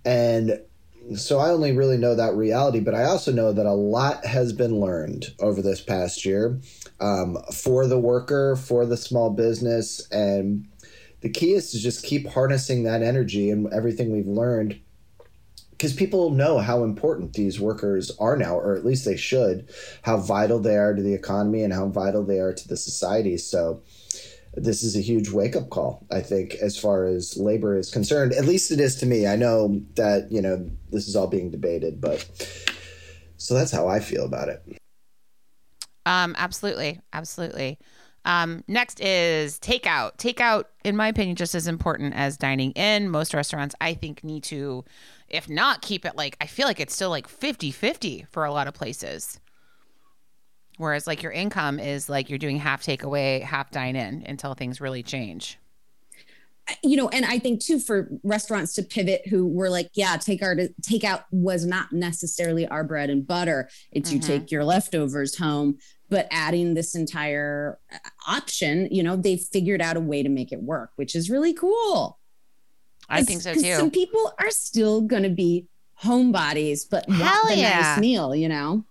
And 0.05 0.59
so 1.15 1.39
I 1.39 1.49
only 1.49 1.71
really 1.71 1.97
know 1.97 2.15
that 2.15 2.35
reality, 2.35 2.79
but 2.79 2.95
I 2.95 3.03
also 3.03 3.31
know 3.31 3.51
that 3.51 3.65
a 3.65 3.73
lot 3.73 4.25
has 4.25 4.53
been 4.53 4.79
learned 4.79 5.27
over 5.39 5.61
this 5.61 5.81
past 5.81 6.25
year 6.25 6.59
um, 6.99 7.37
for 7.53 7.87
the 7.87 7.99
worker, 7.99 8.55
for 8.55 8.85
the 8.85 8.97
small 8.97 9.29
business, 9.29 10.07
and 10.11 10.67
the 11.21 11.29
key 11.29 11.53
is 11.53 11.71
to 11.71 11.79
just 11.79 12.03
keep 12.03 12.27
harnessing 12.27 12.83
that 12.83 13.01
energy 13.01 13.49
and 13.49 13.71
everything 13.73 14.11
we've 14.11 14.27
learned 14.27 14.79
because 15.83 15.93
people 15.93 16.29
know 16.29 16.59
how 16.59 16.85
important 16.85 17.33
these 17.33 17.59
workers 17.59 18.09
are 18.17 18.37
now, 18.37 18.55
or 18.55 18.73
at 18.73 18.85
least 18.85 19.03
they 19.03 19.17
should, 19.17 19.69
how 20.01 20.15
vital 20.15 20.57
they 20.57 20.77
are 20.77 20.93
to 20.93 21.01
the 21.01 21.13
economy 21.13 21.61
and 21.61 21.73
how 21.73 21.89
vital 21.89 22.23
they 22.23 22.39
are 22.39 22.53
to 22.53 22.67
the 22.69 22.77
society. 22.77 23.37
So, 23.37 23.83
this 24.53 24.81
is 24.81 24.95
a 24.95 25.01
huge 25.01 25.29
wake 25.29 25.57
up 25.57 25.69
call, 25.69 26.07
I 26.09 26.21
think, 26.21 26.53
as 26.61 26.79
far 26.79 27.03
as 27.03 27.35
labor 27.35 27.75
is 27.75 27.91
concerned. 27.91 28.31
At 28.31 28.45
least 28.45 28.71
it 28.71 28.79
is 28.79 28.95
to 28.97 29.05
me. 29.05 29.27
I 29.27 29.35
know 29.35 29.81
that, 29.95 30.31
you 30.31 30.41
know, 30.41 30.69
this 30.89 31.09
is 31.09 31.17
all 31.17 31.27
being 31.27 31.51
debated, 31.51 31.99
but 31.99 32.25
so 33.35 33.53
that's 33.53 33.71
how 33.71 33.89
I 33.89 33.99
feel 33.99 34.23
about 34.23 34.47
it. 34.47 34.63
Um, 36.05 36.33
absolutely, 36.37 37.01
absolutely. 37.11 37.77
Um, 38.25 38.63
next 38.67 39.01
is 39.01 39.59
takeout. 39.59 40.17
Takeout, 40.17 40.65
in 40.83 40.95
my 40.95 41.07
opinion, 41.07 41.35
just 41.35 41.55
as 41.55 41.67
important 41.67 42.13
as 42.15 42.37
dining 42.37 42.71
in. 42.71 43.09
Most 43.09 43.33
restaurants, 43.33 43.75
I 43.81 43.93
think, 43.93 44.23
need 44.23 44.43
to, 44.45 44.85
if 45.33 45.49
not 45.49 45.81
keep 45.81 46.05
it 46.05 46.15
like, 46.15 46.37
I 46.39 46.45
feel 46.45 46.67
like 46.67 46.79
it's 46.79 46.95
still 46.95 47.09
like 47.09 47.27
50 47.27 47.71
50 47.71 48.25
for 48.31 48.45
a 48.45 48.51
lot 48.53 48.67
of 48.67 48.73
places. 48.73 49.39
Whereas, 50.77 51.05
like, 51.05 51.21
your 51.21 51.31
income 51.31 51.79
is 51.79 52.09
like 52.09 52.29
you're 52.29 52.39
doing 52.39 52.57
half 52.57 52.83
takeaway, 52.83 53.41
half 53.41 53.69
dine 53.69 53.95
in 53.95 54.23
until 54.25 54.53
things 54.53 54.79
really 54.81 55.03
change. 55.03 55.59
you 56.81 56.95
know, 56.95 57.09
and 57.09 57.25
I 57.25 57.39
think 57.39 57.61
too 57.61 57.77
for 57.77 58.09
restaurants 58.23 58.73
to 58.75 58.83
pivot 58.83 59.27
who 59.27 59.45
were 59.45 59.69
like, 59.69 59.89
yeah, 59.95 60.15
take 60.15 60.41
our 60.41 60.55
takeout 60.81 61.23
was 61.31 61.65
not 61.65 61.91
necessarily 61.91 62.65
our 62.67 62.85
bread 62.85 63.09
and 63.09 63.27
butter. 63.27 63.69
It's 63.91 64.11
you 64.13 64.19
Mhm. 64.19 64.25
take 64.25 64.49
your 64.51 64.63
leftovers 64.63 65.37
home, 65.37 65.77
but 66.09 66.25
adding 66.31 66.73
this 66.73 66.95
entire 66.95 67.79
uh, 67.93 67.97
option, 68.27 68.87
you 68.91 69.03
know, 69.03 69.17
they 69.17 69.35
figured 69.35 69.81
out 69.81 69.97
a 69.97 69.99
way 69.99 70.23
to 70.23 70.29
make 70.29 70.53
it 70.53 70.63
work, 70.63 70.91
which 70.95 71.15
is 71.15 71.29
really 71.29 71.53
cool. 71.53 72.17
I 73.09 73.23
think 73.23 73.41
so 73.41 73.53
too. 73.53 73.75
Some 73.75 73.91
people 73.91 74.33
are 74.39 74.51
still 74.51 75.01
going 75.01 75.23
to 75.23 75.29
be 75.29 75.67
homebodies, 76.01 76.89
but 76.89 77.09
Hell 77.09 77.19
want 77.19 77.49
the 77.49 77.57
yeah. 77.57 77.79
nice 77.79 77.99
meal, 77.99 78.35
you 78.35 78.49
know. 78.49 78.83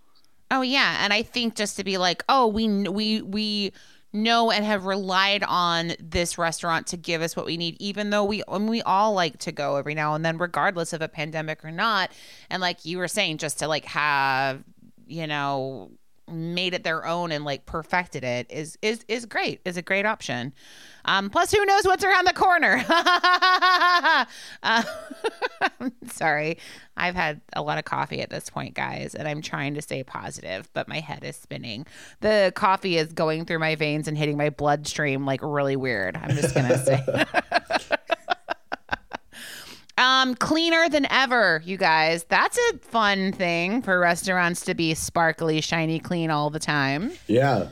Oh 0.51 0.61
yeah, 0.61 0.97
and 1.03 1.11
I 1.13 1.23
think 1.23 1.55
just 1.55 1.77
to 1.77 1.83
be 1.83 1.97
like, 1.97 2.23
oh, 2.29 2.47
we 2.47 2.67
we 2.87 3.21
we 3.21 3.73
know 4.15 4.51
and 4.51 4.63
have 4.63 4.85
relied 4.85 5.43
on 5.43 5.93
this 5.99 6.37
restaurant 6.37 6.85
to 6.87 6.97
give 6.97 7.21
us 7.21 7.35
what 7.35 7.45
we 7.45 7.57
need, 7.57 7.75
even 7.79 8.11
though 8.11 8.23
we 8.23 8.43
and 8.47 8.69
we 8.69 8.81
all 8.83 9.13
like 9.13 9.39
to 9.39 9.51
go 9.51 9.77
every 9.77 9.95
now 9.95 10.13
and 10.13 10.23
then, 10.23 10.37
regardless 10.37 10.93
of 10.93 11.01
a 11.01 11.07
pandemic 11.07 11.65
or 11.65 11.71
not. 11.71 12.11
And 12.49 12.61
like 12.61 12.85
you 12.85 12.99
were 12.99 13.07
saying, 13.07 13.39
just 13.39 13.59
to 13.59 13.67
like 13.67 13.85
have 13.85 14.63
you 15.07 15.27
know 15.27 15.91
made 16.29 16.73
it 16.73 16.83
their 16.83 17.05
own 17.05 17.31
and 17.31 17.43
like 17.43 17.65
perfected 17.65 18.23
it 18.23 18.47
is 18.49 18.77
is 18.81 19.03
is 19.07 19.25
great 19.25 19.59
is 19.65 19.77
a 19.77 19.81
great 19.81 20.05
option. 20.05 20.53
Um 21.05 21.29
plus 21.29 21.51
who 21.51 21.65
knows 21.65 21.83
what's 21.83 22.03
around 22.03 22.25
the 22.25 22.33
corner? 22.33 22.83
Uh, 22.89 24.25
sorry. 26.07 26.57
I've 26.95 27.15
had 27.15 27.41
a 27.53 27.61
lot 27.61 27.77
of 27.77 27.85
coffee 27.85 28.21
at 28.21 28.29
this 28.29 28.49
point 28.49 28.73
guys 28.75 29.15
and 29.15 29.27
i'm 29.27 29.41
trying 29.41 29.73
to 29.73 29.81
stay 29.81 30.03
positive 30.03 30.69
but 30.73 30.87
my 30.87 30.99
head 30.99 31.23
is 31.23 31.35
spinning. 31.35 31.85
The 32.21 32.51
coffee 32.55 32.97
is 32.97 33.11
going 33.13 33.45
through 33.45 33.59
my 33.59 33.75
veins 33.75 34.07
and 34.07 34.17
hitting 34.17 34.37
my 34.37 34.49
bloodstream 34.49 35.25
like 35.25 35.41
really 35.43 35.75
weird. 35.75 36.15
I'm 36.15 36.35
just 36.35 36.55
gonna 36.55 36.77
say 36.77 37.03
Um, 39.97 40.33
cleaner 40.35 40.89
than 40.89 41.05
ever, 41.11 41.61
you 41.65 41.77
guys. 41.77 42.23
That's 42.23 42.57
a 42.71 42.77
fun 42.79 43.31
thing 43.31 43.81
for 43.81 43.99
restaurants 43.99 44.65
to 44.65 44.73
be 44.73 44.93
sparkly, 44.95 45.61
shiny, 45.61 45.99
clean 45.99 46.31
all 46.31 46.49
the 46.49 46.59
time. 46.59 47.11
Yeah. 47.27 47.67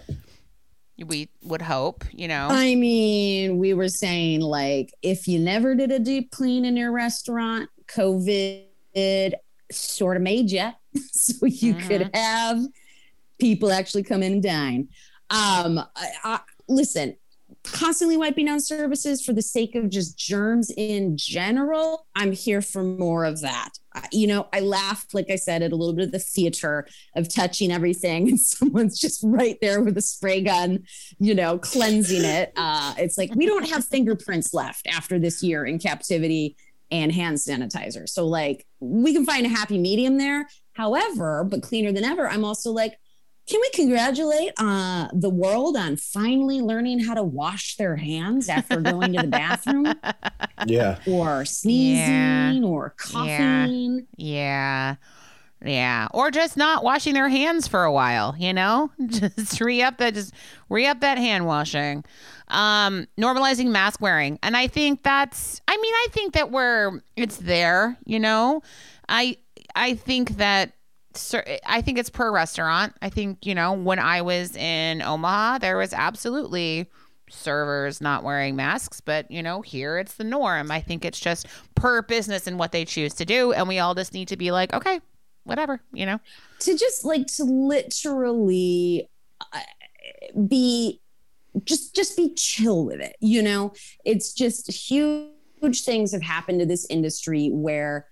We 1.03 1.29
would 1.41 1.63
hope, 1.63 2.05
you 2.11 2.27
know. 2.27 2.47
I 2.51 2.75
mean, 2.75 3.57
we 3.57 3.73
were 3.73 3.89
saying 3.89 4.41
like 4.41 4.93
if 5.01 5.27
you 5.27 5.39
never 5.39 5.73
did 5.73 5.91
a 5.91 5.97
deep 5.97 6.29
clean 6.29 6.63
in 6.63 6.77
your 6.77 6.91
restaurant, 6.91 7.69
COVID 7.87 9.33
sort 9.71 10.17
of 10.17 10.21
made 10.21 10.51
you, 10.51 10.69
so 11.11 11.45
you 11.47 11.73
could 11.73 12.09
have 12.13 12.59
people 13.39 13.71
actually 13.71 14.03
come 14.03 14.21
in 14.21 14.33
and 14.33 14.43
dine. 14.43 14.89
Um, 15.31 15.79
I, 15.95 16.11
I, 16.23 16.39
listen, 16.67 17.15
constantly 17.63 18.17
wiping 18.17 18.45
down 18.45 18.59
services 18.59 19.23
for 19.23 19.33
the 19.33 19.41
sake 19.41 19.75
of 19.75 19.89
just 19.89 20.17
germs 20.17 20.71
in 20.75 21.15
general, 21.17 22.07
I'm 22.15 22.31
here 22.31 22.61
for 22.61 22.83
more 22.83 23.25
of 23.25 23.41
that. 23.41 23.71
You 24.11 24.27
know, 24.27 24.47
I 24.53 24.61
laugh, 24.61 25.05
like 25.13 25.29
I 25.29 25.35
said, 25.35 25.61
at 25.61 25.71
a 25.71 25.75
little 25.75 25.93
bit 25.93 26.05
of 26.05 26.11
the 26.11 26.19
theater 26.19 26.87
of 27.15 27.33
touching 27.33 27.71
everything 27.71 28.27
and 28.29 28.39
someone's 28.39 28.99
just 28.99 29.21
right 29.23 29.57
there 29.61 29.81
with 29.81 29.97
a 29.97 30.01
spray 30.01 30.41
gun, 30.41 30.85
you 31.19 31.35
know, 31.35 31.57
cleansing 31.57 32.23
it. 32.23 32.53
Uh, 32.55 32.93
it's 32.97 33.17
like 33.17 33.33
we 33.35 33.45
don't 33.45 33.69
have 33.69 33.85
fingerprints 33.85 34.53
left 34.53 34.87
after 34.87 35.19
this 35.19 35.43
year 35.43 35.65
in 35.65 35.77
captivity 35.77 36.55
and 36.91 37.11
hand 37.11 37.37
sanitizer. 37.37 38.07
So, 38.07 38.27
like, 38.27 38.65
we 38.79 39.13
can 39.13 39.25
find 39.25 39.45
a 39.45 39.49
happy 39.49 39.77
medium 39.77 40.17
there. 40.17 40.47
However, 40.73 41.43
but 41.43 41.63
cleaner 41.63 41.91
than 41.91 42.03
ever, 42.03 42.27
I'm 42.27 42.43
also 42.43 42.71
like, 42.71 42.97
can 43.51 43.59
we 43.59 43.69
congratulate 43.71 44.53
uh, 44.59 45.09
the 45.11 45.29
world 45.29 45.75
on 45.75 45.97
finally 45.97 46.61
learning 46.61 46.99
how 46.99 47.13
to 47.13 47.21
wash 47.21 47.75
their 47.75 47.97
hands 47.97 48.47
after 48.47 48.79
going 48.79 49.11
to 49.13 49.21
the 49.21 49.27
bathroom? 49.27 49.93
Yeah. 50.67 50.99
Or 51.07 51.43
sneezing 51.43 52.61
yeah. 52.61 52.61
or 52.63 52.93
coughing. 52.95 54.05
Yeah. 54.15 54.95
yeah. 54.95 54.95
Yeah, 55.63 56.07
or 56.11 56.29
just 56.29 56.55
not 56.55 56.83
washing 56.83 57.15
their 57.15 57.29
hands 57.29 57.67
for 57.67 57.83
a 57.83 57.91
while, 57.91 58.35
you 58.37 58.53
know? 58.53 58.91
Just 59.07 59.59
re 59.59 59.81
up 59.81 59.97
that 59.97 60.13
just 60.13 60.33
re 60.69 60.85
up 60.85 60.99
that 61.01 61.17
hand 61.17 61.47
washing. 61.47 62.03
Um 62.47 63.07
normalizing 63.19 63.69
mask 63.69 64.01
wearing. 64.01 64.37
And 64.43 64.55
I 64.55 64.67
think 64.67 65.01
that's 65.01 65.61
I 65.67 65.77
mean, 65.77 65.93
I 65.93 66.07
think 66.11 66.33
that 66.33 66.51
we're 66.51 67.01
it's 67.15 67.37
there, 67.37 67.97
you 68.05 68.19
know? 68.19 68.61
I 69.09 69.37
I 69.75 69.95
think 69.95 70.37
that 70.37 70.73
I 71.65 71.81
think 71.81 71.97
it's 71.97 72.09
per 72.09 72.31
restaurant. 72.31 72.95
I 73.01 73.09
think, 73.09 73.45
you 73.45 73.55
know, 73.55 73.73
when 73.73 73.99
I 73.99 74.21
was 74.21 74.55
in 74.55 75.01
Omaha, 75.01 75.59
there 75.59 75.77
was 75.77 75.93
absolutely 75.93 76.89
servers 77.29 78.01
not 78.01 78.23
wearing 78.23 78.55
masks, 78.55 79.01
but, 79.01 79.29
you 79.29 79.41
know, 79.41 79.61
here 79.61 79.97
it's 79.97 80.15
the 80.15 80.23
norm. 80.23 80.71
I 80.71 80.81
think 80.81 81.05
it's 81.05 81.19
just 81.19 81.47
per 81.75 82.01
business 82.01 82.47
and 82.47 82.59
what 82.59 82.71
they 82.71 82.85
choose 82.85 83.13
to 83.15 83.25
do. 83.25 83.53
And 83.53 83.67
we 83.67 83.79
all 83.79 83.95
just 83.95 84.13
need 84.13 84.27
to 84.29 84.37
be 84.37 84.51
like, 84.51 84.73
okay, 84.73 84.99
whatever, 85.43 85.81
you 85.93 86.05
know? 86.05 86.19
To 86.59 86.77
just 86.77 87.03
like 87.05 87.27
to 87.27 87.43
literally 87.43 89.09
uh, 89.39 89.59
be 90.47 91.01
just 91.65 91.95
just 91.95 92.15
be 92.15 92.33
chill 92.35 92.85
with 92.85 93.01
it 93.01 93.17
you 93.19 93.41
know 93.41 93.73
it's 94.05 94.33
just 94.33 94.71
huge 94.71 95.83
things 95.83 96.13
have 96.13 96.21
happened 96.21 96.61
to 96.61 96.65
this 96.65 96.85
industry 96.89 97.49
where 97.49 98.07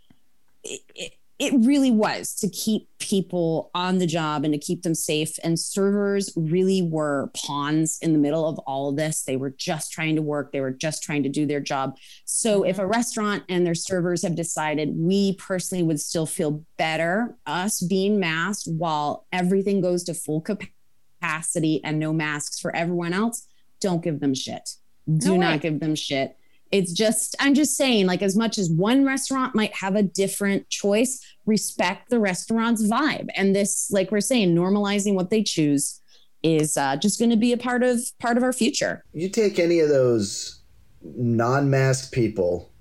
it, 0.64 0.82
it, 0.94 1.14
it 1.40 1.54
really 1.66 1.90
was 1.90 2.36
to 2.36 2.50
keep 2.50 2.90
people 3.00 3.72
on 3.74 3.98
the 3.98 4.06
job 4.06 4.44
and 4.44 4.54
to 4.54 4.60
keep 4.60 4.84
them 4.84 4.94
safe. 4.94 5.40
And 5.42 5.58
servers 5.58 6.34
really 6.36 6.82
were 6.82 7.32
pawns 7.34 7.98
in 8.02 8.12
the 8.12 8.20
middle 8.20 8.46
of 8.46 8.60
all 8.60 8.90
of 8.90 8.98
this. 8.98 9.24
They 9.24 9.38
were 9.38 9.52
just 9.52 9.90
trying 9.92 10.18
to 10.18 10.22
work, 10.22 10.52
they 10.52 10.60
were 10.60 10.72
just 10.72 11.02
trying 11.02 11.24
to 11.24 11.30
do 11.30 11.46
their 11.46 11.62
job. 11.62 11.98
So 12.26 12.64
if 12.64 12.78
a 12.78 12.82
mm-hmm. 12.82 12.92
restaurant 12.92 13.44
and 13.48 13.66
their 13.66 13.74
servers 13.74 14.22
have 14.24 14.36
decided 14.36 14.98
we 14.98 15.36
personally 15.36 15.84
would 15.84 16.02
still 16.02 16.26
feel 16.26 16.66
better, 16.78 17.38
us 17.46 17.82
being 17.82 18.20
masked 18.20 18.68
while 18.68 19.26
everything 19.32 19.80
goes 19.80 20.04
to 20.04 20.14
full 20.14 20.42
capacity 20.42 21.82
and 21.86 22.00
no 22.00 22.12
masks 22.12 22.60
for 22.60 22.76
everyone 22.76 23.14
else, 23.14 23.48
don't 23.80 24.04
give 24.04 24.20
them 24.20 24.34
shit. 24.34 24.72
Do 25.08 25.38
no 25.38 25.38
not 25.38 25.62
give 25.62 25.80
them 25.80 25.96
shit 25.96 26.36
it's 26.72 26.92
just 26.94 27.36
i'm 27.40 27.54
just 27.54 27.76
saying 27.76 28.06
like 28.06 28.22
as 28.22 28.36
much 28.36 28.58
as 28.58 28.70
one 28.70 29.06
restaurant 29.06 29.56
might 29.56 29.74
have 29.74 29.96
a 29.96 30.04
different 30.04 30.70
choice 30.70 31.20
respect 31.50 32.10
the 32.10 32.20
restaurant's 32.20 32.88
vibe. 32.88 33.28
And 33.36 33.54
this 33.54 33.92
like 33.92 34.12
we're 34.12 34.22
saying 34.22 34.56
normalizing 34.56 35.16
what 35.16 35.30
they 35.30 35.44
choose 35.44 36.00
is 36.42 36.78
uh, 36.78 36.96
just 36.96 37.20
going 37.20 37.32
to 37.32 37.38
be 37.38 37.52
a 37.52 37.58
part 37.58 37.84
of 37.84 38.00
part 38.20 38.38
of 38.38 38.44
our 38.44 38.54
future. 38.54 39.04
You 39.12 39.28
take 39.28 39.60
any 39.60 39.80
of 39.80 39.90
those 39.90 40.62
non-mask 41.02 42.14
people 42.14 42.72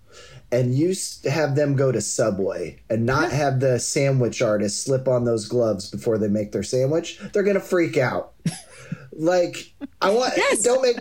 and 0.53 0.75
you 0.75 0.95
have 1.29 1.57
them 1.57 1.75
go 1.75 1.91
to 1.91 2.01
Subway 2.01 2.81
and 2.89 3.05
not 3.05 3.33
have 3.33 3.59
the 3.59 3.81
sandwich 3.81 4.41
artist 4.41 4.85
slip 4.85 5.09
on 5.09 5.25
those 5.25 5.49
gloves 5.49 5.91
before 5.91 6.19
they 6.19 6.29
make 6.29 6.53
their 6.53 6.63
sandwich, 6.63 7.21
they're 7.33 7.43
going 7.43 7.55
to 7.55 7.61
freak 7.61 7.97
out. 7.97 8.35
like 9.19 9.75
I 10.01 10.11
want 10.15 10.35
yes. 10.37 10.63
don't 10.63 10.83
make 10.83 10.99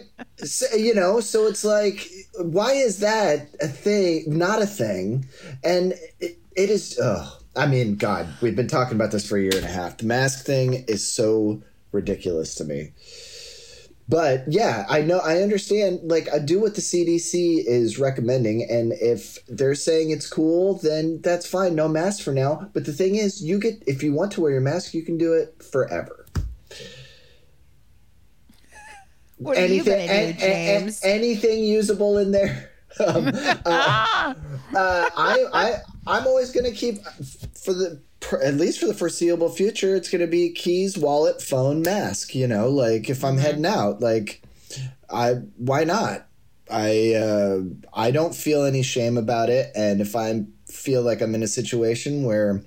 you 0.77 0.93
know, 0.93 1.19
so 1.19 1.47
it's 1.47 1.63
like 1.63 2.09
why 2.39 2.73
is 2.73 2.99
that 2.99 3.49
a 3.61 3.67
thing, 3.67 4.25
not 4.27 4.61
a 4.61 4.67
thing? 4.67 5.27
And 5.63 5.93
it, 6.19 6.37
it 6.55 6.69
is 6.69 6.99
oh, 7.01 7.39
I 7.55 7.67
mean, 7.67 7.95
god, 7.95 8.27
we've 8.41 8.55
been 8.55 8.67
talking 8.67 8.95
about 8.95 9.11
this 9.11 9.27
for 9.27 9.37
a 9.37 9.41
year 9.41 9.55
and 9.55 9.65
a 9.65 9.69
half. 9.69 9.97
The 9.97 10.05
mask 10.05 10.45
thing 10.45 10.85
is 10.87 11.07
so 11.07 11.61
ridiculous 11.91 12.55
to 12.55 12.63
me. 12.63 12.91
But 14.09 14.45
yeah, 14.47 14.85
I 14.89 15.01
know 15.01 15.19
I 15.19 15.41
understand 15.41 15.99
like 16.03 16.31
I 16.33 16.39
do 16.39 16.61
what 16.61 16.75
the 16.75 16.81
CDC 16.81 17.65
is 17.65 17.99
recommending 17.99 18.65
and 18.69 18.93
if 18.93 19.37
they're 19.47 19.75
saying 19.75 20.11
it's 20.11 20.29
cool, 20.29 20.75
then 20.75 21.19
that's 21.21 21.45
fine, 21.45 21.75
no 21.75 21.89
mask 21.89 22.23
for 22.23 22.31
now. 22.31 22.69
But 22.73 22.85
the 22.85 22.93
thing 22.93 23.15
is, 23.15 23.43
you 23.43 23.59
get 23.59 23.83
if 23.85 24.01
you 24.01 24.13
want 24.13 24.31
to 24.33 24.41
wear 24.41 24.51
your 24.51 24.61
mask, 24.61 24.93
you 24.93 25.03
can 25.03 25.17
do 25.17 25.33
it 25.33 25.61
forever. 25.61 26.16
What 29.37 29.57
anything, 29.57 30.07
gonna 30.07 30.33
do, 30.33 30.39
James? 30.39 31.03
A, 31.03 31.07
a, 31.07 31.13
anything 31.13 31.63
usable 31.63 32.17
in 32.17 32.31
there? 32.31 32.71
um, 33.05 33.27
uh, 33.27 33.33
uh, 33.65 34.33
I, 34.73 35.45
I, 35.53 35.73
I'm 36.07 36.25
always 36.25 36.51
going 36.51 36.65
to 36.65 36.71
keep 36.71 37.03
for 37.53 37.73
the 37.73 38.01
at 38.43 38.55
least 38.55 38.79
for 38.79 38.87
the 38.87 38.93
foreseeable 38.93 39.49
future. 39.49 39.95
It's 39.95 40.09
going 40.09 40.21
to 40.21 40.27
be 40.27 40.51
keys, 40.51 40.97
wallet, 40.97 41.41
phone, 41.41 41.81
mask. 41.81 42.33
You 42.33 42.47
know, 42.47 42.69
like 42.69 43.09
if 43.09 43.23
I'm 43.23 43.35
mm-hmm. 43.35 43.41
heading 43.41 43.65
out, 43.65 44.01
like 44.01 44.41
I 45.09 45.33
why 45.57 45.83
not? 45.83 46.27
I 46.69 47.13
uh, 47.13 47.61
I 47.93 48.11
don't 48.11 48.35
feel 48.35 48.63
any 48.63 48.83
shame 48.83 49.17
about 49.17 49.49
it, 49.49 49.71
and 49.75 50.01
if 50.01 50.15
I 50.15 50.45
feel 50.65 51.01
like 51.01 51.21
I'm 51.21 51.35
in 51.35 51.43
a 51.43 51.47
situation 51.47 52.23
where 52.23 52.63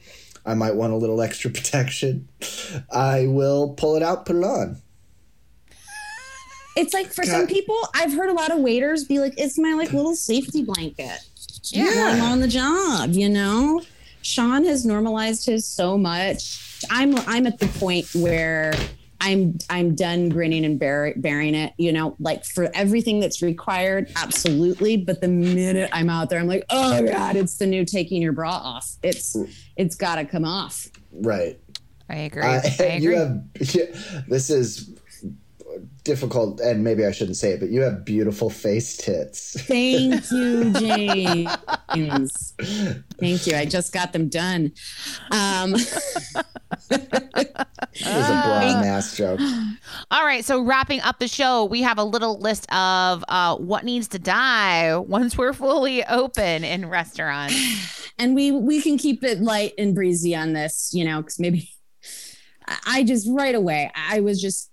I 0.47 0.55
might 0.55 0.77
want 0.77 0.93
a 0.93 0.97
little 0.97 1.21
extra 1.23 1.51
protection, 1.51 2.29
I 2.93 3.27
will 3.27 3.75
pull 3.75 3.97
it 3.97 4.03
out, 4.03 4.27
put 4.27 4.37
it 4.37 4.45
on 4.45 4.81
it's 6.81 6.95
like 6.95 7.13
for 7.13 7.25
God. 7.25 7.31
some 7.31 7.47
people, 7.47 7.77
I've 7.95 8.13
heard 8.13 8.31
a 8.31 8.33
lot 8.33 8.51
of 8.51 8.59
waiters 8.59 9.05
be 9.05 9.19
like, 9.19 9.35
"It's 9.37 9.59
my 9.59 9.73
like 9.75 9.93
little 9.93 10.15
safety 10.15 10.63
blanket." 10.63 11.19
Yeah, 11.65 12.13
I'm 12.13 12.23
on 12.23 12.41
the 12.41 12.49
job. 12.49 13.11
You 13.11 13.29
know, 13.29 13.83
Sean 14.23 14.65
has 14.65 14.85
normalized 14.85 15.47
his 15.47 15.67
so 15.67 15.97
much. 15.97 16.85
I'm 16.91 17.17
I'm 17.29 17.47
at 17.47 17.59
the 17.59 17.69
point 17.69 18.09
where 18.15 18.73
I'm 19.21 19.59
I'm 19.69 19.95
done 19.95 20.29
grinning 20.31 20.65
and 20.65 20.79
bear, 20.79 21.13
bearing 21.17 21.55
it. 21.55 21.75
You 21.77 21.93
know, 21.93 22.17
like 22.19 22.45
for 22.45 22.71
everything 22.75 23.21
that's 23.21 23.43
required, 23.43 24.11
absolutely. 24.17 24.97
But 24.97 25.21
the 25.21 25.29
minute 25.29 25.91
I'm 25.93 26.09
out 26.09 26.31
there, 26.31 26.41
I'm 26.41 26.47
like, 26.47 26.65
oh 26.71 27.07
god, 27.07 27.37
it's 27.37 27.59
the 27.59 27.67
new 27.67 27.85
taking 27.85 28.23
your 28.23 28.33
bra 28.33 28.51
off. 28.51 28.97
It's 29.03 29.37
it's 29.77 29.95
got 29.95 30.17
to 30.17 30.25
come 30.25 30.45
off. 30.45 30.89
Right. 31.13 31.59
I 32.09 32.17
agree. 32.17 32.43
Uh, 32.43 32.61
I 32.65 32.83
agree. 32.85 33.13
You 33.13 33.17
have, 33.17 33.45
this 34.29 34.51
is 34.51 34.91
difficult, 36.05 36.61
and 36.61 36.83
maybe 36.85 37.05
I 37.05 37.13
shouldn't 37.13 37.37
say 37.37 37.53
it, 37.53 37.61
but 37.61 37.71
you 37.71 37.81
have 37.83 38.05
beautiful 38.05 38.51
face 38.51 38.97
tits. 38.97 39.61
Thank 39.67 40.31
you, 40.31 40.73
James. 40.73 42.55
Thank 43.19 43.47
you. 43.47 43.57
I 43.57 43.67
just 43.67 43.93
got 43.93 44.13
them 44.13 44.29
done. 44.29 44.73
Um, 45.31 45.75
it 45.75 45.87
was 46.91 48.29
a 48.29 48.43
broad 48.45 48.81
mass 48.83 49.17
joke. 49.17 49.41
All 50.11 50.25
right. 50.25 50.45
So, 50.45 50.63
wrapping 50.63 51.01
up 51.01 51.19
the 51.19 51.29
show, 51.29 51.65
we 51.65 51.83
have 51.83 51.99
a 51.99 52.05
little 52.05 52.39
list 52.39 52.71
of 52.73 53.25
uh, 53.29 53.57
what 53.57 53.85
needs 53.85 54.09
to 54.09 54.19
die 54.19 54.97
once 54.97 55.37
we're 55.37 55.53
fully 55.53 56.05
open 56.07 56.65
in 56.65 56.89
restaurants. 56.89 57.55
And 58.19 58.35
we 58.35 58.51
we 58.51 58.83
can 58.83 58.99
keep 58.99 59.25
it 59.25 59.41
light 59.41 59.73
and 59.79 59.95
breezy 59.95 60.37
on 60.37 60.53
this, 60.53 60.91
you 60.93 61.07
know, 61.07 61.23
because 61.23 61.39
maybe 61.39 61.71
I 62.87 63.03
just 63.03 63.27
right 63.31 63.55
away 63.55 63.91
I 63.97 64.21
was 64.21 64.43
just 64.43 64.70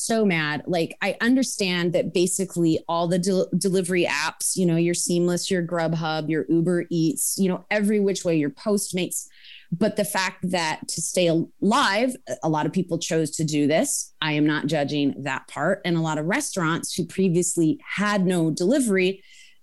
so 0.00 0.24
mad. 0.24 0.62
Like, 0.66 0.96
I 1.02 1.16
understand 1.20 1.92
that 1.92 2.12
basically 2.12 2.82
all 2.88 3.08
the 3.08 3.18
de- 3.18 3.56
delivery 3.56 4.04
apps, 4.04 4.56
you 4.56 4.66
know, 4.66 4.76
your 4.76 4.94
Seamless, 4.94 5.50
your 5.50 5.62
Grubhub, 5.62 6.28
your 6.28 6.46
Uber 6.48 6.86
Eats, 6.90 7.36
you 7.38 7.48
know, 7.48 7.64
every 7.70 8.00
which 8.00 8.24
way, 8.24 8.36
your 8.36 8.50
Postmates. 8.50 9.26
But 9.72 9.96
the 9.96 10.04
fact 10.04 10.50
that 10.50 10.88
to 10.88 11.00
stay 11.00 11.28
alive, 11.28 12.16
a 12.42 12.48
lot 12.48 12.66
of 12.66 12.72
people 12.72 12.98
chose 12.98 13.30
to 13.32 13.44
do 13.44 13.66
this. 13.66 14.12
I 14.20 14.32
am 14.32 14.46
not 14.46 14.66
judging 14.66 15.22
that 15.22 15.46
part. 15.46 15.80
And 15.84 15.96
a 15.96 16.00
lot 16.00 16.18
of 16.18 16.26
restaurants 16.26 16.94
who 16.94 17.06
previously 17.06 17.78
had 17.86 18.26
no 18.26 18.50
delivery 18.50 19.22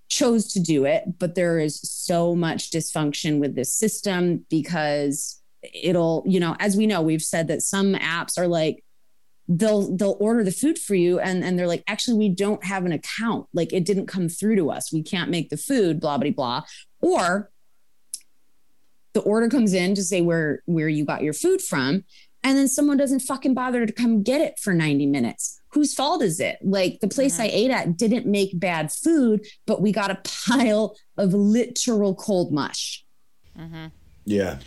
chose 0.09 0.47
to 0.53 0.61
do 0.61 0.85
it. 0.85 1.03
But 1.19 1.35
there 1.35 1.59
is 1.59 1.81
so 1.81 2.35
much 2.35 2.71
dysfunction 2.71 3.39
with 3.39 3.55
this 3.55 3.73
system 3.73 4.45
because 4.49 5.41
it'll, 5.73 6.23
you 6.25 6.39
know, 6.39 6.55
as 6.59 6.77
we 6.77 6.87
know, 6.87 7.01
we've 7.01 7.21
said 7.21 7.49
that 7.49 7.61
some 7.61 7.93
apps 7.95 8.37
are 8.37 8.47
like, 8.47 8.83
they'll 9.47 9.95
they'll 9.95 10.17
order 10.19 10.43
the 10.43 10.51
food 10.51 10.77
for 10.77 10.95
you 10.95 11.19
and 11.19 11.43
and 11.43 11.57
they're 11.57 11.67
like 11.67 11.83
actually 11.87 12.17
we 12.17 12.29
don't 12.29 12.65
have 12.65 12.85
an 12.85 12.91
account 12.91 13.47
like 13.53 13.71
it 13.71 13.85
didn't 13.85 14.05
come 14.05 14.27
through 14.27 14.55
to 14.55 14.69
us 14.69 14.91
we 14.91 15.01
can't 15.01 15.29
make 15.29 15.49
the 15.49 15.57
food 15.57 15.99
blah 15.99 16.17
blah 16.17 16.31
blah 16.31 16.61
or 17.01 17.49
the 19.13 19.21
order 19.21 19.49
comes 19.49 19.73
in 19.73 19.95
to 19.95 20.03
say 20.03 20.21
where 20.21 20.61
where 20.65 20.89
you 20.89 21.05
got 21.05 21.23
your 21.23 21.33
food 21.33 21.61
from 21.61 22.03
and 22.43 22.57
then 22.57 22.67
someone 22.67 22.97
doesn't 22.97 23.21
fucking 23.21 23.53
bother 23.53 23.85
to 23.85 23.91
come 23.91 24.23
get 24.23 24.41
it 24.41 24.59
for 24.59 24.73
90 24.73 25.05
minutes. 25.07 25.59
Whose 25.73 25.93
fault 25.93 26.21
is 26.21 26.39
it? 26.39 26.57
Like 26.61 26.99
the 27.01 27.07
place 27.07 27.39
I 27.39 27.49
ate 27.51 27.71
at 27.71 27.97
didn't 27.97 28.25
make 28.25 28.57
bad 28.57 28.91
food, 28.91 29.45
but 29.65 29.81
we 29.81 29.91
got 29.91 30.11
a 30.11 30.21
pile 30.47 30.95
of 31.17 31.33
literal 31.33 32.15
cold 32.15 32.53
mush. 32.53 33.03
mm-hmm. 33.57 33.87
Yeah. 34.23 34.59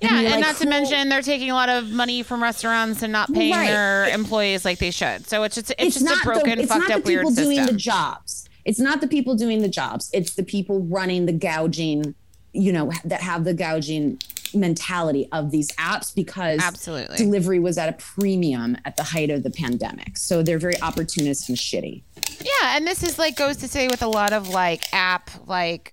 Yeah, 0.00 0.20
you're 0.20 0.30
and 0.32 0.40
like, 0.40 0.40
not 0.40 0.56
to 0.56 0.66
mention 0.68 1.08
they're 1.08 1.22
taking 1.22 1.50
a 1.50 1.54
lot 1.54 1.68
of 1.68 1.90
money 1.90 2.22
from 2.22 2.42
restaurants 2.42 3.02
and 3.02 3.12
not 3.12 3.32
paying 3.32 3.52
Right. 3.52 3.66
their 3.68 4.08
employees 4.08 4.64
like 4.64 4.78
they 4.78 4.90
should. 4.92 5.26
So 5.28 5.42
it's 5.42 5.56
just 5.56 5.72
it's, 5.78 5.94
just 5.94 6.04
not 6.04 6.20
a 6.22 6.24
broken, 6.24 6.56
the, 6.58 6.62
it's 6.62 6.72
fucked 6.72 6.88
not 6.88 6.98
up, 6.98 7.04
the 7.04 7.10
people 7.10 7.24
weird 7.30 7.36
doing 7.36 7.56
system. 7.58 7.74
the 7.74 7.80
jobs. 7.80 8.48
It's 8.64 8.78
not 8.78 9.00
the 9.00 9.08
people 9.08 9.34
doing 9.34 9.60
the 9.62 9.68
jobs. 9.68 10.10
It's 10.12 10.34
the 10.34 10.42
people 10.44 10.80
running 10.84 11.26
the 11.26 11.32
gouging, 11.32 12.14
you 12.52 12.72
know, 12.72 12.92
that 13.04 13.22
have 13.22 13.44
the 13.44 13.54
gouging 13.54 14.20
mentality 14.54 15.28
of 15.32 15.50
these 15.50 15.68
apps 15.72 16.14
because 16.14 16.60
Absolutely. 16.62 17.16
delivery 17.16 17.58
was 17.58 17.76
at 17.76 17.88
a 17.88 17.92
premium 17.92 18.76
at 18.84 18.96
the 18.96 19.02
height 19.02 19.30
of 19.30 19.42
the 19.42 19.50
pandemic. 19.50 20.16
So 20.16 20.42
they're 20.42 20.58
very 20.58 20.80
opportunist 20.80 21.48
and 21.48 21.58
shitty. 21.58 22.02
Yeah, 22.40 22.76
and 22.76 22.86
this 22.86 23.02
is 23.02 23.18
like 23.18 23.36
goes 23.36 23.56
to 23.58 23.68
say 23.68 23.88
with 23.88 24.02
a 24.02 24.06
lot 24.08 24.32
of 24.32 24.48
like 24.48 24.84
app 24.94 25.30
like 25.46 25.92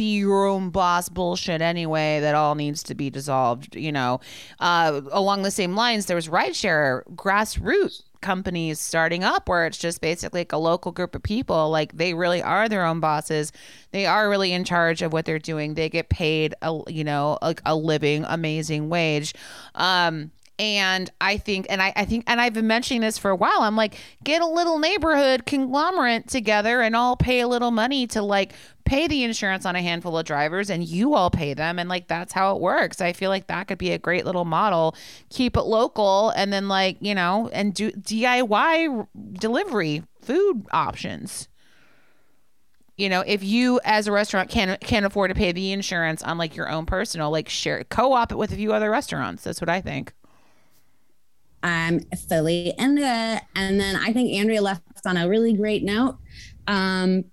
be 0.00 0.16
your 0.16 0.46
own 0.46 0.70
boss 0.70 1.10
bullshit 1.10 1.60
anyway 1.60 2.20
that 2.20 2.34
all 2.34 2.54
needs 2.54 2.82
to 2.82 2.94
be 2.94 3.10
dissolved, 3.10 3.76
you 3.76 3.92
know. 3.92 4.18
Uh 4.58 5.02
along 5.12 5.42
the 5.42 5.50
same 5.50 5.76
lines 5.76 6.06
there 6.06 6.16
was 6.16 6.26
rideshare 6.28 7.02
grassroots 7.16 8.02
companies 8.22 8.80
starting 8.80 9.24
up 9.24 9.46
where 9.46 9.66
it's 9.66 9.76
just 9.76 10.00
basically 10.00 10.40
like 10.40 10.52
a 10.52 10.56
local 10.56 10.90
group 10.90 11.14
of 11.14 11.22
people 11.22 11.70
like 11.70 11.96
they 11.96 12.14
really 12.14 12.42
are 12.42 12.66
their 12.66 12.86
own 12.86 13.00
bosses. 13.00 13.52
They 13.92 14.06
are 14.06 14.30
really 14.30 14.54
in 14.54 14.64
charge 14.64 15.02
of 15.02 15.12
what 15.12 15.26
they're 15.26 15.38
doing. 15.38 15.74
They 15.74 15.90
get 15.90 16.08
paid 16.08 16.54
a 16.62 16.80
you 16.88 17.04
know 17.04 17.36
like 17.42 17.60
a 17.66 17.76
living 17.76 18.24
amazing 18.26 18.88
wage. 18.88 19.34
Um 19.74 20.30
and 20.60 21.10
I 21.22 21.38
think, 21.38 21.68
and 21.70 21.80
I, 21.80 21.90
I 21.96 22.04
think, 22.04 22.24
and 22.26 22.38
I've 22.38 22.52
been 22.52 22.66
mentioning 22.66 23.00
this 23.00 23.16
for 23.16 23.30
a 23.30 23.34
while. 23.34 23.62
I'm 23.62 23.76
like, 23.76 23.94
get 24.22 24.42
a 24.42 24.46
little 24.46 24.78
neighborhood 24.78 25.46
conglomerate 25.46 26.28
together 26.28 26.82
and 26.82 26.94
all 26.94 27.16
pay 27.16 27.40
a 27.40 27.48
little 27.48 27.70
money 27.70 28.06
to 28.08 28.20
like 28.20 28.52
pay 28.84 29.06
the 29.06 29.24
insurance 29.24 29.64
on 29.64 29.74
a 29.74 29.80
handful 29.80 30.18
of 30.18 30.26
drivers 30.26 30.68
and 30.68 30.84
you 30.84 31.14
all 31.14 31.30
pay 31.30 31.54
them. 31.54 31.78
And 31.78 31.88
like, 31.88 32.08
that's 32.08 32.34
how 32.34 32.54
it 32.54 32.60
works. 32.60 33.00
I 33.00 33.14
feel 33.14 33.30
like 33.30 33.46
that 33.46 33.68
could 33.68 33.78
be 33.78 33.92
a 33.92 33.98
great 33.98 34.26
little 34.26 34.44
model. 34.44 34.94
Keep 35.30 35.56
it 35.56 35.62
local 35.62 36.28
and 36.36 36.52
then 36.52 36.68
like, 36.68 36.98
you 37.00 37.14
know, 37.14 37.48
and 37.54 37.72
do 37.72 37.90
DIY 37.92 39.06
delivery 39.32 40.02
food 40.20 40.66
options. 40.72 41.48
You 42.98 43.08
know, 43.08 43.22
if 43.26 43.42
you 43.42 43.80
as 43.82 44.08
a 44.08 44.12
restaurant 44.12 44.50
can 44.50 44.76
can't 44.82 45.06
afford 45.06 45.30
to 45.30 45.34
pay 45.34 45.52
the 45.52 45.72
insurance 45.72 46.22
on 46.22 46.36
like 46.36 46.54
your 46.54 46.68
own 46.68 46.84
personal, 46.84 47.30
like 47.30 47.48
share 47.48 47.82
co-op 47.84 48.30
it 48.30 48.36
with 48.36 48.52
a 48.52 48.56
few 48.56 48.74
other 48.74 48.90
restaurants. 48.90 49.42
That's 49.42 49.62
what 49.62 49.70
I 49.70 49.80
think. 49.80 50.12
I'm 51.62 52.00
fully 52.28 52.72
into 52.78 53.02
it. 53.02 53.42
And 53.54 53.78
then 53.80 53.96
I 53.96 54.12
think 54.12 54.32
Andrea 54.32 54.62
left 54.62 54.82
on 55.04 55.16
a 55.16 55.28
really 55.28 55.52
great 55.52 55.82
note. 55.82 56.18
Um, 56.66 57.24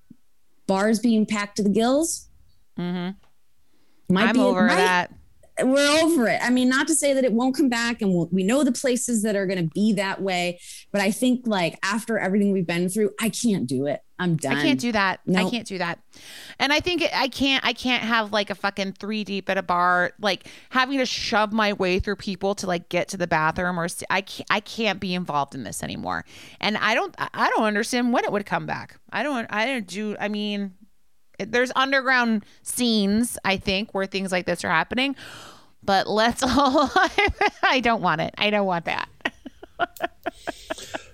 bars 0.67 0.99
being 0.99 1.25
packed 1.25 1.57
to 1.57 1.63
the 1.63 1.69
gills. 1.69 2.29
Mm-hmm. 2.77 4.13
Might 4.13 4.29
I'm 4.29 4.33
be, 4.35 4.39
over 4.39 4.67
might- 4.67 4.75
that. 4.75 5.13
We're 5.59 6.03
over 6.03 6.27
it. 6.27 6.39
I 6.43 6.51
mean, 6.51 6.69
not 6.69 6.87
to 6.87 6.93
say 6.93 7.13
that 7.13 7.23
it 7.23 7.33
won't 7.33 7.55
come 7.57 7.67
back, 7.67 8.03
and 8.03 8.13
we'll, 8.13 8.29
we 8.31 8.43
know 8.43 8.63
the 8.63 8.71
places 8.71 9.23
that 9.23 9.35
are 9.35 9.47
going 9.47 9.57
to 9.57 9.73
be 9.73 9.91
that 9.93 10.21
way. 10.21 10.59
But 10.91 11.01
I 11.01 11.09
think, 11.09 11.47
like 11.47 11.79
after 11.81 12.19
everything 12.19 12.51
we've 12.51 12.67
been 12.67 12.89
through, 12.89 13.09
I 13.19 13.29
can't 13.29 13.65
do 13.65 13.87
it. 13.87 14.01
I'm 14.19 14.35
done. 14.35 14.55
I 14.55 14.61
can't 14.63 14.79
do 14.79 14.91
that. 14.93 15.19
I 15.35 15.49
can't 15.49 15.67
do 15.67 15.77
that. 15.77 15.99
And 16.57 16.73
I 16.73 16.79
think 16.79 17.03
I 17.13 17.27
can't. 17.27 17.63
I 17.65 17.73
can't 17.73 18.01
have 18.03 18.31
like 18.31 18.49
a 18.49 18.55
fucking 18.55 18.93
three 18.93 19.23
deep 19.23 19.47
at 19.49 19.57
a 19.57 19.63
bar, 19.63 20.11
like 20.19 20.47
having 20.71 20.97
to 20.97 21.05
shove 21.05 21.53
my 21.53 21.73
way 21.73 21.99
through 21.99 22.15
people 22.15 22.55
to 22.55 22.67
like 22.67 22.89
get 22.89 23.09
to 23.09 23.17
the 23.17 23.27
bathroom 23.27 23.79
or 23.79 23.87
st- 23.87 24.07
I 24.09 24.21
can't. 24.21 24.47
I 24.49 24.59
can't 24.59 24.99
be 24.99 25.13
involved 25.13 25.53
in 25.53 25.63
this 25.63 25.83
anymore. 25.83 26.25
And 26.59 26.77
I 26.77 26.95
don't. 26.95 27.13
I 27.17 27.49
don't 27.49 27.65
understand 27.65 28.11
when 28.11 28.25
it 28.25 28.31
would 28.31 28.45
come 28.45 28.65
back. 28.65 28.99
I 29.11 29.21
don't. 29.21 29.45
I 29.51 29.65
don't 29.65 29.87
do. 29.87 30.15
I 30.19 30.29
mean, 30.29 30.73
there's 31.37 31.71
underground 31.75 32.43
scenes. 32.63 33.37
I 33.45 33.57
think 33.57 33.93
where 33.93 34.07
things 34.07 34.31
like 34.31 34.47
this 34.47 34.65
are 34.65 34.69
happening. 34.69 35.15
But 35.83 36.07
let's 36.07 36.41
all. 36.47 36.89
I 37.61 37.81
don't 37.83 38.01
want 38.01 38.21
it. 38.21 38.33
I 38.37 38.49
don't 38.49 38.65
want 38.65 38.85
that. 38.85 39.09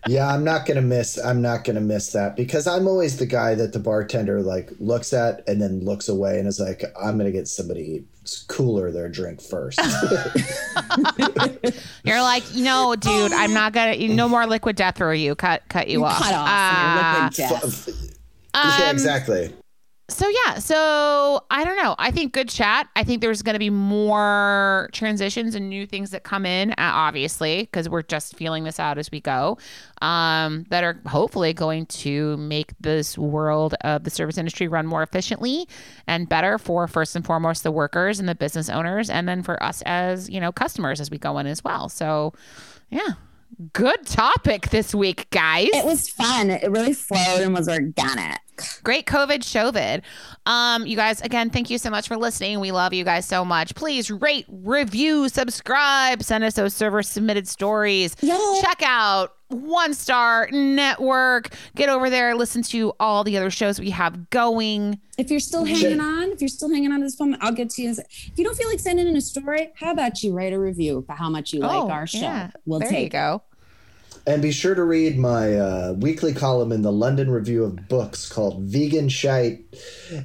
Yeah, 0.05 0.27
I'm 0.27 0.43
not 0.43 0.65
gonna 0.65 0.81
miss. 0.81 1.17
I'm 1.17 1.41
not 1.41 1.63
gonna 1.63 1.79
miss 1.79 2.11
that 2.11 2.35
because 2.35 2.67
I'm 2.67 2.87
always 2.89 3.15
the 3.17 3.25
guy 3.25 3.55
that 3.55 3.71
the 3.71 3.79
bartender 3.79 4.41
like 4.41 4.69
looks 4.79 5.13
at 5.13 5.47
and 5.47 5.61
then 5.61 5.79
looks 5.85 6.09
away 6.09 6.39
and 6.39 6.47
is 6.47 6.59
like, 6.59 6.83
"I'm 7.01 7.17
gonna 7.17 7.31
get 7.31 7.47
somebody 7.47 8.03
cooler 8.47 8.91
their 8.91 9.07
drink 9.07 9.41
first. 9.41 9.79
You're 12.03 12.21
like, 12.21 12.43
no, 12.55 12.95
dude, 12.97 13.31
I'm 13.31 13.53
not 13.53 13.71
gonna. 13.71 13.95
No 14.09 14.27
more 14.27 14.45
liquid 14.45 14.75
death 14.75 14.97
for 14.97 15.13
you. 15.13 15.35
Cut, 15.35 15.63
cut 15.69 15.87
you 15.87 15.99
You 15.99 16.05
off. 16.05 16.21
cut 16.21 16.33
off. 16.33 16.47
Ah. 16.49 17.25
and 17.27 17.37
you're 17.37 17.47
liquid 17.47 17.85
death. 17.85 18.09
yeah, 18.53 18.89
Um, 18.89 18.95
exactly. 18.95 19.53
So 20.09 20.27
yeah, 20.27 20.59
so 20.59 21.45
I 21.49 21.63
don't 21.63 21.77
know. 21.77 21.95
I 21.97 22.11
think 22.11 22.33
good 22.33 22.49
chat. 22.49 22.89
I 22.95 23.05
think 23.05 23.21
there's 23.21 23.41
going 23.41 23.53
to 23.53 23.59
be 23.59 23.69
more 23.69 24.89
transitions 24.91 25.55
and 25.55 25.69
new 25.69 25.85
things 25.85 26.11
that 26.11 26.23
come 26.23 26.45
in, 26.45 26.71
uh, 26.71 26.75
obviously, 26.77 27.61
because 27.61 27.87
we're 27.87 28.01
just 28.01 28.35
feeling 28.35 28.65
this 28.65 28.81
out 28.81 28.97
as 28.97 29.09
we 29.11 29.21
go. 29.21 29.57
Um, 30.01 30.65
that 30.69 30.83
are 30.83 30.99
hopefully 31.07 31.53
going 31.53 31.85
to 31.85 32.35
make 32.35 32.73
this 32.81 33.17
world 33.17 33.75
of 33.81 34.03
the 34.03 34.09
service 34.09 34.37
industry 34.37 34.67
run 34.67 34.85
more 34.85 35.03
efficiently 35.03 35.69
and 36.05 36.27
better 36.27 36.57
for 36.57 36.87
first 36.89 37.15
and 37.15 37.25
foremost 37.25 37.63
the 37.63 37.71
workers 37.71 38.19
and 38.19 38.27
the 38.27 38.35
business 38.35 38.69
owners, 38.69 39.09
and 39.09 39.27
then 39.27 39.41
for 39.41 39.61
us 39.63 39.81
as 39.85 40.29
you 40.29 40.41
know 40.41 40.51
customers 40.51 40.99
as 40.99 41.09
we 41.09 41.17
go 41.17 41.37
in 41.37 41.47
as 41.47 41.63
well. 41.63 41.87
So, 41.87 42.33
yeah, 42.89 43.13
good 43.73 44.05
topic 44.05 44.69
this 44.69 44.93
week, 44.93 45.29
guys. 45.29 45.69
It 45.73 45.85
was 45.85 46.09
fun. 46.09 46.49
It 46.49 46.69
really 46.71 46.93
flowed 46.93 47.41
and 47.41 47.53
was 47.53 47.67
organic. 47.67 48.39
Great 48.83 49.05
COVID 49.05 49.39
showvid. 49.39 50.03
Um, 50.45 50.85
you 50.85 50.95
guys, 50.95 51.21
again, 51.21 51.49
thank 51.49 51.69
you 51.69 51.77
so 51.77 51.89
much 51.89 52.07
for 52.07 52.17
listening. 52.17 52.59
We 52.59 52.71
love 52.71 52.93
you 52.93 53.03
guys 53.03 53.25
so 53.25 53.43
much. 53.43 53.73
Please 53.75 54.11
rate, 54.11 54.45
review, 54.49 55.29
subscribe, 55.29 56.21
send 56.23 56.43
us 56.43 56.53
those 56.53 56.73
server 56.73 57.01
submitted 57.01 57.47
stories. 57.47 58.15
Yeah. 58.21 58.39
Check 58.61 58.81
out 58.83 59.33
One 59.53 59.93
Star 59.93 60.49
Network. 60.51 61.55
Get 61.75 61.89
over 61.89 62.09
there, 62.09 62.35
listen 62.35 62.63
to 62.63 62.93
all 62.99 63.23
the 63.23 63.37
other 63.37 63.49
shows 63.49 63.79
we 63.79 63.91
have 63.91 64.29
going. 64.29 64.99
If 65.17 65.29
you're 65.29 65.39
still 65.39 65.63
hanging 65.63 65.99
on, 65.99 66.31
if 66.31 66.41
you're 66.41 66.47
still 66.47 66.69
hanging 66.69 66.91
on 66.91 66.99
to 66.99 67.05
this 67.05 67.19
moment, 67.19 67.43
I'll 67.43 67.51
get 67.51 67.69
to 67.71 67.81
you. 67.81 67.91
If 67.91 68.31
you 68.35 68.43
don't 68.43 68.57
feel 68.57 68.67
like 68.67 68.79
sending 68.79 69.07
in 69.07 69.15
a 69.15 69.21
story, 69.21 69.71
how 69.75 69.91
about 69.91 70.23
you 70.23 70.33
write 70.33 70.53
a 70.53 70.59
review 70.59 71.03
for 71.05 71.13
how 71.13 71.29
much 71.29 71.53
you 71.53 71.61
like 71.61 71.91
our 71.91 72.07
show? 72.07 72.19
Oh, 72.19 72.21
yeah. 72.21 72.51
We'll 72.65 72.79
there 72.79 72.89
take 72.89 73.03
you 73.05 73.09
go. 73.09 73.43
And 74.25 74.41
be 74.41 74.51
sure 74.51 74.73
to 74.73 74.83
read 74.83 75.17
my 75.17 75.55
uh, 75.55 75.93
weekly 75.97 76.33
column 76.33 76.71
in 76.71 76.81
the 76.81 76.93
London 76.93 77.29
Review 77.29 77.65
of 77.65 77.89
Books 77.89 78.29
called 78.29 78.61
Vegan 78.61 79.09
Shite. 79.09 79.65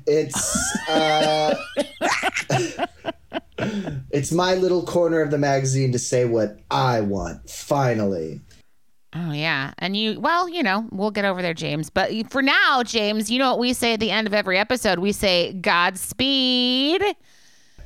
It's 0.07 0.89
uh, 0.89 1.57
it's 4.11 4.31
my 4.33 4.55
little 4.55 4.85
corner 4.85 5.21
of 5.21 5.31
the 5.31 5.39
magazine 5.39 5.93
to 5.93 5.99
say 5.99 6.25
what 6.25 6.61
I 6.71 7.01
want. 7.01 7.49
Finally, 7.51 8.41
Oh 9.21 9.33
yeah, 9.33 9.73
and 9.79 9.97
you 9.97 10.21
well, 10.21 10.49
you 10.49 10.63
know, 10.63 10.87
we'll 10.93 11.11
get 11.11 11.25
over 11.25 11.43
there, 11.43 11.55
James. 11.55 11.91
But 11.91 12.31
for 12.31 12.41
now, 12.41 12.83
James, 12.85 13.31
you 13.31 13.39
know 13.39 13.51
what 13.51 13.59
we 13.59 13.73
say 13.73 13.95
at 13.95 14.01
the 14.01 14.13
end 14.13 14.29
of 14.29 14.35
every 14.35 14.59
episode? 14.59 15.01
We 15.01 15.11
say 15.11 15.55
Godspeed. 15.55 17.03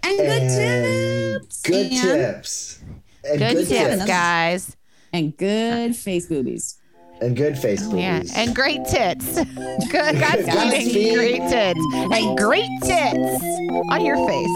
And 0.05 0.17
good 0.19 0.43
and 0.43 1.41
tips. 1.41 1.63
good 1.63 1.87
and, 1.87 2.03
tips, 2.03 2.81
and 3.25 3.39
Good, 3.39 3.39
good, 3.39 3.69
tips, 3.69 3.69
tips, 3.69 4.05
guys. 4.05 4.77
And 5.13 5.37
good 5.37 5.97
face 5.97 6.27
boobies. 6.27 6.79
And 7.23 7.37
good 7.37 7.57
face 7.57 7.83
oh, 7.85 7.91
please. 7.91 8.01
Yeah, 8.01 8.23
and 8.37 8.55
great 8.55 8.85
tits. 8.85 9.35
Good 9.91 10.17
and 10.17 11.15
great 11.15 11.41
tits. 11.49 11.81
And 11.95 12.37
great 12.37 12.69
tits 12.83 13.43
on 13.91 14.05
your 14.05 14.17
face. 14.27 14.49